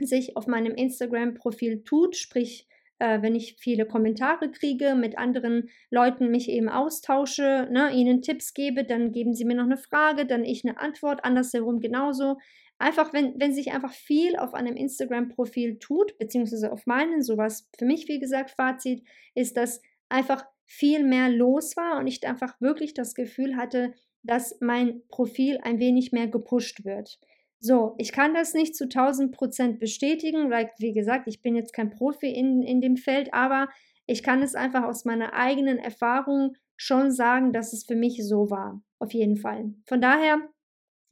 sich 0.00 0.36
auf 0.36 0.46
meinem 0.46 0.74
Instagram-Profil 0.74 1.82
tut, 1.84 2.16
sprich, 2.16 2.66
äh, 2.98 3.22
wenn 3.22 3.34
ich 3.34 3.56
viele 3.58 3.86
Kommentare 3.86 4.50
kriege, 4.50 4.94
mit 4.94 5.18
anderen 5.18 5.68
Leuten 5.90 6.30
mich 6.30 6.48
eben 6.48 6.68
austausche, 6.68 7.68
ne, 7.70 7.90
ihnen 7.92 8.22
Tipps 8.22 8.54
gebe, 8.54 8.84
dann 8.84 9.12
geben 9.12 9.34
sie 9.34 9.44
mir 9.44 9.56
noch 9.56 9.64
eine 9.64 9.76
Frage, 9.76 10.26
dann 10.26 10.44
ich 10.44 10.64
eine 10.64 10.80
Antwort, 10.80 11.24
andersherum 11.24 11.80
genauso 11.80 12.36
einfach, 12.80 13.12
wenn, 13.12 13.38
wenn 13.38 13.52
sich 13.52 13.72
einfach 13.72 13.92
viel 13.92 14.36
auf 14.36 14.54
einem 14.54 14.76
Instagram-Profil 14.76 15.78
tut, 15.78 16.18
beziehungsweise 16.18 16.72
auf 16.72 16.86
meinen, 16.86 17.22
sowas 17.22 17.68
für 17.78 17.84
mich, 17.84 18.08
wie 18.08 18.18
gesagt, 18.18 18.50
Fazit, 18.50 19.02
ist, 19.34 19.56
dass 19.56 19.82
einfach 20.08 20.44
viel 20.66 21.04
mehr 21.04 21.28
los 21.28 21.76
war 21.76 21.98
und 21.98 22.06
ich 22.06 22.26
einfach 22.26 22.60
wirklich 22.60 22.94
das 22.94 23.14
Gefühl 23.14 23.56
hatte, 23.56 23.92
dass 24.22 24.56
mein 24.60 25.02
Profil 25.08 25.58
ein 25.62 25.78
wenig 25.78 26.12
mehr 26.12 26.28
gepusht 26.28 26.84
wird. 26.84 27.18
So, 27.58 27.94
ich 27.98 28.12
kann 28.12 28.32
das 28.32 28.54
nicht 28.54 28.74
zu 28.74 28.84
1000 28.84 29.32
Prozent 29.32 29.80
bestätigen, 29.80 30.50
weil, 30.50 30.70
wie 30.78 30.92
gesagt, 30.92 31.26
ich 31.26 31.42
bin 31.42 31.56
jetzt 31.56 31.74
kein 31.74 31.90
Profi 31.90 32.30
in, 32.30 32.62
in 32.62 32.80
dem 32.80 32.96
Feld, 32.96 33.34
aber 33.34 33.68
ich 34.06 34.22
kann 34.22 34.42
es 34.42 34.54
einfach 34.54 34.84
aus 34.84 35.04
meiner 35.04 35.34
eigenen 35.34 35.78
Erfahrung 35.78 36.56
schon 36.76 37.10
sagen, 37.10 37.52
dass 37.52 37.74
es 37.74 37.84
für 37.84 37.96
mich 37.96 38.26
so 38.26 38.48
war. 38.48 38.82
Auf 38.98 39.12
jeden 39.12 39.36
Fall. 39.36 39.74
Von 39.86 40.00
daher, 40.00 40.38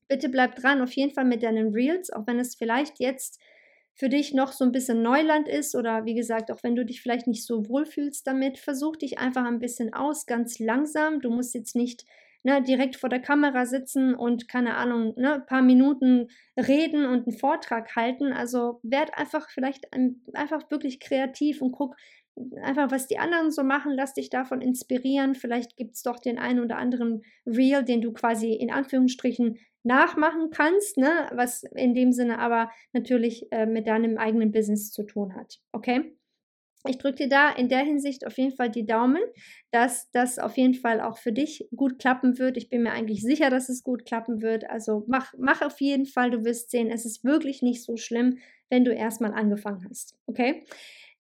bitte 0.09 0.29
bleib 0.29 0.57
dran, 0.57 0.83
auf 0.83 0.93
jeden 0.93 1.13
Fall 1.13 1.25
mit 1.25 1.43
deinen 1.43 1.73
Reels, 1.73 2.11
auch 2.11 2.27
wenn 2.27 2.39
es 2.39 2.55
vielleicht 2.55 2.99
jetzt 2.99 3.41
für 3.95 4.09
dich 4.09 4.33
noch 4.33 4.53
so 4.53 4.65
ein 4.65 4.73
bisschen 4.73 5.03
Neuland 5.03 5.49
ist 5.49 5.75
oder 5.75 6.05
wie 6.05 6.15
gesagt, 6.15 6.53
auch 6.53 6.63
wenn 6.63 6.77
du 6.77 6.85
dich 6.85 7.03
vielleicht 7.03 7.27
nicht 7.27 7.45
so 7.45 7.69
wohl 7.69 7.85
fühlst 7.85 8.27
damit, 8.27 8.59
versuch 8.59 8.97
dich 8.97 9.19
einfach 9.19 9.45
ein 9.45 9.59
bisschen 9.59 9.93
aus, 9.93 10.27
ganz 10.27 10.61
langsam. 10.61 11.21
Du 11.21 11.31
musst 11.31 11.53
jetzt 11.55 11.75
nicht 11.75 12.05
ne, 12.45 12.63
direkt 12.63 12.97
vor 12.97 13.09
der 13.09 13.21
Kamera 13.21 13.67
sitzen 13.67 14.15
und 14.15 14.49
keine 14.49 14.77
Ahnung, 14.77 15.15
ne, 15.17 15.35
ein 15.35 15.47
paar 15.47 15.63
Minuten 15.63 16.29
reden 16.57 17.07
und 17.07 17.27
einen 17.27 17.37
Vortrag 17.37 17.97
halten. 17.97 18.33
Also 18.33 18.81
werd 18.83 19.15
einfach 19.15 19.51
vielleicht 19.51 19.93
ein, 19.93 20.23
einfach 20.33 20.71
wirklich 20.71 21.01
kreativ 21.01 21.61
und 21.61 21.73
guck 21.73 21.97
einfach, 22.63 22.91
was 22.91 23.07
die 23.07 23.19
anderen 23.19 23.51
so 23.51 23.63
machen, 23.63 23.93
lass 23.95 24.15
dich 24.15 24.31
davon 24.31 24.61
inspirieren. 24.61 25.35
Vielleicht 25.35 25.77
gibt 25.77 25.97
es 25.97 26.03
doch 26.03 26.19
den 26.19 26.39
einen 26.39 26.61
oder 26.61 26.77
anderen 26.77 27.23
Reel, 27.47 27.85
den 27.85 28.01
du 28.01 28.13
quasi 28.13 28.53
in 28.53 28.71
Anführungsstrichen 28.71 29.59
nachmachen 29.83 30.51
kannst, 30.51 30.99
ne? 30.99 31.29
was 31.33 31.63
in 31.75 31.95
dem 31.95 32.13
Sinne 32.13 32.39
aber 32.39 32.71
natürlich 32.93 33.51
äh, 33.53 33.67
mit 33.67 33.87
deinem 33.87 34.19
eigenen 34.19 34.53
Business 34.53 34.91
zu 34.91 35.05
tun 35.05 35.35
hat. 35.35 35.61
Okay? 35.73 36.15
Ich 36.87 36.99
drücke 36.99 37.25
dir 37.25 37.29
da 37.29 37.51
in 37.51 37.69
der 37.69 37.81
Hinsicht 37.81 38.27
auf 38.27 38.39
jeden 38.39 38.55
Fall 38.55 38.71
die 38.71 38.87
Daumen, 38.87 39.23
dass 39.73 40.11
das 40.13 40.39
auf 40.39 40.57
jeden 40.57 40.75
Fall 40.75 41.01
auch 41.01 41.19
für 41.19 41.33
dich 41.33 41.69
gut 41.75 41.99
klappen 41.99 42.39
wird. 42.39 42.57
Ich 42.57 42.69
bin 42.69 42.83
mir 42.83 42.93
eigentlich 42.93 43.23
sicher, 43.23 43.51
dass 43.51 43.69
es 43.69 43.83
gut 43.83 44.05
klappen 44.05 44.43
wird. 44.43 44.69
Also 44.71 45.05
mach, 45.09 45.35
mach 45.39 45.61
auf 45.63 45.81
jeden 45.81 46.07
Fall, 46.07 46.31
du 46.31 46.45
wirst 46.45 46.71
sehen, 46.71 46.91
es 46.91 47.05
ist 47.05 47.25
wirklich 47.25 47.63
nicht 47.63 47.83
so 47.83 47.97
schlimm, 47.97 48.39
wenn 48.71 48.85
du 48.85 48.95
erstmal 48.95 49.33
angefangen 49.33 49.85
hast. 49.89 50.17
Okay? 50.27 50.65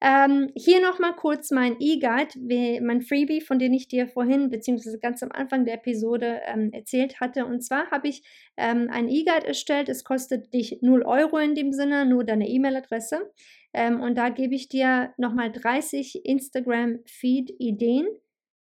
Ähm, 0.01 0.53
hier 0.55 0.80
nochmal 0.80 1.16
kurz 1.16 1.51
mein 1.51 1.76
E-Guide, 1.80 2.80
mein 2.84 3.03
Freebie, 3.03 3.40
von 3.40 3.59
dem 3.59 3.72
ich 3.72 3.88
dir 3.88 4.07
vorhin 4.07 4.49
beziehungsweise 4.49 5.01
ganz 5.01 5.24
am 5.24 5.32
Anfang 5.32 5.64
der 5.64 5.74
Episode 5.74 6.40
ähm, 6.46 6.70
erzählt 6.72 7.20
hatte. 7.20 7.44
Und 7.46 7.62
zwar 7.62 7.90
habe 7.90 8.07
ich 8.07 8.22
ähm, 8.57 8.88
ein 8.92 9.09
E-Guide 9.09 9.46
erstellt. 9.46 9.88
Es 9.88 10.05
kostet 10.05 10.55
dich 10.55 10.78
0 10.82 11.03
Euro 11.03 11.38
in 11.38 11.57
dem 11.57 11.72
Sinne, 11.72 12.07
nur 12.07 12.22
deine 12.22 12.49
E-Mail-Adresse. 12.49 13.32
Ähm, 13.74 14.01
und 14.01 14.16
da 14.16 14.28
gebe 14.28 14.55
ich 14.55 14.68
dir 14.68 15.12
nochmal 15.16 15.51
30 15.51 16.24
Instagram-Feed-Ideen 16.24 18.07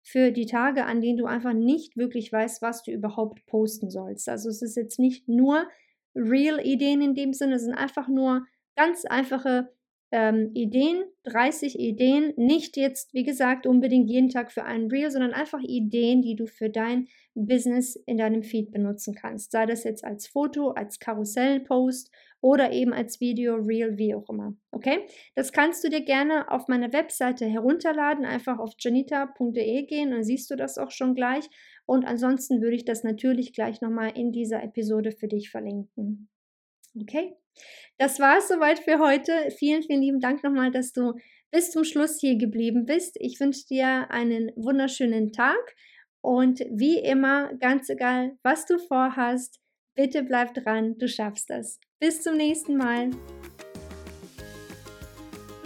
für 0.03 0.31
die 0.31 0.47
Tage, 0.47 0.87
an 0.87 1.03
denen 1.03 1.19
du 1.19 1.27
einfach 1.27 1.53
nicht 1.53 1.97
wirklich 1.97 2.33
weißt, 2.33 2.63
was 2.63 2.83
du 2.83 2.93
überhaupt 2.93 3.45
posten 3.47 3.91
sollst. 3.91 4.29
Also 4.29 4.49
es 4.49 4.63
ist 4.63 4.77
jetzt 4.77 4.99
nicht 4.99 5.29
nur 5.29 5.69
Real-Ideen 6.15 7.03
in 7.03 7.15
dem 7.15 7.35
Sinne, 7.35 7.57
es 7.57 7.63
sind 7.65 7.75
einfach 7.75 8.09
nur 8.09 8.47
ganz 8.77 9.05
einfache 9.05 9.76
ähm, 10.13 10.53
Ideen, 10.55 11.05
30 11.25 11.79
Ideen, 11.79 12.33
nicht 12.37 12.77
jetzt, 12.77 13.13
wie 13.13 13.25
gesagt, 13.25 13.67
unbedingt 13.67 14.09
jeden 14.09 14.29
Tag 14.29 14.53
für 14.53 14.65
einen 14.65 14.89
Reel, 14.89 15.11
sondern 15.11 15.33
einfach 15.33 15.61
Ideen, 15.61 16.23
die 16.23 16.37
du 16.37 16.47
für 16.47 16.71
dein 16.71 17.09
Business 17.35 17.97
in 17.97 18.17
deinem 18.17 18.43
Feed 18.43 18.71
benutzen 18.71 19.15
kannst. 19.15 19.51
Sei 19.51 19.67
das 19.67 19.85
jetzt 19.85 20.05
als 20.05 20.27
Foto, 20.27 20.71
als 20.71 21.01
Karussellpost 21.01 22.11
oder 22.41 22.73
eben 22.73 22.93
als 22.93 23.21
Video, 23.21 23.57
Reel, 23.57 23.99
wie 23.99 24.15
auch 24.15 24.29
immer. 24.31 24.55
Okay? 24.71 25.07
Das 25.35 25.53
kannst 25.53 25.83
du 25.83 25.89
dir 25.89 26.03
gerne 26.03 26.51
auf 26.51 26.69
meiner 26.69 26.93
Webseite 26.93 27.45
herunterladen, 27.45 28.25
einfach 28.25 28.59
auf 28.59 28.75
janita.de 28.79 29.87
gehen, 29.87 30.13
dann 30.13 30.23
siehst 30.23 30.51
du 30.51 30.57
das 30.57 30.79
auch 30.79 30.93
schon 30.93 31.15
gleich. 31.15 31.49
Und 31.85 32.05
ansonsten 32.05 32.63
würde 32.63 32.77
ich 32.77 32.85
das 32.85 33.03
natürlich 33.03 33.53
gleich 33.53 33.81
nochmal 33.81 34.13
in 34.17 34.33
dieser 34.33 34.63
Episode 34.63 35.11
für 35.11 35.29
dich 35.29 35.51
verlinken. 35.51 36.29
Okay? 36.99 37.37
Das 37.99 38.21
war 38.21 38.39
es 38.39 38.49
soweit 38.49 38.79
für 38.81 38.99
heute. 38.99 39.51
Vielen, 39.57 39.83
vielen 39.83 40.03
lieben 40.03 40.21
Dank 40.21 40.43
nochmal, 40.43 40.71
dass 40.71 40.93
du 40.93 41.15
bis 41.51 41.71
zum 41.71 41.85
Schluss 41.85 42.19
hier 42.21 42.37
geblieben 42.37 42.85
bist. 42.87 43.17
Ich 43.21 43.41
wünsche 43.41 43.67
dir 43.67 44.11
einen 44.11 44.51
wunderschönen 44.57 45.33
Tag 45.33 45.75
und 46.21 46.61
wie 46.71 46.99
immer, 46.99 47.55
ganz 47.55 47.89
egal, 47.89 48.37
was 48.43 48.67
du 48.67 48.79
vorhast, 48.79 49.61
bitte 49.95 50.23
bleib 50.23 50.55
dran, 50.55 50.99
du 50.99 51.09
schaffst 51.09 51.49
das. 51.51 51.79
Bis 51.99 52.23
zum 52.23 52.37
nächsten 52.37 52.77
Mal 52.77 53.11